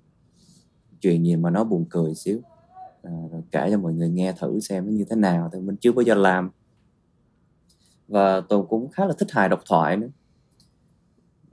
chuyện 1.00 1.24
gì 1.24 1.36
mà 1.36 1.50
nó 1.50 1.64
buồn 1.64 1.84
cười 1.90 2.14
xíu. 2.14 2.40
À, 3.02 3.12
rồi 3.32 3.42
kể 3.50 3.68
cho 3.70 3.78
mọi 3.78 3.92
người 3.94 4.08
nghe 4.08 4.32
thử 4.32 4.60
xem 4.60 4.86
nó 4.86 4.92
như 4.92 5.04
thế 5.10 5.16
nào 5.16 5.50
thì 5.52 5.60
mình 5.60 5.76
chưa 5.76 5.92
bao 5.92 6.02
giờ 6.02 6.14
làm. 6.14 6.50
Và 8.08 8.40
Tùng 8.40 8.66
cũng 8.68 8.88
khá 8.88 9.06
là 9.06 9.14
thích 9.18 9.30
hài 9.30 9.48
độc 9.48 9.60
thoại 9.66 9.96
nữa. 9.96 10.08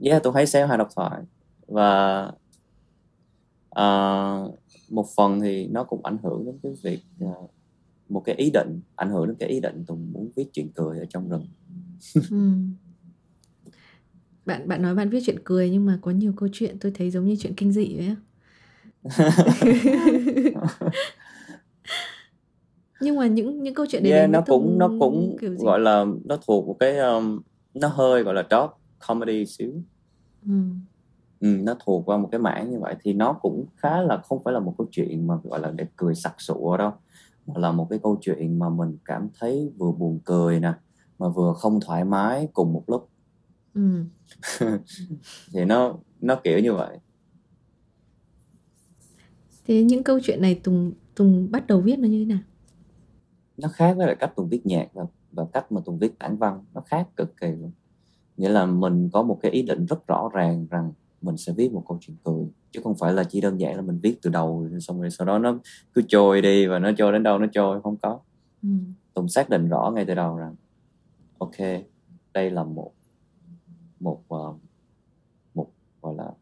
Yeah 0.00 0.22
tôi 0.22 0.32
thấy 0.32 0.46
xem 0.46 0.68
hài 0.68 0.78
độc 0.78 0.88
thoại. 0.96 1.22
Và 1.66 2.22
uh, 3.70 4.54
một 4.90 5.06
phần 5.16 5.40
thì 5.40 5.66
nó 5.66 5.84
cũng 5.84 6.04
ảnh 6.04 6.18
hưởng 6.22 6.44
đến 6.44 6.58
cái 6.62 6.72
việc 6.82 7.00
uh, 7.24 7.50
một 8.10 8.22
cái 8.24 8.34
ý 8.34 8.50
định 8.50 8.80
ảnh 8.96 9.10
hưởng 9.10 9.26
đến 9.26 9.36
cái 9.38 9.48
ý 9.48 9.60
định 9.60 9.84
Tùng 9.86 10.12
muốn 10.12 10.30
viết 10.36 10.46
chuyện 10.52 10.68
cười 10.74 10.98
ở 10.98 11.04
trong 11.04 11.28
rừng. 11.28 11.46
Ừ. 12.30 12.50
bạn 14.46 14.68
bạn 14.68 14.82
nói 14.82 14.94
bạn 14.94 15.10
viết 15.10 15.20
chuyện 15.26 15.38
cười 15.44 15.70
nhưng 15.70 15.86
mà 15.86 15.98
có 16.02 16.10
nhiều 16.10 16.32
câu 16.36 16.48
chuyện 16.52 16.76
tôi 16.80 16.92
thấy 16.94 17.10
giống 17.10 17.24
như 17.24 17.36
chuyện 17.36 17.54
kinh 17.54 17.72
dị 17.72 17.96
vậy 17.96 18.16
nhưng 23.00 23.16
mà 23.16 23.26
những 23.26 23.62
những 23.62 23.74
câu 23.74 23.86
chuyện 23.88 24.02
đấy 24.02 24.12
yeah, 24.12 24.30
nó 24.30 24.40
cũng 24.46 24.78
nó 24.78 24.90
cũng 25.00 25.36
gọi 25.58 25.80
là 25.80 26.04
nó 26.24 26.36
thuộc 26.46 26.66
một 26.66 26.76
cái 26.80 26.98
um, 26.98 27.40
nó 27.74 27.88
hơi 27.88 28.22
gọi 28.22 28.34
là 28.34 28.46
dark 28.50 28.70
comedy 29.06 29.46
xíu. 29.46 29.72
Ừ. 30.46 30.52
Ừ, 31.40 31.48
nó 31.62 31.76
thuộc 31.84 32.06
qua 32.06 32.16
một 32.16 32.28
cái 32.32 32.38
mảng 32.38 32.70
như 32.70 32.78
vậy 32.80 32.94
thì 33.02 33.12
nó 33.12 33.32
cũng 33.32 33.66
khá 33.76 34.02
là 34.02 34.16
không 34.16 34.42
phải 34.44 34.54
là 34.54 34.60
một 34.60 34.74
câu 34.78 34.86
chuyện 34.90 35.26
mà 35.26 35.34
gọi 35.44 35.60
là 35.60 35.70
để 35.70 35.86
cười 35.96 36.14
sặc 36.14 36.40
sụa 36.40 36.76
đâu 36.76 36.92
là 37.46 37.72
một 37.72 37.86
cái 37.90 37.98
câu 38.02 38.18
chuyện 38.20 38.58
mà 38.58 38.68
mình 38.68 38.98
cảm 39.04 39.28
thấy 39.38 39.72
vừa 39.78 39.92
buồn 39.92 40.20
cười 40.24 40.60
nè 40.60 40.72
mà 41.18 41.28
vừa 41.28 41.52
không 41.52 41.80
thoải 41.80 42.04
mái 42.04 42.48
cùng 42.52 42.72
một 42.72 42.84
lúc. 42.86 43.08
Ừ. 43.74 44.04
thì 45.52 45.64
nó 45.64 45.94
nó 46.20 46.40
kiểu 46.44 46.58
như 46.58 46.74
vậy. 46.74 46.98
Thế 49.66 49.82
những 49.82 50.02
câu 50.02 50.20
chuyện 50.22 50.42
này 50.42 50.60
tùng 50.64 50.92
tùng 51.14 51.50
bắt 51.50 51.66
đầu 51.66 51.80
viết 51.80 51.98
nó 51.98 52.08
như 52.08 52.18
thế 52.18 52.24
nào? 52.24 52.42
Nó 53.56 53.68
khác 53.68 53.94
với 53.96 54.06
lại 54.06 54.16
cách 54.18 54.32
tùng 54.36 54.48
viết 54.48 54.66
nhạc 54.66 54.86
và, 54.92 55.04
và 55.32 55.46
cách 55.52 55.72
mà 55.72 55.80
tùng 55.84 55.98
viết 55.98 56.18
tản 56.18 56.36
văn. 56.36 56.64
Nó 56.74 56.80
khác 56.80 57.08
cực 57.16 57.36
kỳ 57.36 57.46
luôn. 57.48 57.72
Nghĩa 58.36 58.48
là 58.48 58.66
mình 58.66 59.08
có 59.12 59.22
một 59.22 59.38
cái 59.42 59.52
ý 59.52 59.62
định 59.62 59.86
rất 59.86 60.06
rõ 60.06 60.30
ràng 60.32 60.66
rằng 60.70 60.92
mình 61.22 61.36
sẽ 61.36 61.52
viết 61.52 61.72
một 61.72 61.84
câu 61.88 61.98
chuyện 62.00 62.16
cười 62.24 62.46
chứ 62.70 62.80
không 62.84 62.94
phải 62.94 63.12
là 63.12 63.24
chỉ 63.24 63.40
đơn 63.40 63.60
giản 63.60 63.76
là 63.76 63.82
mình 63.82 63.98
viết 64.02 64.18
từ 64.22 64.30
đầu 64.30 64.68
xong 64.80 65.00
rồi 65.00 65.10
sau 65.10 65.26
đó 65.26 65.38
nó 65.38 65.58
cứ 65.94 66.02
trôi 66.08 66.42
đi 66.42 66.66
và 66.66 66.78
nó 66.78 66.90
trôi 66.98 67.12
đến 67.12 67.22
đâu 67.22 67.38
nó 67.38 67.46
trôi 67.52 67.82
không 67.82 67.96
có 67.96 68.20
ừ. 68.62 68.68
tùng 69.14 69.28
xác 69.28 69.48
định 69.48 69.68
rõ 69.68 69.92
ngay 69.94 70.04
từ 70.04 70.14
đầu 70.14 70.36
rằng 70.36 70.54
ok 71.38 71.56
đây 72.32 72.50
là 72.50 72.64
một 72.64 72.92
một 74.00 74.22
uh, 74.34 74.56
một 75.54 75.70
gọi 76.02 76.14
là 76.14 76.32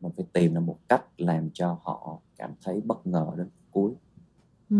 mình 0.00 0.12
phải 0.16 0.26
tìm 0.32 0.54
ra 0.54 0.60
một 0.60 0.78
cách 0.88 1.04
làm 1.18 1.50
cho 1.52 1.78
họ 1.82 2.20
cảm 2.36 2.50
thấy 2.62 2.80
bất 2.84 3.06
ngờ 3.06 3.32
đến 3.36 3.48
cuối 3.70 3.92
ừ. 4.70 4.76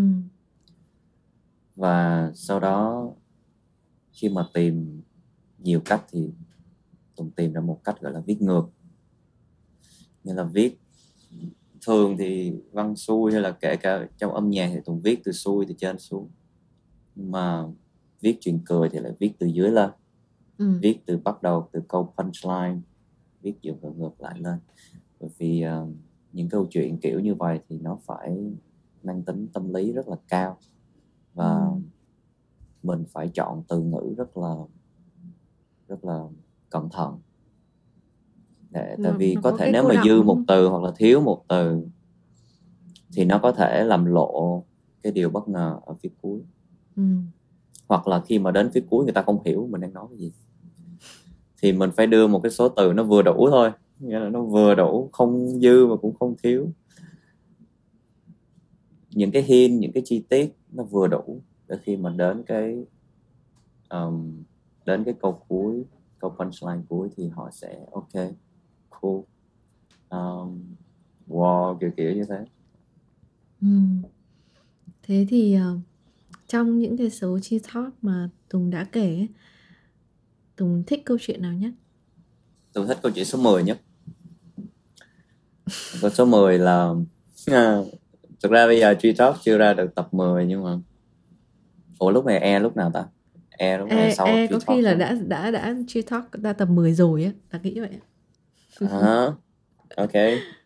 và 1.77 2.31
sau 2.35 2.61
đó 2.61 3.11
khi 4.13 4.29
mà 4.29 4.47
tìm 4.55 5.03
nhiều 5.59 5.81
cách 5.85 6.05
thì 6.11 6.31
tùng 7.17 7.31
tìm 7.31 7.53
ra 7.53 7.61
một 7.61 7.81
cách 7.85 8.01
gọi 8.01 8.13
là 8.13 8.21
viết 8.21 8.43
ngược 8.43 8.69
như 10.27 10.35
là 10.35 10.45
viết. 10.45 10.79
Thường 11.87 12.17
thì 12.19 12.53
văn 12.73 12.97
xuôi 12.97 13.33
hay 13.33 13.41
là 13.41 13.51
kể 13.51 13.77
cả 13.77 14.09
trong 14.19 14.35
âm 14.35 14.51
nhạc 14.51 14.71
thì 14.75 14.81
tùng 14.85 15.01
viết 15.01 15.21
từ 15.25 15.33
xuôi 15.33 15.67
từ 15.69 15.75
trên 15.79 15.99
xuống. 15.99 16.29
Mà 17.17 17.65
viết 18.21 18.39
chuyện 18.41 18.59
cười 18.65 18.89
thì 18.89 18.99
lại 18.99 19.13
viết 19.19 19.33
từ 19.39 19.47
dưới 19.47 19.71
lên. 19.71 19.91
Ừ. 20.59 20.79
viết 20.83 20.99
từ 21.07 21.19
bắt 21.19 21.43
đầu 21.43 21.69
từ 21.73 21.83
câu 21.89 22.15
punchline 22.19 22.79
viết 23.43 23.55
dựa 23.63 23.73
ngược, 23.83 23.93
ngược 23.97 24.21
lại 24.21 24.41
lên. 24.41 24.59
Bởi 25.21 25.31
vì 25.39 25.65
uh, 25.67 25.89
những 26.33 26.49
câu 26.49 26.67
chuyện 26.71 26.99
kiểu 26.99 27.21
như 27.21 27.35
vậy 27.35 27.61
thì 27.69 27.79
nó 27.79 27.99
phải 28.07 28.53
mang 29.03 29.23
tính 29.23 29.49
tâm 29.53 29.75
lý 29.75 29.93
rất 29.93 30.09
là 30.09 30.17
cao. 30.29 30.59
Và 31.35 31.59
ừ. 31.59 31.81
mình 32.83 33.05
phải 33.13 33.31
chọn 33.35 33.63
từ 33.69 33.81
ngữ 33.81 34.15
rất 34.17 34.37
là 34.37 34.55
rất 35.89 36.05
là 36.05 36.25
cẩn 36.71 36.89
thận 36.89 37.19
để 38.77 38.97
tại 39.03 39.13
vì 39.13 39.37
có 39.43 39.57
thể 39.59 39.71
nếu 39.73 39.89
mà 39.89 40.03
dư 40.05 40.23
một 40.23 40.39
từ 40.49 40.69
hoặc 40.69 40.83
là 40.83 40.93
thiếu 40.97 41.21
một 41.21 41.45
từ 41.49 41.83
thì 43.13 43.25
nó 43.25 43.39
có 43.39 43.53
thể 43.53 43.85
làm 43.85 44.05
lộ 44.05 44.65
cái 45.03 45.13
điều 45.13 45.31
bất 45.31 45.49
ngờ 45.49 45.79
ở 45.87 45.95
phía 45.95 46.09
cuối. 46.23 46.41
Ừ. 46.97 47.03
hoặc 47.89 48.09
là 48.09 48.21
khi 48.21 48.39
mà 48.39 48.51
đến 48.51 48.71
phía 48.71 48.83
cuối 48.91 49.05
người 49.05 49.13
ta 49.13 49.23
không 49.23 49.43
hiểu 49.45 49.69
mình 49.71 49.81
đang 49.81 49.93
nói 49.93 50.07
cái 50.09 50.19
gì. 50.19 50.33
Thì 51.63 51.73
mình 51.73 51.91
phải 51.91 52.07
đưa 52.07 52.27
một 52.27 52.43
cái 52.43 52.51
số 52.51 52.69
từ 52.69 52.93
nó 52.93 53.03
vừa 53.03 53.23
đủ 53.23 53.49
thôi. 53.51 53.71
Nghĩa 54.01 54.19
là 54.19 54.29
nó 54.29 54.43
vừa 54.43 54.75
đủ 54.75 55.09
không 55.13 55.61
dư 55.61 55.87
mà 55.87 55.97
cũng 55.97 56.15
không 56.19 56.35
thiếu. 56.43 56.69
Những 59.11 59.31
cái 59.31 59.43
hin 59.43 59.81
những 59.81 59.93
cái 59.93 60.03
chi 60.07 60.25
tiết 60.29 60.57
nó 60.73 60.83
vừa 60.83 61.07
đủ 61.07 61.41
để 61.69 61.77
khi 61.83 61.97
mà 61.97 62.11
đến 62.11 62.43
cái 62.43 62.85
um, 63.91 64.43
đến 64.85 65.05
cái 65.05 65.15
câu 65.21 65.43
cuối 65.49 65.85
câu 66.19 66.35
punchline 66.39 66.83
cuối 66.89 67.09
thì 67.17 67.29
họ 67.29 67.51
sẽ 67.53 67.87
ok 67.93 68.33
cool 69.07 69.23
um, 70.21 70.77
wow 71.29 71.79
kiểu 71.81 71.91
kiểu 71.97 72.13
như 72.13 72.25
thế. 72.29 72.45
Ừ. 73.63 73.69
thế 75.03 75.27
thì 75.29 75.59
uh, 75.59 75.81
trong 76.47 76.79
những 76.79 76.97
cái 76.97 77.11
số 77.11 77.39
chi 77.39 77.59
talk 77.59 77.93
mà 78.03 78.29
Tùng 78.49 78.71
đã 78.71 78.85
kể 78.85 79.27
Tùng 80.57 80.83
thích 80.87 81.03
câu 81.05 81.17
chuyện 81.21 81.43
nào 81.43 81.53
nhất? 81.53 81.71
Tùng 82.73 82.87
thích 82.87 82.99
câu 83.03 83.13
chuyện 83.15 83.25
số 83.25 83.39
10 83.39 83.63
nhất. 83.63 83.79
Câu 86.01 86.11
số 86.11 86.25
10 86.25 86.59
là 86.59 86.95
à, 87.47 87.79
thực 88.43 88.53
ra 88.53 88.67
bây 88.67 88.81
giờ 88.81 88.95
Tree 89.01 89.13
Talk 89.13 89.37
chưa 89.43 89.59
ra 89.59 89.75
được 89.75 89.95
tập 89.95 90.09
10 90.13 90.47
nhưng 90.47 90.65
mà 90.65 90.79
ủa 91.99 92.11
lúc 92.11 92.25
này 92.25 92.39
e 92.39 92.61
lúc 92.61 92.77
nào 92.77 92.91
ta? 92.95 93.05
E 93.51 93.79
lúc 93.79 93.89
này 93.89 94.09
e, 94.09 94.15
sau 94.15 94.27
e 94.27 94.47
có 94.47 94.59
khi 94.59 94.81
là 94.81 94.95
đã 94.95 95.17
đã 95.27 95.51
đã 95.51 95.75
Tree 95.89 96.03
Talk 96.03 96.33
ra 96.33 96.53
tập 96.53 96.69
10 96.69 96.93
rồi 96.93 97.25
á 97.25 97.31
là 97.51 97.59
nghĩ 97.63 97.81
vậy 97.81 97.91
à, 98.81 99.33
ok 99.97 100.13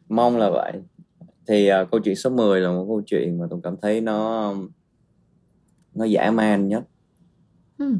mong 0.08 0.38
là 0.38 0.50
vậy. 0.50 0.72
Thì 1.46 1.70
uh, 1.82 1.90
câu 1.90 2.00
chuyện 2.00 2.16
số 2.16 2.30
10 2.30 2.60
là 2.60 2.70
một 2.70 2.84
câu 2.88 3.02
chuyện 3.06 3.38
mà 3.38 3.46
tôi 3.50 3.60
cảm 3.62 3.76
thấy 3.82 4.00
nó 4.00 4.54
nó 5.94 6.04
dã 6.04 6.30
man 6.30 6.68
nhất. 6.68 6.82
Ừ. 7.78 7.94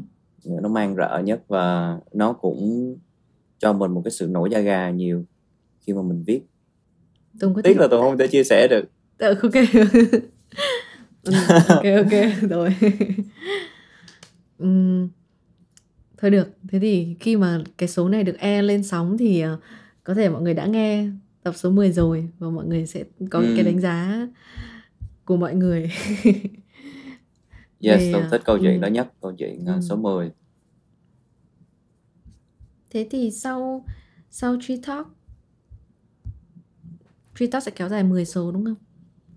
nó 0.45 0.69
mang 0.69 0.95
rợ 0.95 1.21
nhất 1.25 1.41
và 1.47 1.97
nó 2.13 2.33
cũng 2.33 2.95
cho 3.59 3.73
mình 3.73 3.91
một 3.91 4.01
cái 4.05 4.11
sự 4.11 4.27
nổi 4.27 4.49
da 4.51 4.59
gà 4.59 4.89
nhiều 4.89 5.25
khi 5.79 5.93
mà 5.93 6.01
mình 6.01 6.23
viết. 6.27 6.41
Có 7.41 7.61
tiếc 7.63 7.77
là 7.77 7.87
tôi 7.91 8.01
không 8.01 8.17
thể 8.17 8.27
chia 8.27 8.43
sẻ 8.43 8.67
được. 8.69 8.85
Ừ, 11.23 11.33
ok 11.67 11.67
ok 11.67 11.83
ok 11.83 12.49
rồi. 12.49 12.75
Uhm, 14.63 15.09
thôi 16.17 16.31
được. 16.31 16.47
Thế 16.67 16.79
thì 16.79 17.15
khi 17.19 17.35
mà 17.35 17.63
cái 17.77 17.89
số 17.89 18.09
này 18.09 18.23
được 18.23 18.37
e 18.39 18.61
lên 18.61 18.83
sóng 18.83 19.17
thì 19.17 19.45
uh, 19.45 19.59
có 20.03 20.13
thể 20.13 20.29
mọi 20.29 20.41
người 20.41 20.53
đã 20.53 20.65
nghe 20.65 21.07
tập 21.43 21.55
số 21.55 21.69
10 21.69 21.91
rồi 21.91 22.29
và 22.39 22.49
mọi 22.49 22.65
người 22.65 22.85
sẽ 22.85 23.03
có 23.29 23.39
ừ. 23.39 23.53
cái 23.55 23.63
đánh 23.65 23.79
giá 23.79 24.27
của 25.25 25.37
mọi 25.37 25.55
người 25.55 25.81
yes 27.79 27.99
Về, 27.99 28.09
tôi 28.13 28.23
thích 28.31 28.41
câu 28.45 28.57
chuyện 28.61 28.73
ừ. 28.73 28.81
đó 28.81 28.87
nhất 28.87 29.13
câu 29.21 29.33
chuyện 29.37 29.65
ừ. 29.65 29.79
số 29.89 29.95
10 29.95 30.31
thế 32.89 33.07
thì 33.11 33.31
sau 33.31 33.85
sau 34.29 34.57
Tree 34.61 34.77
Talk 34.87 35.07
Tree 37.39 37.47
Talk 37.47 37.63
sẽ 37.63 37.71
kéo 37.71 37.89
dài 37.89 38.03
10 38.03 38.25
số 38.25 38.51
đúng 38.51 38.65
không 38.65 38.75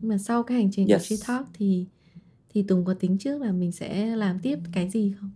nhưng 0.00 0.08
mà 0.08 0.18
sau 0.18 0.42
cái 0.42 0.56
hành 0.56 0.70
trình 0.72 0.88
yes. 0.88 1.00
của 1.00 1.04
Tree 1.04 1.18
Talk 1.26 1.46
thì 1.54 1.86
thì 2.48 2.62
Tùng 2.62 2.84
có 2.84 2.94
tính 2.94 3.18
trước 3.18 3.42
là 3.42 3.52
mình 3.52 3.72
sẽ 3.72 4.16
làm 4.16 4.38
tiếp 4.42 4.58
cái 4.72 4.90
gì 4.90 5.14
không 5.20 5.30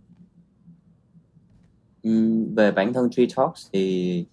uhm, 2.07 2.55
về 2.55 2.71
bản 2.71 2.93
thân 2.93 3.09
Tree 3.09 3.27
Talks 3.35 3.67
thì 3.73 4.25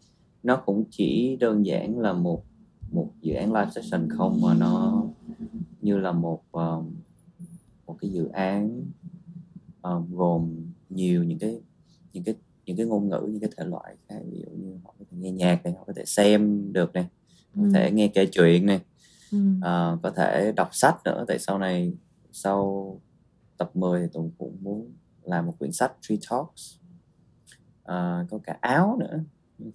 nó 0.46 0.56
cũng 0.56 0.84
chỉ 0.90 1.36
đơn 1.40 1.66
giản 1.66 1.98
là 1.98 2.12
một 2.12 2.44
một 2.92 3.10
dự 3.20 3.34
án 3.34 3.52
live 3.52 3.70
session 3.74 4.08
không 4.10 4.40
mà 4.42 4.54
nó 4.54 5.04
như 5.80 5.98
là 5.98 6.12
một 6.12 6.42
um, 6.52 6.94
một 7.86 7.96
cái 8.00 8.10
dự 8.10 8.28
án 8.28 8.82
um, 9.82 10.14
gồm 10.14 10.66
nhiều 10.90 11.24
những 11.24 11.38
cái 11.38 11.60
những 12.12 12.24
cái 12.24 12.34
những 12.66 12.76
cái 12.76 12.86
ngôn 12.86 13.08
ngữ 13.08 13.28
những 13.28 13.40
cái 13.40 13.50
thể 13.56 13.64
loại 13.64 13.96
khác 14.08 14.18
ví 14.30 14.38
dụ 14.38 14.50
như 14.56 14.76
họ 14.84 14.94
có 14.98 15.04
thể 15.10 15.16
nghe 15.18 15.30
nhạc 15.30 15.64
này 15.64 15.72
họ 15.72 15.84
có 15.86 15.92
thể 15.96 16.04
xem 16.04 16.72
được 16.72 16.94
này 16.94 17.06
có 17.56 17.62
ừ. 17.62 17.70
thể 17.74 17.90
nghe 17.90 18.08
kể 18.08 18.26
chuyện 18.26 18.66
này 18.66 18.80
ừ. 19.32 19.38
uh, 19.58 20.02
có 20.02 20.12
thể 20.16 20.52
đọc 20.56 20.68
sách 20.72 20.96
nữa 21.04 21.24
tại 21.28 21.38
sau 21.38 21.58
này 21.58 21.92
sau 22.32 23.00
tập 23.56 23.70
10 23.74 24.02
thì 24.02 24.08
tùng 24.12 24.30
cũng 24.38 24.56
muốn 24.60 24.92
làm 25.22 25.46
một 25.46 25.54
quyển 25.58 25.72
sách 25.72 25.92
Tree 26.00 26.18
Talks 26.30 26.74
uh, 27.82 28.30
có 28.30 28.38
cả 28.42 28.58
áo 28.60 28.96
nữa 29.00 29.20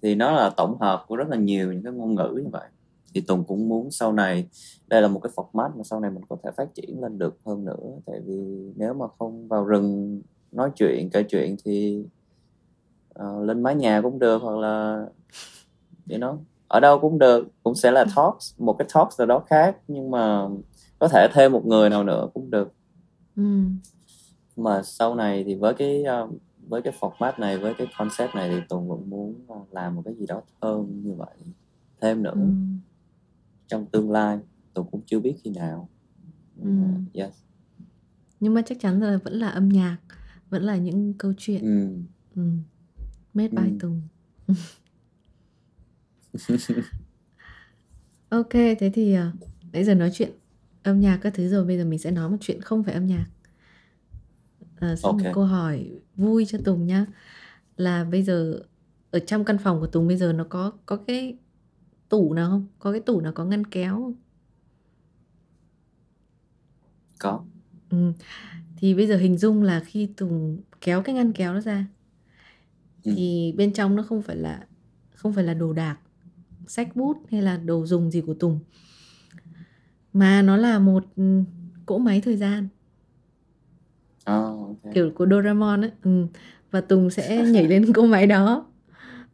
thì 0.02 0.14
nó 0.14 0.32
là 0.32 0.50
tổng 0.56 0.80
hợp 0.80 1.04
của 1.08 1.16
rất 1.16 1.28
là 1.28 1.36
nhiều 1.36 1.72
những 1.72 1.82
cái 1.82 1.92
ngôn 1.92 2.14
ngữ 2.14 2.40
như 2.44 2.48
vậy. 2.52 2.68
Thì 3.14 3.20
Tùng 3.20 3.44
cũng 3.44 3.68
muốn 3.68 3.90
sau 3.90 4.12
này 4.12 4.48
đây 4.86 5.02
là 5.02 5.08
một 5.08 5.20
cái 5.20 5.32
format 5.36 5.76
mà 5.76 5.84
sau 5.84 6.00
này 6.00 6.10
mình 6.10 6.22
có 6.28 6.36
thể 6.44 6.50
phát 6.56 6.74
triển 6.74 7.02
lên 7.02 7.18
được 7.18 7.38
hơn 7.46 7.64
nữa. 7.64 7.98
Tại 8.06 8.20
vì 8.26 8.72
nếu 8.76 8.94
mà 8.94 9.06
không 9.18 9.48
vào 9.48 9.64
rừng 9.64 10.20
nói 10.52 10.70
chuyện 10.76 11.10
kể 11.10 11.22
chuyện 11.22 11.56
thì 11.64 12.04
uh, 13.20 13.42
lên 13.44 13.62
mái 13.62 13.74
nhà 13.74 14.00
cũng 14.00 14.18
được 14.18 14.42
hoặc 14.42 14.58
là 14.58 15.06
you 16.10 16.18
know, 16.18 16.36
ở 16.68 16.80
đâu 16.80 16.98
cũng 16.98 17.18
được. 17.18 17.48
Cũng 17.62 17.74
sẽ 17.74 17.90
là 17.90 18.04
talks 18.16 18.54
một 18.58 18.76
cái 18.78 18.88
talks 18.94 19.18
nào 19.18 19.26
đó 19.26 19.42
khác 19.46 19.76
nhưng 19.88 20.10
mà 20.10 20.48
có 20.98 21.08
thể 21.08 21.28
thêm 21.34 21.52
một 21.52 21.66
người 21.66 21.90
nào 21.90 22.04
nữa 22.04 22.28
cũng 22.34 22.50
được. 22.50 22.72
Ừ. 23.36 23.42
mà 24.56 24.82
sau 24.82 25.14
này 25.14 25.44
thì 25.44 25.54
với 25.54 25.74
cái 25.74 26.04
uh, 26.24 26.30
với 26.68 26.82
cái 26.82 26.92
format 27.00 27.32
này 27.38 27.58
với 27.58 27.74
cái 27.74 27.86
concept 27.98 28.34
này 28.34 28.48
thì 28.48 28.56
tùng 28.68 28.88
vẫn 28.88 29.10
muốn 29.10 29.34
làm 29.70 29.96
một 29.96 30.02
cái 30.04 30.14
gì 30.14 30.26
đó 30.26 30.42
thơm 30.60 31.02
như 31.02 31.14
vậy 31.14 31.36
thêm 32.00 32.22
nữa 32.22 32.34
ừ. 32.34 32.40
trong 33.66 33.86
tương 33.86 34.10
lai 34.10 34.38
tùng 34.74 34.86
cũng 34.90 35.00
chưa 35.06 35.20
biết 35.20 35.34
khi 35.42 35.50
nào 35.50 35.88
ừ. 36.62 36.70
yes 37.12 37.32
nhưng 38.40 38.54
mà 38.54 38.62
chắc 38.62 38.80
chắn 38.80 39.00
là 39.00 39.18
vẫn 39.24 39.32
là 39.32 39.48
âm 39.48 39.68
nhạc 39.68 39.98
vẫn 40.50 40.62
là 40.62 40.76
những 40.76 41.14
câu 41.18 41.32
chuyện 41.38 41.62
ừ. 41.62 41.88
Ừ. 42.36 42.42
made 43.34 43.48
by 43.48 43.70
ừ. 43.70 43.76
tùng 43.80 44.02
ok 48.28 48.52
thế 48.52 48.90
thì 48.94 49.16
uh, 49.18 49.24
nãy 49.72 49.84
giờ 49.84 49.94
nói 49.94 50.10
chuyện 50.14 50.30
âm 50.82 51.00
nhạc 51.00 51.16
các 51.16 51.34
thứ 51.34 51.48
rồi 51.48 51.64
bây 51.64 51.78
giờ 51.78 51.84
mình 51.84 51.98
sẽ 51.98 52.10
nói 52.10 52.30
một 52.30 52.36
chuyện 52.40 52.60
không 52.60 52.84
phải 52.84 52.94
âm 52.94 53.06
nhạc 53.06 53.26
à, 54.76 54.96
xong 54.96 55.12
okay. 55.12 55.24
một 55.24 55.30
câu 55.34 55.44
hỏi 55.44 55.90
vui 56.16 56.46
cho 56.46 56.58
Tùng 56.64 56.86
nhá. 56.86 57.06
Là 57.76 58.04
bây 58.04 58.22
giờ 58.22 58.62
ở 59.10 59.18
trong 59.18 59.44
căn 59.44 59.58
phòng 59.58 59.80
của 59.80 59.86
Tùng 59.86 60.08
bây 60.08 60.16
giờ 60.16 60.32
nó 60.32 60.44
có 60.44 60.72
có 60.86 60.96
cái 60.96 61.36
tủ 62.08 62.34
nào 62.34 62.50
không? 62.50 62.66
Có 62.78 62.92
cái 62.92 63.00
tủ 63.00 63.20
nào 63.20 63.32
có 63.32 63.44
ngăn 63.44 63.66
kéo 63.66 63.94
không? 63.96 64.14
Có. 67.18 67.44
Ừ. 67.90 68.12
thì 68.76 68.94
bây 68.94 69.06
giờ 69.06 69.16
hình 69.16 69.38
dung 69.38 69.62
là 69.62 69.80
khi 69.80 70.06
Tùng 70.16 70.60
kéo 70.80 71.02
cái 71.02 71.14
ngăn 71.14 71.32
kéo 71.32 71.54
nó 71.54 71.60
ra 71.60 71.86
ừ. 73.04 73.12
thì 73.16 73.54
bên 73.56 73.72
trong 73.72 73.96
nó 73.96 74.02
không 74.02 74.22
phải 74.22 74.36
là 74.36 74.66
không 75.14 75.32
phải 75.32 75.44
là 75.44 75.54
đồ 75.54 75.72
đạc 75.72 75.98
sách 76.66 76.96
bút 76.96 77.16
hay 77.30 77.42
là 77.42 77.56
đồ 77.56 77.86
dùng 77.86 78.10
gì 78.10 78.20
của 78.20 78.34
Tùng. 78.34 78.58
Mà 80.12 80.42
nó 80.42 80.56
là 80.56 80.78
một 80.78 81.04
cỗ 81.86 81.98
máy 81.98 82.20
thời 82.20 82.36
gian 82.36 82.68
oh, 84.30 84.68
okay. 84.68 84.92
kiểu 84.94 85.10
của 85.14 85.26
Doraemon 85.30 85.84
ấy 85.84 85.90
ừ. 86.04 86.26
và 86.70 86.80
Tùng 86.80 87.10
sẽ 87.10 87.44
nhảy 87.44 87.68
lên 87.68 87.92
cỗ 87.92 88.02
máy 88.02 88.26
đó 88.26 88.66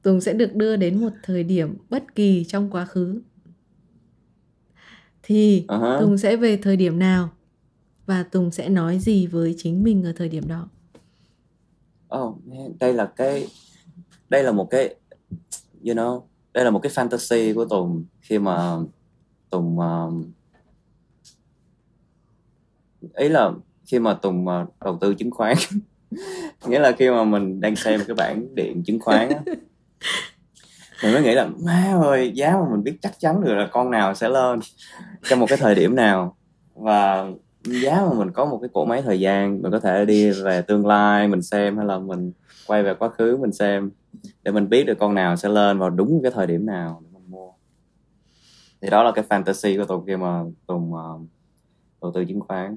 Tùng 0.02 0.20
sẽ 0.20 0.32
được 0.32 0.54
đưa 0.54 0.76
đến 0.76 1.00
một 1.00 1.12
thời 1.22 1.44
điểm 1.44 1.76
bất 1.90 2.14
kỳ 2.14 2.44
trong 2.44 2.70
quá 2.70 2.84
khứ 2.84 3.20
thì 5.22 5.64
uh-huh. 5.68 6.00
Tùng 6.00 6.18
sẽ 6.18 6.36
về 6.36 6.56
thời 6.56 6.76
điểm 6.76 6.98
nào 6.98 7.30
và 8.06 8.22
Tùng 8.22 8.50
sẽ 8.50 8.68
nói 8.68 8.98
gì 8.98 9.26
với 9.26 9.54
chính 9.58 9.82
mình 9.82 10.04
ở 10.04 10.12
thời 10.16 10.28
điểm 10.28 10.48
đó 10.48 10.68
oh, 12.16 12.38
đây 12.80 12.94
là 12.94 13.06
cái 13.06 13.48
đây 14.28 14.42
là 14.42 14.52
một 14.52 14.70
cái 14.70 14.94
you 15.84 15.94
know 15.94 16.22
đây 16.52 16.64
là 16.64 16.70
một 16.70 16.80
cái 16.82 16.92
fantasy 16.92 17.54
của 17.54 17.64
Tùng 17.64 18.04
khi 18.20 18.38
mà 18.38 18.76
Tùng 19.50 19.78
uh, 19.78 20.12
ý 23.14 23.28
là 23.28 23.52
khi 23.88 23.98
mà 23.98 24.14
Tùng 24.14 24.46
uh, 24.46 24.68
đầu 24.84 24.98
tư 25.00 25.14
chứng 25.14 25.30
khoán. 25.30 25.56
Nghĩa 26.66 26.78
là 26.78 26.92
khi 26.92 27.10
mà 27.10 27.24
mình 27.24 27.60
đang 27.60 27.76
xem 27.76 28.00
cái 28.06 28.14
bảng 28.14 28.54
điện 28.54 28.82
chứng 28.86 29.00
khoán 29.00 29.28
á 29.28 29.40
mình 31.02 31.12
mới 31.12 31.22
nghĩ 31.22 31.34
là 31.34 31.48
má 31.64 31.98
ơi 32.02 32.32
giá 32.34 32.52
mà 32.52 32.66
mình 32.70 32.84
biết 32.84 32.98
chắc 33.02 33.12
chắn 33.18 33.44
được 33.44 33.54
là 33.54 33.68
con 33.72 33.90
nào 33.90 34.14
sẽ 34.14 34.28
lên 34.28 34.60
trong 35.22 35.40
một 35.40 35.46
cái 35.48 35.58
thời 35.58 35.74
điểm 35.74 35.96
nào. 35.96 36.36
Và 36.74 37.26
giá 37.64 38.04
mà 38.08 38.12
mình 38.18 38.30
có 38.30 38.44
một 38.44 38.58
cái 38.62 38.70
cỗ 38.72 38.84
máy 38.84 39.02
thời 39.02 39.20
gian 39.20 39.62
mình 39.62 39.72
có 39.72 39.80
thể 39.80 40.04
đi 40.04 40.30
về 40.30 40.62
tương 40.62 40.86
lai 40.86 41.28
mình 41.28 41.42
xem 41.42 41.76
hay 41.76 41.86
là 41.86 41.98
mình 41.98 42.32
quay 42.66 42.82
về 42.82 42.94
quá 42.94 43.08
khứ 43.08 43.36
mình 43.40 43.52
xem 43.52 43.90
để 44.42 44.52
mình 44.52 44.68
biết 44.68 44.84
được 44.84 44.98
con 44.98 45.14
nào 45.14 45.36
sẽ 45.36 45.48
lên 45.48 45.78
vào 45.78 45.90
đúng 45.90 46.20
cái 46.22 46.32
thời 46.34 46.46
điểm 46.46 46.66
nào 46.66 47.02
để 47.04 47.08
mình 47.12 47.30
mua. 47.30 47.52
Thì 48.82 48.90
đó 48.90 49.02
là 49.02 49.12
cái 49.12 49.24
fantasy 49.28 49.78
của 49.78 49.84
tùng 49.84 50.06
khi 50.06 50.16
mà 50.16 50.42
tùng 50.66 50.94
uh, 50.94 51.20
đầu 52.02 52.12
tư 52.14 52.24
chứng 52.24 52.40
khoán 52.40 52.76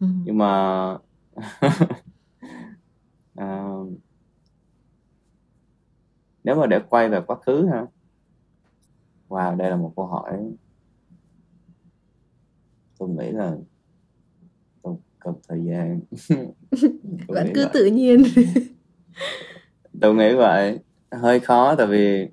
ừ. 0.00 0.06
nhưng 0.24 0.38
mà 0.38 0.90
uh, 3.40 3.88
nếu 6.44 6.56
mà 6.56 6.66
để 6.66 6.80
quay 6.88 7.08
về 7.08 7.20
quá 7.26 7.36
khứ 7.36 7.66
ha 7.72 7.86
wow 9.28 9.56
đây 9.56 9.70
là 9.70 9.76
một 9.76 9.92
câu 9.96 10.06
hỏi 10.06 10.38
tôi 12.98 13.08
nghĩ 13.08 13.30
là 13.30 13.56
tôi 14.82 14.96
cần 15.18 15.34
thời 15.48 15.64
gian 15.64 16.00
vẫn 17.28 17.46
cứ 17.54 17.62
vậy. 17.62 17.70
tự 17.74 17.84
nhiên 17.84 18.22
tôi 20.00 20.14
nghĩ 20.14 20.34
vậy 20.34 20.78
hơi 21.12 21.40
khó 21.40 21.74
tại 21.74 21.86
vì 21.86 22.28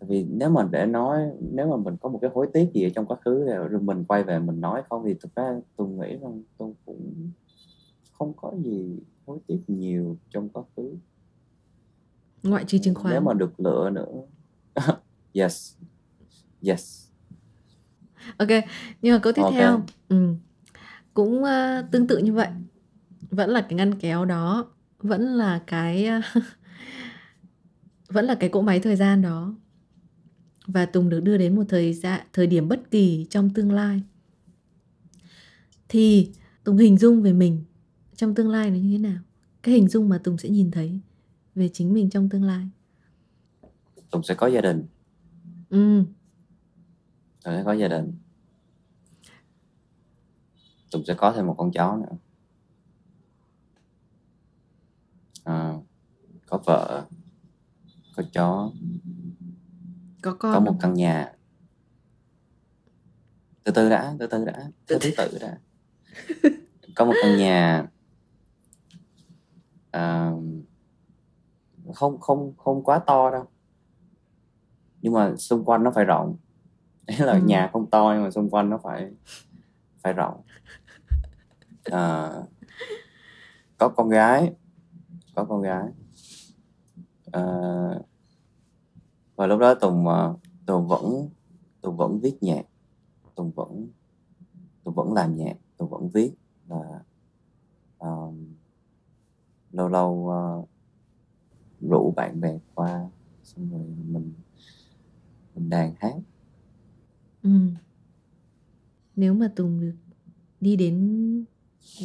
tại 0.00 0.08
vì 0.08 0.24
nếu 0.24 0.50
mà 0.50 0.68
để 0.70 0.86
nói 0.86 1.30
nếu 1.40 1.70
mà 1.70 1.76
mình 1.76 1.96
có 2.00 2.08
một 2.08 2.18
cái 2.22 2.30
hối 2.34 2.48
tiếc 2.52 2.70
gì 2.74 2.84
ở 2.84 2.90
trong 2.94 3.06
quá 3.06 3.16
khứ 3.24 3.44
rồi 3.44 3.80
mình 3.80 4.04
quay 4.04 4.24
về 4.24 4.38
mình 4.38 4.60
nói 4.60 4.82
không 4.88 5.04
thì 5.06 5.14
thực 5.14 5.34
ra 5.34 5.60
tôi 5.76 5.88
nghĩ 5.88 6.16
rằng 6.16 6.42
tôi 6.58 6.72
cũng 6.86 7.30
không 8.12 8.32
có 8.36 8.52
gì 8.64 8.98
hối 9.26 9.38
tiếc 9.46 9.60
nhiều 9.66 10.18
trong 10.30 10.48
quá 10.48 10.62
khứ. 10.76 10.94
Ngoại 12.42 12.64
trừ 12.64 12.78
chứng 12.78 12.94
khoán 12.94 13.12
nếu 13.12 13.20
mà 13.20 13.34
được 13.34 13.60
lựa 13.60 13.90
nữa. 13.90 14.22
Yes. 15.32 15.74
Yes. 16.62 17.08
Ok 18.36 18.48
nhưng 19.02 19.14
mà 19.14 19.20
câu 19.22 19.32
tiếp 19.32 19.42
okay. 19.42 19.58
theo. 19.58 19.80
Ừ. 20.08 20.34
cũng 21.14 21.42
uh, 21.42 21.90
tương 21.90 22.06
tự 22.06 22.18
như 22.18 22.32
vậy. 22.32 22.48
Vẫn 23.30 23.50
là 23.50 23.60
cái 23.60 23.74
ngăn 23.74 23.94
kéo 23.94 24.24
đó. 24.24 24.66
Vẫn 24.98 25.22
là 25.22 25.62
cái 25.66 26.08
uh, 26.18 26.42
vẫn 28.08 28.24
là 28.24 28.34
cái 28.34 28.48
cỗ 28.48 28.60
máy 28.60 28.80
thời 28.80 28.96
gian 28.96 29.22
đó 29.22 29.54
và 30.68 30.86
Tùng 30.86 31.08
được 31.08 31.20
đưa 31.20 31.38
đến 31.38 31.56
một 31.56 31.64
thời 31.68 31.94
gian 31.94 32.26
thời 32.32 32.46
điểm 32.46 32.68
bất 32.68 32.90
kỳ 32.90 33.26
trong 33.30 33.50
tương 33.50 33.72
lai. 33.72 34.02
Thì 35.88 36.32
Tùng 36.64 36.76
hình 36.76 36.98
dung 36.98 37.22
về 37.22 37.32
mình 37.32 37.64
trong 38.16 38.34
tương 38.34 38.48
lai 38.48 38.70
nó 38.70 38.76
như 38.76 38.92
thế 38.92 38.98
nào? 38.98 39.18
Cái 39.62 39.74
hình 39.74 39.88
dung 39.88 40.08
mà 40.08 40.18
Tùng 40.18 40.38
sẽ 40.38 40.48
nhìn 40.48 40.70
thấy 40.70 41.00
về 41.54 41.68
chính 41.68 41.92
mình 41.92 42.10
trong 42.10 42.28
tương 42.28 42.44
lai. 42.44 42.68
Tùng 44.10 44.22
sẽ 44.22 44.34
có 44.34 44.46
gia 44.46 44.60
đình. 44.60 44.86
Ừ. 45.68 46.04
Tùng 47.44 47.54
sẽ 47.54 47.62
có 47.64 47.72
gia 47.72 47.88
đình. 47.88 48.12
Tùng 50.90 51.04
sẽ 51.04 51.14
có 51.14 51.32
thêm 51.32 51.46
một 51.46 51.54
con 51.58 51.72
chó 51.72 51.96
nữa. 51.96 52.16
À, 55.44 55.74
có 56.46 56.60
vợ 56.66 57.06
có 58.16 58.22
chó 58.32 58.72
có 60.22 60.36
con 60.38 60.52
có 60.54 60.60
một 60.60 60.74
căn 60.80 60.94
nhà. 60.94 61.32
Từ 63.64 63.72
từ 63.72 63.88
đã 63.88 64.14
từ 64.18 64.26
từ 64.26 64.44
đã. 64.44 64.70
Từ 64.86 64.98
thứ 65.00 65.10
tự 65.16 65.38
đã. 65.40 65.58
Có 66.96 67.04
một 67.04 67.12
căn 67.22 67.36
nhà. 67.36 67.86
À, 69.90 70.32
không 71.94 72.20
không 72.20 72.54
không 72.56 72.84
quá 72.84 72.98
to 72.98 73.30
đâu. 73.30 73.44
Nhưng 75.02 75.12
mà 75.12 75.36
xung 75.36 75.64
quanh 75.64 75.84
nó 75.84 75.90
phải 75.90 76.04
rộng. 76.04 76.36
Đấy 77.06 77.16
là 77.20 77.32
ừ. 77.32 77.40
nhà 77.44 77.70
không 77.72 77.90
to 77.90 78.12
nhưng 78.14 78.24
mà 78.24 78.30
xung 78.30 78.50
quanh 78.50 78.70
nó 78.70 78.78
phải 78.84 79.10
phải 80.02 80.12
rộng. 80.12 80.42
À, 81.84 82.30
có 83.78 83.88
con 83.88 84.08
gái. 84.08 84.52
Có 85.34 85.44
con 85.44 85.62
gái. 85.62 85.88
À, 87.32 87.42
và 89.38 89.46
lúc 89.46 89.60
đó 89.60 89.74
tùng 89.74 90.08
à, 90.08 90.32
tùng 90.66 90.88
vẫn 90.88 91.28
tùng 91.80 91.96
vẫn 91.96 92.20
viết 92.20 92.42
nhạc 92.42 92.62
tùng 93.34 93.50
vẫn 93.50 93.88
tùng 94.84 94.94
vẫn 94.94 95.12
làm 95.12 95.36
nhạc 95.36 95.56
tùng 95.76 95.90
vẫn 95.90 96.08
viết 96.08 96.32
và 96.66 97.00
uh, 98.04 98.34
lâu 99.72 99.88
lâu 99.88 100.12
uh, 100.12 100.68
rủ 101.80 102.12
bạn 102.16 102.40
bè 102.40 102.58
qua 102.74 103.08
xong 103.42 103.70
rồi 103.70 103.82
mình 104.08 104.32
mình 105.54 105.70
đàn 105.70 105.94
hát 105.98 106.14
ừ. 107.42 107.50
nếu 109.16 109.34
mà 109.34 109.52
tùng 109.56 109.80
được 109.80 109.96
đi 110.60 110.76
đến 110.76 111.44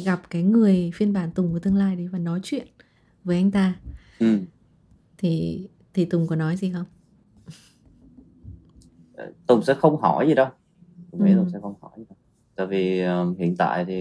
gặp 0.04 0.22
cái 0.30 0.42
người 0.42 0.90
phiên 0.94 1.12
bản 1.12 1.30
tùng 1.30 1.52
của 1.52 1.58
tương 1.58 1.76
lai 1.76 1.96
đấy 1.96 2.08
và 2.08 2.18
nói 2.18 2.40
chuyện 2.42 2.66
với 3.24 3.36
anh 3.36 3.50
ta 3.50 3.80
ừ. 4.18 4.38
thì 5.18 5.66
thì 5.94 6.04
tùng 6.04 6.26
có 6.26 6.36
nói 6.36 6.56
gì 6.56 6.72
không 6.72 6.86
ờ, 6.86 6.93
tùng 9.46 9.62
sẽ 9.62 9.74
không 9.74 9.96
hỏi 9.96 10.28
gì 10.28 10.34
đâu 10.34 10.46
tùng 11.10 11.24
nghĩ 11.24 11.32
ừ. 11.32 11.36
tùng 11.36 11.50
sẽ 11.50 11.58
không 11.62 11.74
hỏi 11.80 11.92
gì 11.96 12.04
đâu 12.08 12.16
tại 12.54 12.66
vì 12.66 13.06
uh, 13.06 13.38
hiện 13.38 13.56
tại 13.56 13.84
thì 13.84 14.00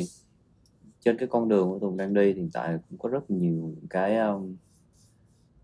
trên 0.99 1.17
cái 1.17 1.27
con 1.27 1.49
đường 1.49 1.69
của 1.69 1.79
tùng 1.79 1.97
đang 1.97 2.13
đi 2.13 2.33
hiện 2.33 2.49
tại 2.53 2.77
cũng 2.89 2.99
có 2.99 3.09
rất 3.09 3.31
nhiều 3.31 3.75
cái 3.89 4.17
um, 4.17 4.55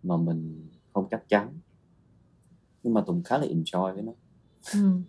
mà 0.04 0.18
mình 0.18 0.68
không 0.94 1.08
chắc 1.12 1.30
chắn 1.30 1.60
nhưng 2.84 2.94
mà 2.94 3.02
tùng 3.02 3.24
khá 3.24 3.38
là 3.38 3.46
enjoy 3.46 3.94
với 3.94 4.04
nó 4.04 4.12
ừ. 4.74 5.00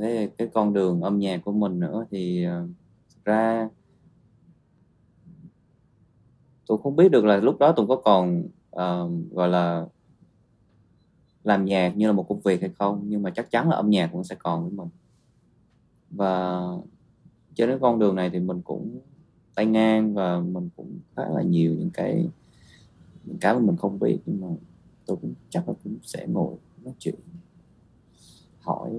cái, 0.00 0.30
cái 0.38 0.48
con 0.54 0.72
đường 0.72 1.00
âm 1.00 1.18
nhạc 1.18 1.40
của 1.44 1.52
mình 1.52 1.80
nữa 1.80 2.06
thì 2.10 2.46
uh, 2.46 2.70
ra 3.24 3.68
tôi 6.66 6.78
không 6.82 6.96
biết 6.96 7.08
được 7.08 7.24
là 7.24 7.36
lúc 7.36 7.58
đó 7.58 7.72
tùng 7.72 7.88
có 7.88 7.96
còn 7.96 8.42
uh, 8.70 9.32
gọi 9.32 9.48
là 9.48 9.86
làm 11.44 11.64
nhạc 11.64 11.96
như 11.96 12.06
là 12.06 12.12
một 12.12 12.26
công 12.28 12.40
việc 12.40 12.60
hay 12.60 12.70
không, 12.78 13.02
nhưng 13.04 13.22
mà 13.22 13.30
chắc 13.30 13.50
chắn 13.50 13.68
là 13.68 13.76
âm 13.76 13.90
nhạc 13.90 14.10
cũng 14.12 14.24
sẽ 14.24 14.34
còn 14.38 14.62
với 14.62 14.72
mình. 14.72 14.88
Và 16.10 16.60
trên 17.54 17.68
cái 17.68 17.78
con 17.80 17.98
đường 17.98 18.16
này 18.16 18.30
thì 18.30 18.38
mình 18.38 18.62
cũng 18.62 19.00
tay 19.54 19.66
ngang 19.66 20.14
và 20.14 20.40
mình 20.40 20.68
cũng 20.76 20.98
khá 21.16 21.22
là 21.28 21.42
nhiều 21.42 21.74
những 21.74 21.90
cái 21.90 22.28
những 23.24 23.38
cái 23.38 23.54
mà 23.54 23.60
mình 23.60 23.76
không 23.76 23.98
biết, 23.98 24.18
nhưng 24.26 24.40
mà 24.40 24.46
tôi 25.06 25.16
cũng 25.20 25.34
chắc 25.50 25.68
là 25.68 25.74
cũng 25.84 25.96
sẽ 26.02 26.26
ngồi 26.26 26.54
nói 26.84 26.94
chuyện, 26.98 27.14
hỏi 28.60 28.90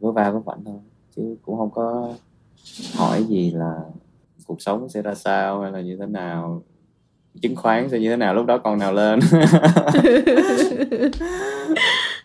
vớ 0.00 0.12
va 0.12 0.30
vớ 0.30 0.38
vẩn 0.38 0.64
thôi, 0.64 0.80
chứ 1.16 1.36
cũng 1.42 1.56
không 1.56 1.70
có 1.70 2.14
hỏi 2.94 3.24
gì 3.24 3.50
là 3.50 3.84
cuộc 4.46 4.62
sống 4.62 4.88
sẽ 4.88 5.02
ra 5.02 5.14
sao 5.14 5.60
hay 5.60 5.72
là 5.72 5.80
như 5.80 5.96
thế 5.96 6.06
nào 6.06 6.62
chứng 7.42 7.56
khoán 7.56 7.88
sẽ 7.90 7.98
như 7.98 8.10
thế 8.10 8.16
nào 8.16 8.34
lúc 8.34 8.46
đó 8.46 8.58
con 8.58 8.78
nào 8.78 8.92
lên 8.92 9.20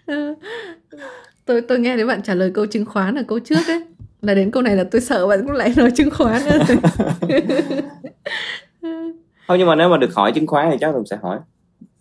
tôi 1.45 1.61
tôi 1.61 1.79
nghe 1.79 1.95
thấy 1.95 2.05
bạn 2.05 2.21
trả 2.23 2.33
lời 2.33 2.51
câu 2.53 2.65
chứng 2.65 2.85
khoán 2.85 3.15
ở 3.15 3.23
câu 3.27 3.39
trước 3.39 3.67
ấy 3.67 3.81
là 4.21 4.33
đến 4.33 4.51
câu 4.51 4.63
này 4.63 4.75
là 4.75 4.83
tôi 4.83 5.01
sợ 5.01 5.27
bạn 5.27 5.39
cũng 5.47 5.51
lại 5.51 5.73
nói 5.77 5.91
chứng 5.91 6.09
khoán 6.11 6.41
không 9.47 9.57
nhưng 9.57 9.67
mà 9.67 9.75
nếu 9.75 9.89
mà 9.89 9.97
được 9.97 10.15
hỏi 10.15 10.31
chứng 10.35 10.47
khoán 10.47 10.71
thì 10.71 10.77
chắc 10.81 10.91
tôi 10.93 11.03
sẽ 11.09 11.17
hỏi 11.21 11.39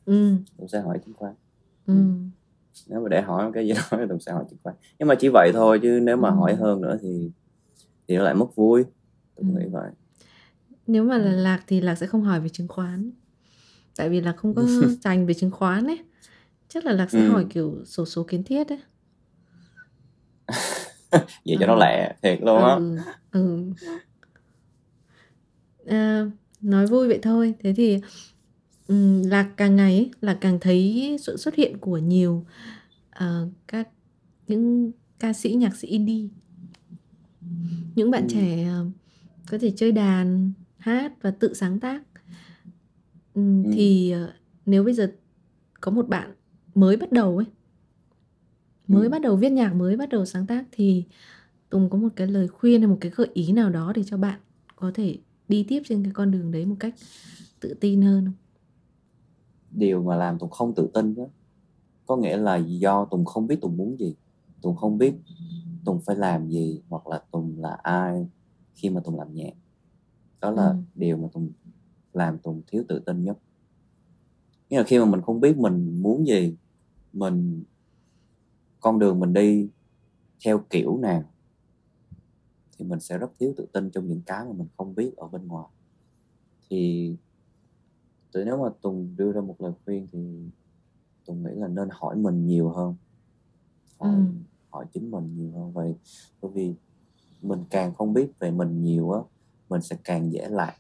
ừ. 0.06 0.34
tôi 0.58 0.68
sẽ 0.68 0.80
hỏi 0.80 0.98
chứng 1.04 1.14
khoán 1.14 1.32
ừ. 1.86 1.94
nếu 2.86 3.00
mà 3.00 3.08
để 3.08 3.20
hỏi 3.20 3.50
cái 3.54 3.66
gì 3.66 3.72
đó 3.72 3.82
thì 3.90 4.04
tôi 4.08 4.18
sẽ 4.20 4.32
hỏi 4.32 4.44
chứng 4.50 4.58
khoán 4.62 4.76
nhưng 4.98 5.08
mà 5.08 5.14
chỉ 5.14 5.28
vậy 5.28 5.50
thôi 5.54 5.78
chứ 5.82 6.00
nếu 6.02 6.16
mà 6.16 6.28
ừ. 6.28 6.34
hỏi 6.34 6.54
hơn 6.54 6.80
nữa 6.80 6.98
thì 7.02 7.30
thì 8.08 8.16
nó 8.16 8.22
lại 8.22 8.34
mất 8.34 8.56
vui 8.56 8.84
tôi 9.36 9.46
ừ. 9.54 9.60
nghĩ 9.60 9.66
vậy 9.72 9.90
nếu 10.86 11.04
mà 11.04 11.18
là 11.18 11.32
lạc 11.32 11.60
thì 11.66 11.80
lạc 11.80 11.94
sẽ 11.94 12.06
không 12.06 12.22
hỏi 12.22 12.40
về 12.40 12.48
chứng 12.48 12.68
khoán 12.68 13.10
tại 13.96 14.08
vì 14.08 14.20
là 14.20 14.32
không 14.32 14.54
có 14.54 14.62
dành 15.00 15.26
về 15.26 15.34
chứng 15.34 15.50
khoán 15.50 15.86
ấy 15.86 15.98
chắc 16.68 16.84
là 16.84 16.92
lạc 16.92 17.10
sẽ 17.10 17.18
ừ. 17.18 17.30
hỏi 17.30 17.46
kiểu 17.50 17.84
sổ 17.84 18.06
số 18.06 18.22
kiến 18.22 18.42
thiết 18.42 18.68
ấy 18.68 18.78
vậy 21.44 21.56
cho 21.60 21.66
ừ. 21.66 21.68
nó 21.68 21.76
lẹ 21.76 22.14
thiệt 22.22 22.38
luôn 22.42 22.64
á 22.64 22.74
ừ. 22.74 22.98
ừ. 23.30 23.72
À, 25.86 26.26
nói 26.60 26.86
vui 26.86 27.08
vậy 27.08 27.18
thôi 27.22 27.54
thế 27.60 27.74
thì 27.76 27.98
um, 28.88 29.22
lạc 29.22 29.48
càng 29.56 29.76
ngày 29.76 30.10
là 30.20 30.38
càng 30.40 30.58
thấy 30.60 31.16
sự 31.20 31.36
xuất 31.36 31.54
hiện 31.54 31.78
của 31.78 31.98
nhiều 31.98 32.46
uh, 33.24 33.48
các 33.68 33.88
những 34.48 34.92
ca 35.18 35.32
sĩ 35.32 35.54
nhạc 35.54 35.76
sĩ 35.76 35.88
indie 35.88 36.28
những 37.94 38.10
bạn 38.10 38.22
ừ. 38.22 38.28
trẻ 38.30 38.68
uh, 38.80 38.86
có 39.50 39.58
thể 39.58 39.72
chơi 39.76 39.92
đàn 39.92 40.52
hát 40.80 41.12
và 41.22 41.30
tự 41.30 41.54
sáng 41.54 41.80
tác 41.80 42.02
um, 43.34 43.64
ừ. 43.64 43.70
thì 43.74 44.14
uh, 44.24 44.30
nếu 44.66 44.84
bây 44.84 44.94
giờ 44.94 45.12
có 45.80 45.90
một 45.90 46.08
bạn 46.08 46.34
mới 46.74 46.96
bắt 46.96 47.12
đầu 47.12 47.36
ấy 47.36 47.46
mới 48.88 49.06
ừ. 49.06 49.10
bắt 49.10 49.22
đầu 49.22 49.36
viết 49.36 49.50
nhạc 49.50 49.74
mới 49.74 49.96
bắt 49.96 50.08
đầu 50.08 50.24
sáng 50.24 50.46
tác 50.46 50.64
thì 50.72 51.04
tùng 51.70 51.90
có 51.90 51.98
một 51.98 52.08
cái 52.16 52.26
lời 52.26 52.48
khuyên 52.48 52.80
hay 52.80 52.88
một 52.88 52.98
cái 53.00 53.12
gợi 53.14 53.28
ý 53.34 53.52
nào 53.52 53.70
đó 53.70 53.92
để 53.96 54.02
cho 54.06 54.16
bạn 54.16 54.40
có 54.76 54.90
thể 54.94 55.18
đi 55.48 55.64
tiếp 55.68 55.82
trên 55.88 56.04
cái 56.04 56.12
con 56.12 56.30
đường 56.30 56.52
đấy 56.52 56.66
một 56.66 56.76
cách 56.80 56.94
tự 57.60 57.74
tin 57.80 58.02
hơn 58.02 58.24
không? 58.24 58.34
điều 59.70 60.02
mà 60.02 60.16
làm 60.16 60.38
tùng 60.38 60.50
không 60.50 60.74
tự 60.74 60.88
tin 60.94 61.14
đó 61.14 61.24
có 62.06 62.16
nghĩa 62.16 62.36
là 62.36 62.56
do 62.56 63.04
tùng 63.04 63.24
không 63.24 63.46
biết 63.46 63.60
tùng 63.60 63.76
muốn 63.76 63.98
gì 63.98 64.14
tùng 64.62 64.76
không 64.76 64.98
biết 64.98 65.14
tùng 65.84 66.00
phải 66.00 66.16
làm 66.16 66.48
gì 66.48 66.80
hoặc 66.88 67.06
là 67.06 67.22
tùng 67.30 67.54
là 67.58 67.78
ai 67.82 68.26
khi 68.74 68.90
mà 68.90 69.00
tùng 69.00 69.18
làm 69.18 69.34
nhạc 69.34 69.52
đó 70.40 70.50
là 70.50 70.68
ừ. 70.68 70.76
điều 70.94 71.16
mà 71.16 71.28
tùng 71.32 71.52
làm 72.12 72.38
tùng 72.38 72.62
thiếu 72.66 72.84
tự 72.88 72.98
tin 72.98 73.24
nhất 73.24 73.38
nghĩa 74.70 74.78
là 74.78 74.84
khi 74.84 74.98
mà 74.98 75.04
mình 75.04 75.20
không 75.20 75.40
biết 75.40 75.56
mình 75.58 76.02
muốn 76.02 76.26
gì 76.26 76.56
mình 77.12 77.64
con 78.80 78.98
đường 78.98 79.20
mình 79.20 79.32
đi 79.32 79.68
theo 80.44 80.64
kiểu 80.70 80.98
nào 80.98 81.24
thì 82.78 82.84
mình 82.84 83.00
sẽ 83.00 83.18
rất 83.18 83.30
thiếu 83.38 83.54
tự 83.56 83.66
tin 83.72 83.90
trong 83.90 84.08
những 84.08 84.22
cái 84.26 84.44
mà 84.44 84.52
mình 84.52 84.68
không 84.76 84.94
biết 84.94 85.16
ở 85.16 85.28
bên 85.28 85.46
ngoài 85.46 85.66
thì 86.68 87.14
từ 88.32 88.44
nếu 88.44 88.62
mà 88.62 88.68
tùng 88.80 89.16
đưa 89.16 89.32
ra 89.32 89.40
một 89.40 89.60
lời 89.60 89.72
khuyên 89.84 90.06
thì 90.12 90.18
tùng 91.26 91.42
nghĩ 91.42 91.50
là 91.54 91.68
nên 91.68 91.88
hỏi 91.92 92.16
mình 92.16 92.46
nhiều 92.46 92.68
hơn 92.68 92.94
hỏi, 93.98 94.14
ừ. 94.14 94.22
hỏi 94.70 94.86
chính 94.92 95.10
mình 95.10 95.36
nhiều 95.36 95.50
hơn 95.52 95.72
vậy 95.72 95.94
bởi 96.42 96.50
vì 96.54 96.74
mình 97.42 97.64
càng 97.70 97.94
không 97.94 98.12
biết 98.12 98.38
về 98.38 98.50
mình 98.50 98.82
nhiều 98.82 99.10
á 99.10 99.20
mình 99.70 99.82
sẽ 99.82 99.96
càng 100.04 100.32
dễ 100.32 100.48
lạc 100.48 100.76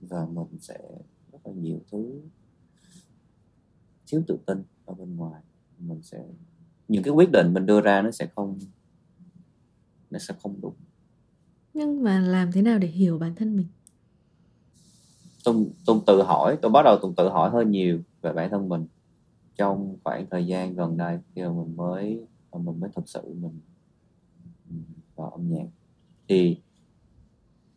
và 0.00 0.26
mình 0.26 0.60
sẽ 0.60 0.78
rất 1.32 1.38
là 1.44 1.52
nhiều 1.52 1.80
thứ 1.90 2.20
thiếu 4.06 4.22
tự 4.26 4.38
tin 4.46 4.62
ở 4.84 4.94
bên 4.94 5.16
ngoài. 5.16 5.42
Mình 5.78 6.02
sẽ 6.02 6.24
những 6.88 7.02
cái 7.02 7.14
quyết 7.14 7.30
định 7.32 7.54
mình 7.54 7.66
đưa 7.66 7.80
ra 7.80 8.02
nó 8.02 8.10
sẽ 8.10 8.26
không 8.34 8.58
nó 10.10 10.18
sẽ 10.18 10.34
không 10.42 10.60
đúng. 10.60 10.74
Nhưng 11.74 12.02
mà 12.02 12.20
làm 12.20 12.52
thế 12.52 12.62
nào 12.62 12.78
để 12.78 12.88
hiểu 12.88 13.18
bản 13.18 13.34
thân 13.34 13.56
mình? 13.56 13.66
Tùng 15.44 15.72
Tùng 15.86 16.00
tự 16.06 16.22
hỏi, 16.22 16.58
tôi 16.62 16.70
bắt 16.70 16.82
đầu 16.82 16.98
Tùng 17.02 17.14
tự 17.14 17.28
hỏi 17.28 17.50
hơi 17.50 17.64
nhiều 17.64 18.00
về 18.22 18.32
bản 18.32 18.50
thân 18.50 18.68
mình 18.68 18.86
trong 19.56 19.96
khoảng 20.04 20.26
thời 20.30 20.46
gian 20.46 20.74
gần 20.74 20.96
đây 20.96 21.18
khi 21.34 21.42
mà 21.42 21.48
mình 21.52 21.76
mới 21.76 22.26
mình 22.52 22.80
mới 22.80 22.90
thực 22.96 23.08
sự 23.08 23.34
mình 23.34 23.60
vào 25.16 25.30
âm 25.30 25.48
nhạc. 25.48 25.66
Thì 26.28 26.60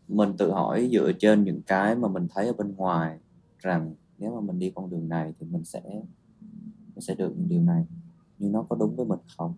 mình 0.07 0.33
tự 0.37 0.51
hỏi 0.51 0.89
dựa 0.91 1.11
trên 1.19 1.43
những 1.43 1.61
cái 1.61 1.95
mà 1.95 2.07
mình 2.07 2.27
thấy 2.29 2.47
ở 2.47 2.53
bên 2.53 2.75
ngoài 2.75 3.19
rằng 3.59 3.95
nếu 4.17 4.35
mà 4.35 4.41
mình 4.41 4.59
đi 4.59 4.71
con 4.75 4.89
đường 4.89 5.09
này 5.09 5.33
thì 5.39 5.45
mình 5.49 5.63
sẽ 5.63 5.81
mình 6.95 7.01
sẽ 7.01 7.15
được 7.15 7.33
những 7.37 7.49
điều 7.49 7.61
này. 7.61 7.85
Nhưng 8.39 8.51
nó 8.51 8.65
có 8.69 8.75
đúng 8.75 8.95
với 8.95 9.05
mình 9.05 9.19
không? 9.37 9.53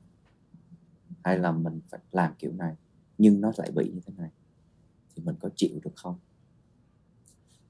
Hay 1.23 1.39
là 1.39 1.51
mình 1.51 1.79
phải 1.89 1.99
làm 2.11 2.33
kiểu 2.39 2.51
này 2.53 2.75
nhưng 3.17 3.41
nó 3.41 3.51
lại 3.57 3.71
bị 3.71 3.91
như 3.93 3.99
thế 4.05 4.13
này 4.17 4.29
thì 5.15 5.23
mình 5.25 5.35
có 5.39 5.49
chịu 5.55 5.79
được 5.83 5.91
không? 5.95 6.15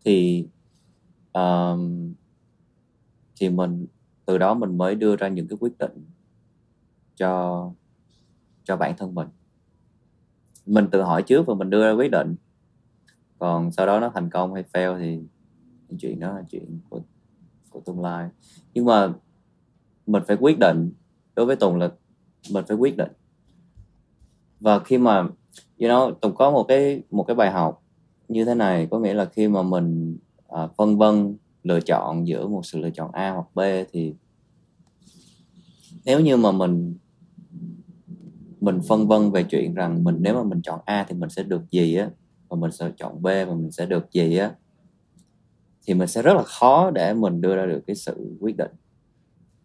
Thì 0.06 0.48
um, 1.34 2.14
thì 3.36 3.50
mình 3.50 3.86
từ 4.26 4.38
đó 4.38 4.54
mình 4.54 4.78
mới 4.78 4.96
đưa 4.96 5.16
ra 5.16 5.28
những 5.28 5.48
cái 5.48 5.58
quyết 5.62 5.78
định 5.78 6.06
cho 7.16 7.72
cho 8.64 8.78
bản 8.78 8.98
thân 8.98 9.16
mình. 9.16 9.28
Mình 10.66 10.88
tự 10.92 11.02
hỏi 11.02 11.24
trước 11.24 11.46
và 11.48 11.54
mình 11.54 11.70
đưa 11.70 11.84
ra 11.84 11.92
quyết 11.92 12.12
định 12.12 12.36
còn 13.40 13.72
sau 13.72 13.86
đó 13.86 14.00
nó 14.00 14.12
thành 14.14 14.30
công 14.30 14.54
hay 14.54 14.64
fail 14.74 15.00
thì 15.00 15.20
chuyện 16.00 16.20
đó 16.20 16.34
là 16.34 16.44
chuyện 16.52 16.80
của 16.90 17.00
của 17.70 17.80
tương 17.86 18.02
lai. 18.02 18.30
Nhưng 18.74 18.86
mà 18.86 19.14
mình 20.08 20.24
phải 20.28 20.38
quyết 20.40 20.60
định 20.60 20.92
đối 21.36 21.46
với 21.46 21.56
tùng 21.56 21.76
là 21.76 21.92
mình 22.52 22.66
phải 22.68 22.78
quyết 22.78 22.98
định. 22.98 23.12
Và 24.60 24.80
khi 24.80 24.98
mà 24.98 25.18
you 25.80 25.90
know 25.90 26.14
tùng 26.14 26.36
có 26.36 26.52
một 26.52 26.66
cái 26.68 27.02
một 27.12 27.24
cái 27.24 27.36
bài 27.36 27.52
học 27.52 27.84
như 28.28 28.46
thế 28.46 28.56
này 28.56 28.88
có 28.92 29.00
nghĩa 29.00 29.14
là 29.14 29.26
khi 29.26 29.48
mà 29.48 29.64
mình 29.64 30.18
à, 30.48 30.68
phân 30.78 30.98
vân 30.98 31.36
lựa 31.64 31.80
chọn 31.80 32.28
giữa 32.28 32.48
một 32.48 32.66
sự 32.66 32.80
lựa 32.80 32.90
chọn 32.90 33.12
A 33.12 33.32
hoặc 33.32 33.48
B 33.56 33.60
thì 33.92 34.14
nếu 36.06 36.20
như 36.20 36.38
mà 36.38 36.52
mình 36.52 36.96
mình 38.62 38.80
phân 38.88 39.08
vân 39.08 39.32
về 39.32 39.44
chuyện 39.44 39.74
rằng 39.74 40.04
mình 40.04 40.18
nếu 40.20 40.34
mà 40.34 40.44
mình 40.44 40.62
chọn 40.62 40.80
A 40.86 41.06
thì 41.10 41.16
mình 41.16 41.30
sẽ 41.30 41.44
được 41.44 41.72
gì 41.72 41.96
á 41.96 42.10
và 42.56 42.62
mình 42.62 42.72
sẽ 42.72 42.92
chọn 42.98 43.22
B 43.22 43.26
và 43.26 43.54
mình 43.54 43.72
sẽ 43.72 43.86
được 43.86 44.12
gì 44.12 44.38
á 44.38 44.56
thì 45.88 45.94
mình 45.94 46.08
sẽ 46.08 46.22
rất 46.22 46.34
là 46.34 46.44
khó 46.44 46.92
để 46.92 47.14
mình 47.14 47.42
đưa 47.42 47.56
ra 47.56 47.66
được 47.66 47.84
cái 47.88 47.96
sự 47.96 48.38
quyết 48.40 48.58
định. 48.58 48.72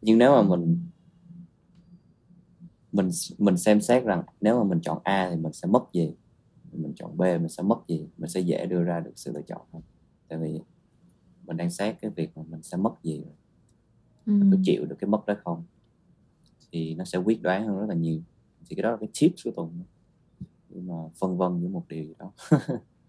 Nhưng 0.02 0.18
nếu 0.18 0.32
mà 0.32 0.42
mình 0.42 0.78
mình 2.92 3.10
mình 3.38 3.56
xem 3.56 3.80
xét 3.80 4.04
rằng 4.04 4.22
nếu 4.40 4.58
mà 4.58 4.64
mình 4.64 4.80
chọn 4.82 4.98
A 5.04 5.30
thì 5.30 5.36
mình 5.36 5.52
sẽ 5.52 5.68
mất 5.68 5.82
gì 5.92 6.12
mình 6.72 6.92
chọn 6.96 7.16
B 7.16 7.20
mình 7.20 7.48
sẽ 7.48 7.62
mất 7.62 7.78
gì 7.88 8.06
mình 8.18 8.30
sẽ 8.30 8.40
dễ 8.40 8.66
đưa 8.66 8.82
ra 8.82 9.00
được 9.00 9.12
sự 9.16 9.32
lựa 9.34 9.42
chọn 9.42 9.60
hơn. 9.72 9.82
Tại 10.28 10.38
vì 10.38 10.60
mình 11.46 11.56
đang 11.56 11.70
xét 11.70 11.96
cái 12.00 12.10
việc 12.10 12.30
mà 12.36 12.42
mình 12.50 12.62
sẽ 12.62 12.76
mất 12.76 12.92
gì 13.02 13.24
mình 14.26 14.50
có 14.52 14.58
chịu 14.64 14.86
được 14.86 14.96
cái 14.98 15.08
mất 15.08 15.26
đó 15.26 15.34
không 15.44 15.64
thì 16.72 16.94
nó 16.94 17.04
sẽ 17.04 17.18
quyết 17.18 17.42
đoán 17.42 17.66
hơn 17.66 17.78
rất 17.78 17.86
là 17.88 17.94
nhiều. 17.94 18.20
Thì 18.66 18.76
cái 18.76 18.82
đó 18.82 18.90
là 18.90 18.96
cái 18.96 19.08
tips 19.20 19.44
của 19.44 19.50
tùng 19.50 19.82
nhưng 20.70 20.86
mà 20.86 20.94
phân 21.14 21.36
vân 21.38 21.60
với 21.60 21.68
một 21.68 21.84
điều 21.88 22.04
gì 22.04 22.14
đó 22.18 22.32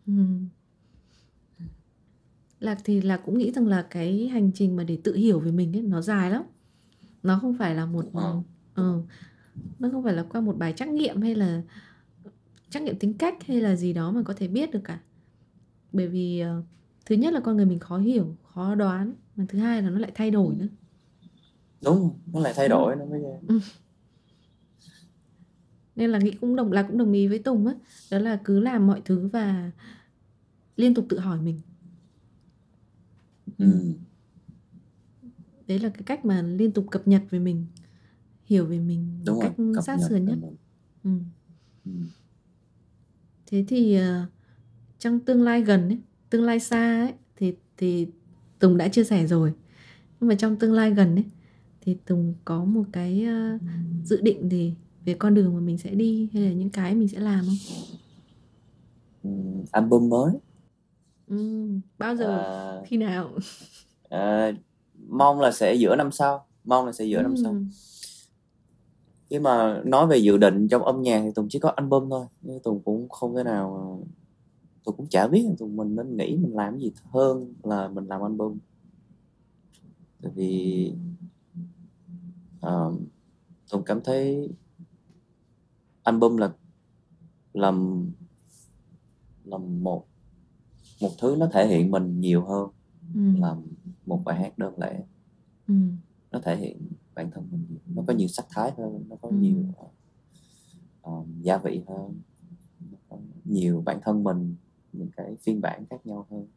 ừ. 0.07 0.13
lạc 2.59 2.77
thì 2.83 3.01
là 3.01 3.17
cũng 3.17 3.37
nghĩ 3.37 3.51
rằng 3.51 3.67
là 3.67 3.81
cái 3.89 4.27
hành 4.27 4.51
trình 4.51 4.75
mà 4.75 4.83
để 4.83 4.97
tự 5.03 5.15
hiểu 5.15 5.39
về 5.39 5.51
mình 5.51 5.75
ấy 5.75 5.81
nó 5.81 6.01
dài 6.01 6.31
lắm 6.31 6.43
nó 7.23 7.39
không 7.41 7.53
phải 7.53 7.75
là 7.75 7.85
một 7.85 8.05
ờ. 8.13 8.41
ừ, 8.75 9.01
nó 9.79 9.89
không 9.91 10.03
phải 10.03 10.13
là 10.13 10.25
qua 10.29 10.41
một 10.41 10.57
bài 10.57 10.73
trắc 10.73 10.89
nghiệm 10.89 11.21
hay 11.21 11.35
là 11.35 11.61
trắc 12.69 12.83
nghiệm 12.83 12.99
tính 12.99 13.13
cách 13.13 13.43
hay 13.47 13.61
là 13.61 13.75
gì 13.75 13.93
đó 13.93 14.11
mà 14.11 14.23
có 14.23 14.33
thể 14.33 14.47
biết 14.47 14.71
được 14.71 14.81
cả 14.83 14.99
bởi 15.91 16.07
vì 16.07 16.43
uh, 16.59 16.65
thứ 17.05 17.15
nhất 17.15 17.33
là 17.33 17.39
con 17.39 17.57
người 17.57 17.65
mình 17.65 17.79
khó 17.79 17.97
hiểu 17.97 18.35
khó 18.53 18.75
đoán 18.75 19.13
và 19.35 19.45
thứ 19.49 19.59
hai 19.59 19.81
là 19.81 19.89
nó 19.89 19.99
lại 19.99 20.11
thay 20.15 20.31
đổi 20.31 20.55
nữa 20.55 20.67
đúng 21.83 22.19
nó 22.33 22.39
lại 22.39 22.53
thay 22.55 22.69
đổi 22.69 22.95
nó 22.95 23.05
mới 23.05 23.21
ừ. 23.47 23.59
Nên 26.01 26.09
là 26.09 26.19
nghĩ 26.19 26.31
cũng 26.41 26.55
đồng 26.55 26.71
là 26.71 26.83
cũng 26.83 26.97
đồng 26.97 27.11
ý 27.11 27.27
với 27.27 27.39
Tùng 27.39 27.67
á 27.67 27.73
đó 28.11 28.19
là 28.19 28.39
cứ 28.43 28.59
làm 28.59 28.87
mọi 28.87 29.01
thứ 29.05 29.27
và 29.27 29.71
liên 30.75 30.93
tục 30.93 31.05
tự 31.09 31.19
hỏi 31.19 31.41
mình 31.41 31.61
ừ. 33.57 33.93
đấy 35.67 35.79
là 35.79 35.89
cái 35.89 36.03
cách 36.05 36.25
mà 36.25 36.41
liên 36.41 36.71
tục 36.71 36.85
cập 36.91 37.07
nhật 37.07 37.21
về 37.29 37.39
mình 37.39 37.65
hiểu 38.45 38.65
về 38.65 38.79
mình 38.79 39.19
Đúng 39.25 39.35
một 39.35 39.53
rồi, 39.57 39.73
cách 39.75 39.83
sát 39.85 39.97
sườn 40.09 40.25
nhất 40.25 40.37
ừ. 41.03 41.11
Ừ. 41.85 41.91
thế 43.45 43.65
thì 43.67 43.99
uh, 43.99 44.29
trong 44.99 45.19
tương 45.19 45.41
lai 45.41 45.61
gần 45.61 45.89
ấy 45.89 45.99
tương 46.29 46.43
lai 46.43 46.59
xa 46.59 47.05
ấy 47.05 47.13
thì 47.35 47.55
thì 47.77 48.07
Tùng 48.59 48.77
đã 48.77 48.87
chia 48.87 49.03
sẻ 49.03 49.27
rồi 49.27 49.53
nhưng 50.19 50.27
mà 50.27 50.35
trong 50.35 50.55
tương 50.55 50.73
lai 50.73 50.91
gần 50.91 51.15
ấy 51.15 51.25
thì 51.81 51.97
Tùng 52.05 52.33
có 52.45 52.63
một 52.63 52.83
cái 52.91 53.27
uh, 53.55 53.61
dự 54.05 54.21
định 54.21 54.49
gì 54.49 54.75
về 55.05 55.13
con 55.13 55.33
đường 55.33 55.53
mà 55.53 55.59
mình 55.59 55.77
sẽ 55.77 55.89
đi 55.89 56.29
hay 56.33 56.43
là 56.43 56.53
những 56.53 56.69
cái 56.69 56.95
mình 56.95 57.07
sẽ 57.07 57.19
làm 57.19 57.45
không? 57.45 57.97
Album 59.71 60.09
mới. 60.09 60.33
Ừ, 61.27 61.69
bao 61.97 62.15
giờ? 62.15 62.37
À, 62.37 62.81
Khi 62.85 62.97
nào? 62.97 63.29
À, 64.09 64.51
mong 65.07 65.39
là 65.39 65.51
sẽ 65.51 65.73
giữa 65.73 65.95
năm 65.95 66.11
sau. 66.11 66.45
Mong 66.63 66.85
là 66.85 66.91
sẽ 66.91 67.05
giữa 67.05 67.17
ừ. 67.17 67.21
năm 67.21 67.35
sau. 67.43 67.55
khi 69.29 69.39
mà 69.39 69.81
nói 69.85 70.07
về 70.07 70.17
dự 70.17 70.37
định 70.37 70.67
trong 70.67 70.83
âm 70.83 71.01
nhạc 71.01 71.21
thì 71.23 71.31
Tùng 71.35 71.47
chỉ 71.49 71.59
có 71.59 71.69
album 71.69 72.09
thôi. 72.09 72.25
Nhưng 72.41 72.59
Tùng 72.59 72.81
cũng 72.83 73.09
không 73.09 73.35
thể 73.35 73.43
nào 73.43 73.99
Tùng 74.83 74.97
cũng 74.97 75.07
chả 75.07 75.27
biết 75.27 75.45
Tùng 75.57 75.75
mình 75.75 75.95
nên 75.95 76.17
nghĩ 76.17 76.37
mình 76.37 76.55
làm 76.55 76.79
gì 76.79 76.91
hơn 77.03 77.53
là 77.63 77.87
mình 77.87 78.05
làm 78.05 78.21
album. 78.21 78.57
Tại 80.21 80.31
vì 80.35 80.93
uh, 82.67 82.93
Tùng 83.71 83.83
cảm 83.83 84.01
thấy 84.03 84.49
album 86.03 86.37
là 86.37 86.53
làm 87.53 88.05
làm 89.43 89.83
một 89.83 90.05
một 91.01 91.09
thứ 91.19 91.35
nó 91.39 91.49
thể 91.53 91.67
hiện 91.67 91.91
mình 91.91 92.19
nhiều 92.19 92.45
hơn 92.45 92.69
ừ. 93.15 93.39
là 93.41 93.55
một 94.05 94.21
bài 94.25 94.39
hát 94.39 94.57
đơn 94.57 94.73
lẻ 94.79 95.03
ừ. 95.67 95.73
nó 96.31 96.39
thể 96.39 96.55
hiện 96.57 96.77
bản 97.15 97.31
thân 97.31 97.47
mình 97.51 97.77
nó 97.95 98.03
có 98.07 98.13
nhiều 98.13 98.27
sắc 98.27 98.45
thái 98.49 98.71
hơn 98.77 99.05
nó 99.09 99.15
có 99.21 99.29
ừ. 99.29 99.35
nhiều 99.35 99.63
uh, 101.09 101.27
gia 101.41 101.57
vị 101.57 101.81
hơn 101.87 102.21
nó 102.91 102.97
có 103.09 103.17
nhiều 103.45 103.81
bản 103.85 103.99
thân 104.03 104.23
mình 104.23 104.55
những 104.93 105.09
cái 105.17 105.35
phiên 105.41 105.61
bản 105.61 105.85
khác 105.89 106.05
nhau 106.05 106.27
hơn 106.31 106.47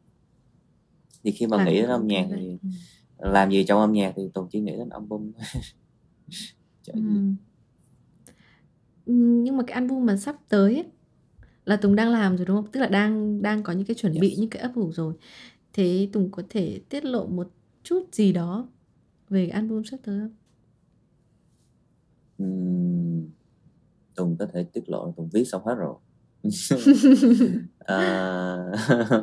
thì 1.22 1.30
khi 1.30 1.46
mà 1.46 1.56
làm 1.56 1.66
nghĩ 1.66 1.74
đến 1.74 1.90
âm 1.90 2.06
nhạc 2.06 2.26
thì 2.30 2.58
ừ. 2.62 2.68
làm 3.32 3.50
gì 3.50 3.64
trong 3.64 3.80
âm 3.80 3.92
nhạc 3.92 4.12
thì 4.16 4.22
tùng 4.34 4.48
chỉ 4.50 4.60
nghĩ 4.60 4.76
đến 4.76 4.88
album 4.88 5.32
ừ 6.86 7.00
nhưng 9.06 9.56
mà 9.56 9.64
cái 9.66 9.74
album 9.74 10.06
mà 10.06 10.16
sắp 10.16 10.36
tới 10.48 10.74
ấy, 10.74 10.84
là 11.64 11.76
Tùng 11.76 11.96
đang 11.96 12.10
làm 12.10 12.36
rồi 12.36 12.46
đúng 12.46 12.56
không? 12.56 12.72
Tức 12.72 12.80
là 12.80 12.86
đang 12.88 13.42
đang 13.42 13.62
có 13.62 13.72
những 13.72 13.86
cái 13.86 13.94
chuẩn 13.94 14.20
bị 14.20 14.36
những 14.38 14.50
cái 14.50 14.62
ấp 14.62 14.72
ủ 14.74 14.92
rồi. 14.92 15.14
Thế 15.72 16.08
Tùng 16.12 16.30
có 16.30 16.42
thể 16.48 16.80
tiết 16.88 17.04
lộ 17.04 17.26
một 17.26 17.50
chút 17.82 18.08
gì 18.12 18.32
đó 18.32 18.68
về 19.30 19.46
cái 19.46 19.50
album 19.50 19.82
sắp 19.82 19.96
tới 20.04 20.20
không? 20.20 20.34
Ừm, 22.38 23.28
Tùng 24.14 24.36
có 24.38 24.46
thể 24.52 24.64
tiết 24.72 24.88
lộ 24.88 25.12
Tùng 25.16 25.28
viết 25.32 25.44
xong 25.44 25.66
hết 25.66 25.74
rồi. 25.74 25.94
à, 27.78 28.56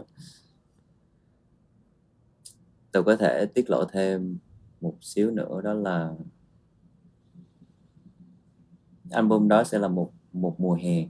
Tùng 2.91 3.05
có 3.05 3.15
thể 3.15 3.45
tiết 3.45 3.69
lộ 3.69 3.85
thêm 3.85 4.37
một 4.81 4.97
xíu 5.01 5.31
nữa 5.31 5.61
đó 5.63 5.73
là 5.73 6.13
album 9.11 9.47
đó 9.47 9.63
sẽ 9.63 9.79
là 9.79 9.87
một 9.87 10.11
một 10.33 10.59
mùa 10.59 10.73
hè. 10.73 11.07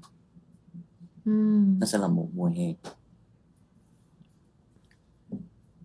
Mm. 1.26 1.80
nó 1.80 1.86
sẽ 1.86 1.97
là 1.97 2.08
một 2.08 2.30
mùa 2.34 2.45
hè. 2.45 2.76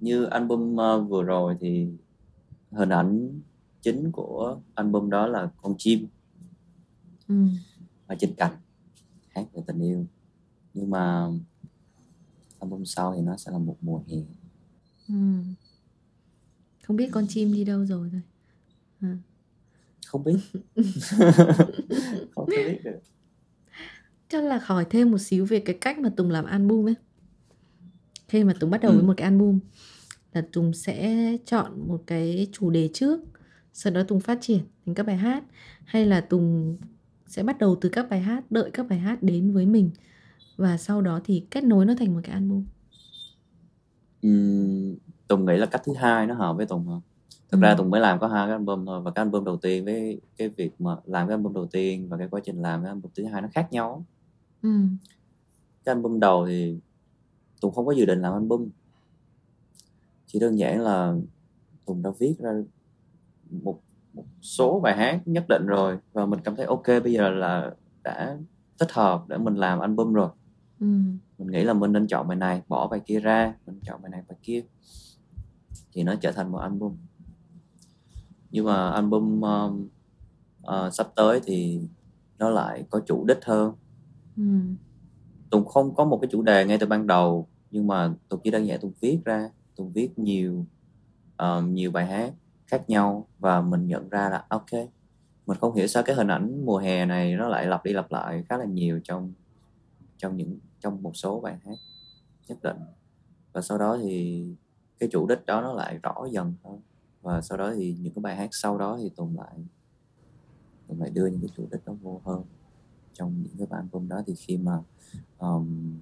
Như 0.01 0.25
album 0.25 0.77
uh, 0.77 1.11
vừa 1.11 1.23
rồi 1.23 1.57
thì 1.61 1.89
hình 2.71 2.89
ảnh 2.89 3.41
chính 3.83 4.13
của 4.13 4.61
album 4.75 5.11
đó 5.11 5.27
là 5.27 5.51
con 5.63 5.75
chim. 5.79 6.07
Mm. 7.29 7.49
ở 8.07 8.17
trên 8.19 8.35
cành 8.35 8.57
hát 9.29 9.47
về 9.55 9.63
tình 9.67 9.81
yêu. 9.81 10.07
Nhưng 10.75 10.91
mà 10.91 11.29
album 12.59 12.85
sau 12.85 13.15
thì 13.15 13.23
nó 13.23 13.37
sẽ 13.37 13.53
là 13.53 13.59
một 13.59 13.77
mùa 13.81 14.01
hè. 14.09 14.17
Mm. 15.09 15.55
không 16.83 16.97
biết 16.97 17.11
con 17.13 17.27
chim 17.29 17.53
đi 17.53 17.65
đâu 17.65 17.87
rồi 17.87 18.11
thôi. 18.13 18.23
À 19.01 19.19
không 20.07 20.25
biết. 20.25 20.37
Không 22.35 22.47
biết 22.47 22.85
được. 22.85 23.01
Chắc 24.29 24.45
là 24.45 24.61
hỏi 24.65 24.87
thêm 24.91 25.11
một 25.11 25.19
xíu 25.19 25.47
về 25.47 25.61
cái 25.61 25.77
cách 25.81 25.99
mà 25.99 26.09
Tùng 26.17 26.31
làm 26.31 26.45
album 26.45 26.89
ấy. 26.89 26.95
Khi 28.29 28.45
mà 28.45 28.55
Tùng 28.61 28.71
bắt 28.71 28.81
đầu 28.81 28.93
ừ. 28.93 28.97
với 28.97 29.07
một 29.07 29.15
cái 29.17 29.25
album 29.25 29.59
là 30.33 30.43
Tùng 30.53 30.73
sẽ 30.73 31.37
chọn 31.47 31.89
một 31.89 32.03
cái 32.07 32.49
chủ 32.53 32.71
đề 32.71 32.89
trước 32.93 33.21
sau 33.73 33.93
đó 33.93 34.03
Tùng 34.03 34.21
phát 34.21 34.39
triển 34.41 34.61
thành 34.87 34.95
các 34.95 35.07
bài 35.07 35.17
hát. 35.17 35.45
Hay 35.85 36.07
là 36.07 36.21
Tùng 36.21 36.77
sẽ 37.27 37.43
bắt 37.43 37.59
đầu 37.59 37.77
từ 37.81 37.89
các 37.89 38.11
bài 38.11 38.21
hát 38.21 38.51
đợi 38.51 38.71
các 38.71 38.89
bài 38.89 38.99
hát 38.99 39.23
đến 39.23 39.53
với 39.53 39.67
mình. 39.67 39.91
Và 40.57 40.77
sau 40.77 41.01
đó 41.03 41.21
thì 41.25 41.47
kết 41.51 41.65
nối 41.65 41.87
nó 41.87 41.95
thành 41.99 42.15
một 42.15 42.21
cái 42.25 42.33
album. 42.33 42.65
Uhm, 44.27 44.97
Tùng 45.29 45.45
nghĩ 45.45 45.57
là 45.57 45.67
cách 45.67 45.83
thứ 45.85 45.93
hai 45.95 46.27
nó 46.27 46.35
hợp 46.35 46.57
với 46.57 46.67
Tùng 46.67 46.87
hơn 46.87 47.01
thực 47.51 47.61
ừ. 47.61 47.63
ra 47.63 47.75
Tùng 47.75 47.91
mới 47.91 48.01
làm 48.01 48.19
có 48.19 48.29
hai 48.29 48.47
cái 48.47 48.53
album 48.53 48.87
thôi 48.87 49.01
và 49.01 49.11
cái 49.11 49.25
album 49.25 49.45
đầu 49.45 49.57
tiên 49.57 49.85
với 49.85 50.21
cái 50.37 50.49
việc 50.49 50.81
mà 50.81 50.97
làm 51.05 51.29
cái 51.29 51.35
album 51.35 51.53
đầu 51.53 51.67
tiên 51.67 52.09
và 52.09 52.17
cái 52.17 52.29
quá 52.31 52.41
trình 52.45 52.63
làm 52.63 52.83
cái 52.83 52.89
album 52.89 53.11
thứ 53.15 53.25
hai 53.25 53.43
nó 53.43 53.49
khác 53.53 53.69
nhau 53.71 54.05
ừ. 54.63 54.71
cái 55.85 55.95
album 55.95 56.21
đầu 56.21 56.47
thì 56.47 56.79
Tùng 57.61 57.75
không 57.75 57.87
có 57.87 57.93
dự 57.93 58.05
định 58.05 58.23
làm 58.23 58.33
album 58.33 58.69
chỉ 60.27 60.39
đơn 60.39 60.59
giản 60.59 60.81
là 60.81 61.15
Tùng 61.87 62.03
đã 62.03 62.11
viết 62.19 62.35
ra 62.39 62.53
một 63.51 63.81
một 64.17 64.25
số 64.43 64.81
bài 64.81 64.97
hát 64.97 65.21
nhất 65.29 65.45
định 65.49 65.67
rồi 65.67 65.99
và 66.13 66.27
mình 66.27 66.41
cảm 66.45 66.57
thấy 66.57 66.67
ok 66.67 66.87
bây 66.87 67.13
giờ 67.13 67.31
là 67.31 67.71
đã 68.03 68.37
thích 68.79 68.93
hợp 68.93 69.25
để 69.29 69.39
mình 69.39 69.55
làm 69.55 69.79
album 69.79 70.13
rồi 70.13 70.29
ừ. 70.81 70.87
mình 71.39 71.51
nghĩ 71.51 71.65
là 71.65 71.73
mình 71.73 71.93
nên 71.93 72.07
chọn 72.07 72.29
bài 72.29 72.37
này 72.37 72.63
bỏ 72.69 72.89
bài 72.89 73.01
kia 73.07 73.21
ra 73.21 73.55
mình 73.67 73.81
chọn 73.83 74.03
bài 74.03 74.11
này 74.11 74.23
bài 74.29 74.39
kia 74.43 74.63
thì 75.93 76.03
nó 76.03 76.15
trở 76.21 76.33
thành 76.33 76.53
một 76.53 76.59
album 76.59 76.97
nhưng 78.57 78.65
mà 78.65 78.91
album 78.91 79.41
um, 79.41 79.89
uh, 80.63 80.93
sắp 80.93 81.07
tới 81.17 81.41
thì 81.45 81.81
nó 82.39 82.51
lại 82.51 82.85
có 82.91 83.01
chủ 83.07 83.25
đích 83.25 83.45
hơn. 83.45 83.73
Ừ. 84.37 84.43
tùng 85.51 85.65
không 85.65 85.95
có 85.95 86.05
một 86.05 86.19
cái 86.23 86.29
chủ 86.33 86.43
đề 86.43 86.65
ngay 86.65 86.79
từ 86.79 86.87
ban 86.87 87.07
đầu 87.07 87.49
nhưng 87.71 87.87
mà 87.87 88.15
tùng 88.29 88.41
chỉ 88.45 88.51
đơn 88.51 88.67
giản 88.67 88.81
tùng 88.81 88.93
viết 89.01 89.21
ra 89.25 89.51
tùng 89.77 89.93
viết 89.93 90.19
nhiều 90.19 90.67
um, 91.39 91.75
nhiều 91.75 91.91
bài 91.91 92.07
hát 92.07 92.33
khác 92.67 92.91
nhau 92.91 93.29
và 93.39 93.61
mình 93.61 93.87
nhận 93.87 94.09
ra 94.09 94.29
là 94.29 94.45
ok 94.49 94.73
mình 95.47 95.59
không 95.61 95.75
hiểu 95.75 95.87
sao 95.87 96.03
cái 96.03 96.17
hình 96.17 96.29
ảnh 96.29 96.65
mùa 96.65 96.79
hè 96.79 97.07
này 97.07 97.35
nó 97.35 97.49
lại 97.49 97.67
lặp 97.67 97.85
đi 97.85 97.93
lặp 97.93 98.13
lại 98.13 98.45
khá 98.49 98.57
là 98.57 98.65
nhiều 98.65 99.01
trong 99.05 99.33
trong 100.17 100.37
những 100.37 100.59
trong 100.81 101.03
một 101.03 101.17
số 101.17 101.41
bài 101.41 101.59
hát 101.67 101.77
nhất 102.49 102.59
định. 102.63 102.79
Và 103.53 103.61
sau 103.61 103.79
đó 103.79 103.99
thì 104.03 104.45
cái 104.99 105.09
chủ 105.13 105.27
đích 105.27 105.47
đó 105.47 105.61
nó 105.61 105.73
lại 105.73 105.99
rõ 106.03 106.27
dần 106.33 106.55
hơn 106.65 106.81
và 107.27 107.43
sau 107.43 107.59
đó 107.59 107.75
thì 107.77 107.97
những 108.01 108.15
cái 108.15 108.23
bài 108.23 108.37
hát 108.37 108.49
sau 108.53 108.79
đó 108.79 108.99
thì 109.03 109.11
tùng 109.17 109.39
lại 109.39 109.57
tùng 110.89 111.01
lại 111.01 111.11
đưa 111.11 111.27
những 111.27 111.41
cái 111.41 111.51
chủ 111.57 111.69
đích 111.73 111.85
đó 111.87 111.93
vô 112.03 112.21
hơn 112.25 112.45
trong 113.13 113.43
những 113.43 113.57
cái 113.59 113.67
album 113.71 114.09
đó. 114.09 114.23
Thì 114.27 114.35
khi 114.35 114.57
mà 114.57 114.79
um, 115.39 115.99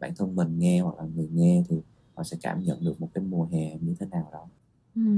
bản 0.00 0.14
thân 0.16 0.36
mình 0.36 0.58
nghe 0.58 0.80
hoặc 0.80 0.98
là 0.98 1.04
người 1.04 1.28
nghe 1.32 1.64
thì 1.68 1.76
họ 2.14 2.22
sẽ 2.22 2.36
cảm 2.42 2.62
nhận 2.62 2.84
được 2.84 3.00
một 3.00 3.10
cái 3.14 3.24
mùa 3.24 3.44
hè 3.44 3.78
như 3.78 3.94
thế 4.00 4.06
nào 4.06 4.28
đó. 4.32 4.48
Ừ. 4.94 5.16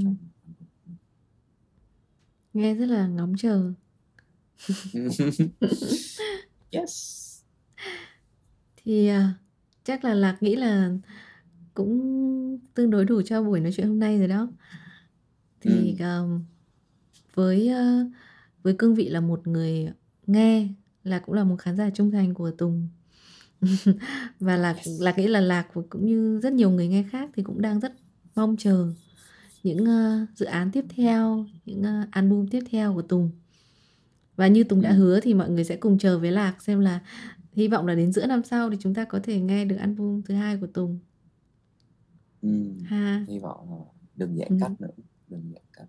nghe 2.55 2.75
rất 2.75 2.87
là 2.87 3.07
ngóng 3.07 3.35
chờ. 3.39 3.73
Yes. 6.71 7.21
Thì 8.77 9.11
uh, 9.11 9.17
chắc 9.85 10.05
là 10.05 10.15
lạc 10.15 10.37
nghĩ 10.41 10.57
là 10.57 10.91
cũng 11.75 12.59
tương 12.75 12.91
đối 12.91 13.05
đủ 13.05 13.23
cho 13.23 13.43
buổi 13.43 13.61
nói 13.61 13.73
chuyện 13.77 13.89
hôm 13.89 13.99
nay 13.99 14.19
rồi 14.19 14.29
đó 14.29 14.49
thì 15.65 15.97
ừ. 15.99 16.21
um, 16.21 16.45
với 17.35 17.71
uh, 17.71 18.13
với 18.63 18.75
cương 18.79 18.95
vị 18.95 19.09
là 19.09 19.21
một 19.21 19.47
người 19.47 19.89
nghe 20.27 20.69
là 21.05 21.19
cũng 21.19 21.35
là 21.35 21.45
một 21.45 21.57
khán 21.57 21.77
giả 21.77 21.91
trung 21.91 22.11
thành 22.11 22.35
của 22.35 22.51
Tùng 22.51 22.89
và 24.41 24.57
là 24.57 24.77
là 24.99 25.13
nghĩ 25.17 25.27
là 25.27 25.41
lạc 25.41 25.67
cũng 25.89 26.07
như 26.07 26.41
rất 26.43 26.53
nhiều 26.53 26.71
người 26.71 26.89
nghe 26.89 27.05
khác 27.11 27.31
thì 27.35 27.43
cũng 27.43 27.63
đang 27.63 27.81
rất 27.81 27.93
mong 28.35 28.57
chờ 28.59 28.93
những 29.63 29.83
uh, 29.83 30.29
dự 30.37 30.47
án 30.47 30.71
tiếp 30.71 30.85
theo 30.97 31.47
những 31.67 31.81
uh, 31.81 32.11
album 32.11 32.47
tiếp 32.47 32.63
theo 32.71 32.95
của 32.95 33.03
Tùng 33.03 33.31
và 34.37 34.47
như 34.47 34.65
Tùng 34.65 34.81
đã 34.81 34.91
ừ. 34.91 34.97
hứa 34.97 35.21
thì 35.21 35.35
mọi 35.35 35.51
người 35.51 35.65
sẽ 35.65 35.77
cùng 35.77 35.99
chờ 35.99 36.19
với 36.19 36.33
lạc 36.33 36.63
xem 36.63 36.81
là 36.81 37.01
hy 37.53 37.69
vọng 37.69 37.87
là 37.87 37.95
đến 37.95 38.13
giữa 38.13 38.27
năm 38.27 38.43
sau 38.45 38.71
thì 38.71 38.77
chúng 38.81 38.95
ta 38.95 39.05
có 39.05 39.21
thể 39.23 39.41
nghe 39.41 39.65
được 39.65 39.77
album 39.77 40.23
thứ 40.23 40.35
hai 40.35 40.57
của 40.57 40.67
Tùng 40.67 40.99
ừ. 42.43 42.49
ha 42.85 43.25
hy 43.29 43.39
vọng 43.39 43.71
là 43.71 43.85
đừng 44.17 44.37
giãn 44.37 44.49
ừ. 44.49 44.57
cách 44.61 44.81
nữa 44.81 44.89
đừng 45.29 45.53
giãn 45.55 45.63
cách 45.73 45.89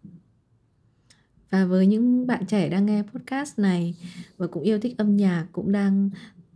và 1.50 1.66
với 1.66 1.88
những 1.88 2.28
bạn 2.28 2.46
trẻ 2.46 2.70
đang 2.70 2.86
nghe 2.86 3.04
podcast 3.04 3.60
này 3.60 3.96
và 4.38 4.48
cũng 4.48 4.64
yêu 4.64 4.80
thích 4.80 4.98
âm 4.98 5.18
nhạc 5.18 5.48
cũng 5.52 5.72
đang 5.72 6.10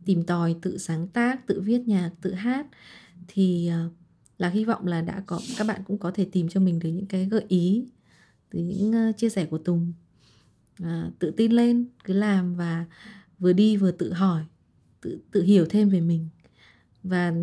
tìm 0.06 0.24
tòi 0.24 0.56
tự 0.62 0.78
sáng 0.78 1.08
tác 1.08 1.48
tự 1.48 1.62
viết 1.62 1.82
nhạc 1.88 2.12
tự 2.22 2.34
hát 2.34 2.68
thì 3.28 3.68
ờ, 3.68 3.90
là 4.38 4.50
hy 4.50 4.66
vọng 4.66 4.88
là 4.88 5.02
đã 5.02 5.24
có 5.26 5.40
các 5.58 5.68
bạn 5.68 5.82
cũng 5.88 5.98
có 5.98 6.12
thể 6.12 6.28
tìm 6.32 6.50
cho 6.50 6.60
mình 6.60 6.80
được 6.80 6.90
những 6.90 7.06
cái 7.06 7.26
gợi 7.26 7.46
ý 7.48 7.86
từ 8.50 8.60
những 8.60 8.92
ờ, 8.92 9.12
chia 9.18 9.30
sẻ 9.30 9.46
của 9.46 9.58
Tùng. 9.58 9.94
À, 10.84 11.12
tự 11.20 11.32
tin 11.32 11.52
lên 11.52 11.86
cứ 12.04 12.14
làm 12.14 12.56
và 12.56 12.86
vừa 13.40 13.54
đi 13.54 13.78
vừa 13.78 13.92
tự 13.92 14.14
hỏi 14.14 14.44
tự 15.02 15.20
tự 15.32 15.44
hiểu 15.44 15.66
thêm 15.70 15.90
về 15.90 16.02
mình. 16.02 16.28
Và 17.04 17.34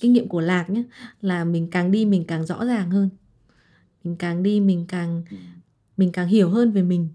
kinh 0.00 0.12
nghiệm 0.12 0.28
của 0.28 0.40
lạc 0.40 0.70
nhé 0.70 0.82
là 1.20 1.44
mình 1.44 1.68
càng 1.70 1.90
đi 1.90 2.04
mình 2.04 2.24
càng 2.28 2.46
rõ 2.46 2.64
ràng 2.64 2.90
hơn 2.90 3.08
mình 4.04 4.16
càng 4.16 4.42
đi 4.42 4.60
mình 4.60 4.84
càng 4.88 5.22
mình 5.96 6.12
càng 6.12 6.28
hiểu 6.28 6.50
hơn 6.50 6.72
về 6.72 6.82
mình 6.82 7.08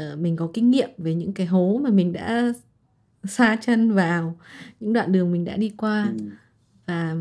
uh, 0.00 0.18
mình 0.18 0.36
có 0.36 0.50
kinh 0.54 0.70
nghiệm 0.70 0.90
về 0.98 1.14
những 1.14 1.32
cái 1.32 1.46
hố 1.46 1.80
mà 1.82 1.90
mình 1.90 2.12
đã 2.12 2.52
xa 3.24 3.56
chân 3.62 3.92
vào 3.92 4.38
những 4.80 4.92
đoạn 4.92 5.12
đường 5.12 5.32
mình 5.32 5.44
đã 5.44 5.56
đi 5.56 5.72
qua 5.76 6.12
ừ. 6.18 6.24
và 6.86 7.16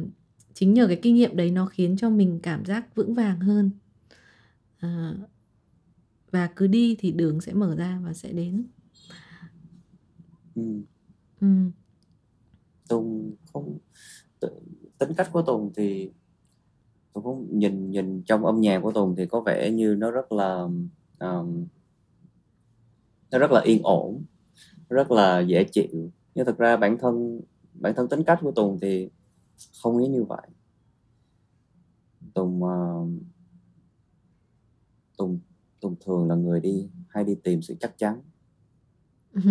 chính 0.53 0.74
nhờ 0.74 0.88
cái 0.88 0.99
kinh 1.01 1.16
nghiệm 1.16 1.36
đấy 1.36 1.51
nó 1.51 1.66
khiến 1.66 1.97
cho 1.97 2.09
mình 2.09 2.39
cảm 2.43 2.66
giác 2.66 2.95
vững 2.95 3.13
vàng 3.13 3.39
hơn 3.39 3.72
à, 4.80 5.13
và 6.32 6.49
cứ 6.55 6.68
đi 6.68 6.95
thì 6.99 7.11
đường 7.11 7.41
sẽ 7.41 7.53
mở 7.53 7.76
ra 7.76 7.99
và 8.03 8.13
sẽ 8.13 8.32
đến 8.32 8.66
ừ. 10.55 10.61
Ừ. 11.41 11.47
Tùng 12.88 13.36
không 13.53 13.78
tính 14.97 15.13
cách 15.18 15.30
của 15.32 15.41
Tùng 15.41 15.72
thì 15.76 16.09
Tùng 17.16 17.24
cũng 17.24 17.59
nhìn 17.59 17.91
nhìn 17.91 18.22
trong 18.22 18.45
âm 18.45 18.61
nhạc 18.61 18.80
của 18.80 18.91
Tùng 18.91 19.16
thì 19.16 19.26
có 19.26 19.41
vẻ 19.41 19.72
như 19.72 19.95
nó 19.97 20.11
rất 20.11 20.32
là 20.32 20.68
um, 21.20 21.66
nó 23.32 23.39
rất 23.39 23.51
là 23.51 23.61
yên 23.61 23.82
ổn 23.84 24.24
rất 24.89 25.11
là 25.11 25.39
dễ 25.39 25.63
chịu 25.63 26.11
nhưng 26.36 26.45
thực 26.45 26.57
ra 26.57 26.78
bản 26.78 26.97
thân 26.97 27.41
bản 27.74 27.93
thân 27.95 28.07
tính 28.07 28.24
cách 28.24 28.39
của 28.41 28.51
Tùng 28.51 28.80
thì 28.82 29.09
không 29.84 29.97
nghĩ 29.97 30.07
như 30.07 30.24
vậy 30.24 30.47
Tùng 32.34 32.63
uh, 32.63 33.09
Tùng 35.18 35.39
Tùng 35.80 35.95
thường 36.05 36.28
là 36.28 36.36
người 36.36 36.59
đi 36.59 36.89
hay 37.09 37.24
đi 37.24 37.36
tìm 37.43 37.61
sự 37.61 37.76
chắc 37.80 37.97
chắn 37.97 38.22
ừ. 39.34 39.41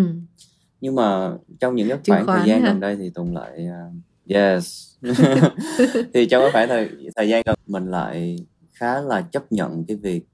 nhưng 0.81 0.95
mà 0.95 1.39
trong 1.61 1.75
những 1.75 1.89
cái 1.89 1.99
khoảng 2.07 2.27
thời 2.27 2.49
gian 2.49 2.63
hả? 2.63 2.69
gần 2.69 2.81
đây 2.81 2.97
thì 2.97 3.11
Tùng 3.11 3.35
lại 3.35 3.69
uh, 3.69 3.95
yes 4.29 4.97
thì 6.15 6.27
trong 6.31 6.43
cái 6.43 6.51
khoảng 6.53 6.69
thời 6.69 7.11
thời 7.17 7.29
gian 7.29 7.43
gần 7.47 7.59
mình 7.67 7.91
lại 7.91 8.37
khá 8.73 9.01
là 9.01 9.23
chấp 9.23 9.53
nhận 9.53 9.85
cái 9.85 9.97
việc 9.97 10.27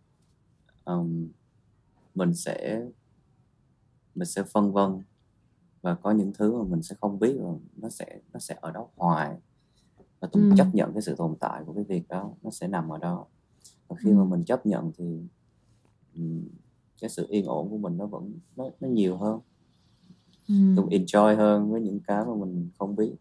um, 0.85 1.29
mình 2.15 2.35
sẽ 2.35 2.83
mình 4.15 4.27
sẽ 4.27 4.43
phân 4.43 4.73
vân 4.73 5.03
và 5.83 5.95
có 5.95 6.11
những 6.11 6.33
thứ 6.39 6.59
mà 6.59 6.65
mình 6.69 6.83
sẽ 6.83 6.97
không 7.01 7.19
biết 7.19 7.37
và 7.41 7.51
nó 7.77 7.89
sẽ 7.89 8.19
nó 8.33 8.41
sẽ 8.41 8.57
ở 8.61 8.71
đó 8.71 8.87
hoài 8.97 9.37
và 10.21 10.29
tôi 10.33 10.43
ừ. 10.43 10.51
chấp 10.57 10.67
nhận 10.73 10.93
cái 10.93 11.03
sự 11.03 11.15
tồn 11.17 11.37
tại 11.41 11.63
của 11.67 11.73
cái 11.73 11.85
việc 11.85 12.09
đó 12.09 12.33
nó 12.43 12.51
sẽ 12.51 12.69
nằm 12.69 12.89
ở 12.89 12.99
đó 12.99 13.27
và 13.89 13.97
khi 13.97 14.11
ừ. 14.11 14.15
mà 14.15 14.25
mình 14.25 14.45
chấp 14.45 14.67
nhận 14.67 14.93
thì 14.99 15.21
um, 16.15 16.49
cái 17.01 17.11
sự 17.11 17.27
yên 17.31 17.47
ổn 17.47 17.71
của 17.71 17.79
mình 17.79 17.97
nó 17.97 18.07
vẫn 18.07 18.33
nó, 18.57 18.71
nó 18.81 18.89
nhiều 18.89 19.17
hơn 19.17 19.41
ừ. 20.49 20.55
tôi 20.77 20.87
enjoy 20.91 21.37
hơn 21.37 21.71
với 21.71 21.81
những 21.81 22.01
cái 22.01 22.25
mà 22.25 22.35
mình 22.35 22.69
không 22.79 22.97
biết 22.97 23.13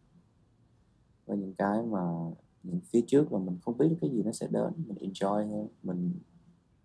với 1.29 1.37
những 1.37 1.53
cái 1.53 1.83
mà 1.83 1.99
những 2.63 2.79
phía 2.79 3.01
trước 3.07 3.33
là 3.33 3.39
mình 3.39 3.57
không 3.61 3.77
biết 3.77 3.89
cái 4.01 4.09
gì 4.09 4.23
nó 4.23 4.31
sẽ 4.31 4.47
đến 4.51 4.73
mình 4.87 4.97
enjoy 4.97 5.49
hơn 5.49 5.67
mình 5.83 6.13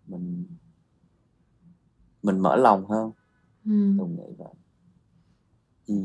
mình 0.07 0.45
mình 2.23 2.39
mở 2.39 2.55
lòng 2.55 2.85
hơn 2.85 3.11
ừ. 3.65 3.95
tôi 3.97 4.09
nghĩ 4.09 4.35
vậy 4.37 4.53
ừ. 5.87 5.95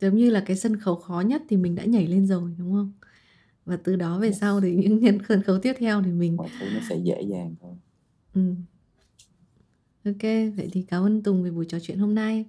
giống 0.00 0.16
như 0.16 0.30
là 0.30 0.42
cái 0.46 0.56
sân 0.56 0.76
khấu 0.76 0.96
khó 0.96 1.20
nhất 1.20 1.42
thì 1.48 1.56
mình 1.56 1.74
đã 1.74 1.84
nhảy 1.84 2.06
lên 2.06 2.26
rồi 2.26 2.54
đúng 2.58 2.72
không 2.72 2.92
và 3.64 3.76
từ 3.76 3.96
đó 3.96 4.18
về 4.18 4.28
yes. 4.28 4.40
sau 4.40 4.60
thì 4.60 4.74
những 4.74 4.98
nhân 5.00 5.18
sân 5.28 5.42
khấu 5.42 5.58
tiếp 5.58 5.72
theo 5.78 6.02
thì 6.02 6.12
mình 6.12 6.36
mọi 6.36 6.48
thứ 6.60 6.66
nó 6.74 6.80
sẽ 6.88 6.96
dễ 6.96 7.22
dàng 7.22 7.54
thôi 7.60 7.74
ừ. 8.34 8.54
ok 10.04 10.22
vậy 10.56 10.68
thì 10.72 10.82
cảm 10.82 11.02
ơn 11.02 11.22
Tùng 11.22 11.42
vì 11.42 11.50
buổi 11.50 11.64
trò 11.64 11.78
chuyện 11.82 11.98
hôm 11.98 12.14
nay 12.14 12.44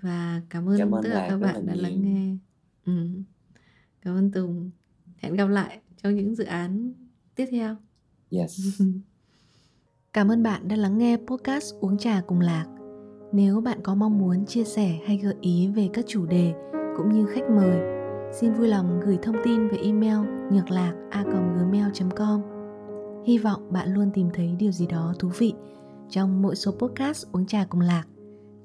và 0.00 0.42
cảm 0.50 0.68
ơn, 0.68 0.78
cảm 0.78 0.94
ơn 0.94 1.02
tất 1.02 1.10
cả 1.12 1.26
các 1.30 1.36
bạn 1.36 1.66
đã 1.66 1.74
lắng 1.74 2.02
nghe 2.02 2.36
ừ. 2.86 3.08
cảm 4.02 4.14
ơn 4.14 4.30
Tùng 4.30 4.70
hẹn 5.16 5.34
gặp 5.34 5.48
lại 5.48 5.80
trong 6.02 6.14
những 6.14 6.34
dự 6.34 6.44
án 6.44 6.92
tiếp 7.34 7.46
theo 7.50 7.76
yes 8.30 8.60
Cảm 10.12 10.30
ơn 10.30 10.42
bạn 10.42 10.68
đã 10.68 10.76
lắng 10.76 10.98
nghe 10.98 11.16
podcast 11.26 11.74
Uống 11.80 11.98
Trà 11.98 12.20
Cùng 12.26 12.40
Lạc. 12.40 12.66
Nếu 13.32 13.60
bạn 13.60 13.82
có 13.82 13.94
mong 13.94 14.18
muốn 14.18 14.46
chia 14.46 14.64
sẻ 14.64 14.98
hay 15.06 15.16
gợi 15.16 15.34
ý 15.40 15.68
về 15.68 15.88
các 15.92 16.04
chủ 16.08 16.26
đề 16.26 16.54
cũng 16.96 17.12
như 17.12 17.26
khách 17.26 17.50
mời, 17.50 17.78
xin 18.32 18.52
vui 18.52 18.68
lòng 18.68 19.00
gửi 19.06 19.18
thông 19.22 19.36
tin 19.44 19.68
về 19.68 19.76
email 19.76 20.18
nhược 20.52 20.70
lạc 20.70 20.92
a.gmail.com. 21.10 22.42
Hy 23.26 23.38
vọng 23.38 23.72
bạn 23.72 23.94
luôn 23.94 24.10
tìm 24.14 24.28
thấy 24.34 24.56
điều 24.58 24.72
gì 24.72 24.86
đó 24.86 25.14
thú 25.18 25.30
vị 25.38 25.54
trong 26.10 26.42
mỗi 26.42 26.56
số 26.56 26.72
podcast 26.72 27.26
Uống 27.32 27.46
Trà 27.46 27.64
Cùng 27.64 27.80
Lạc. 27.80 28.04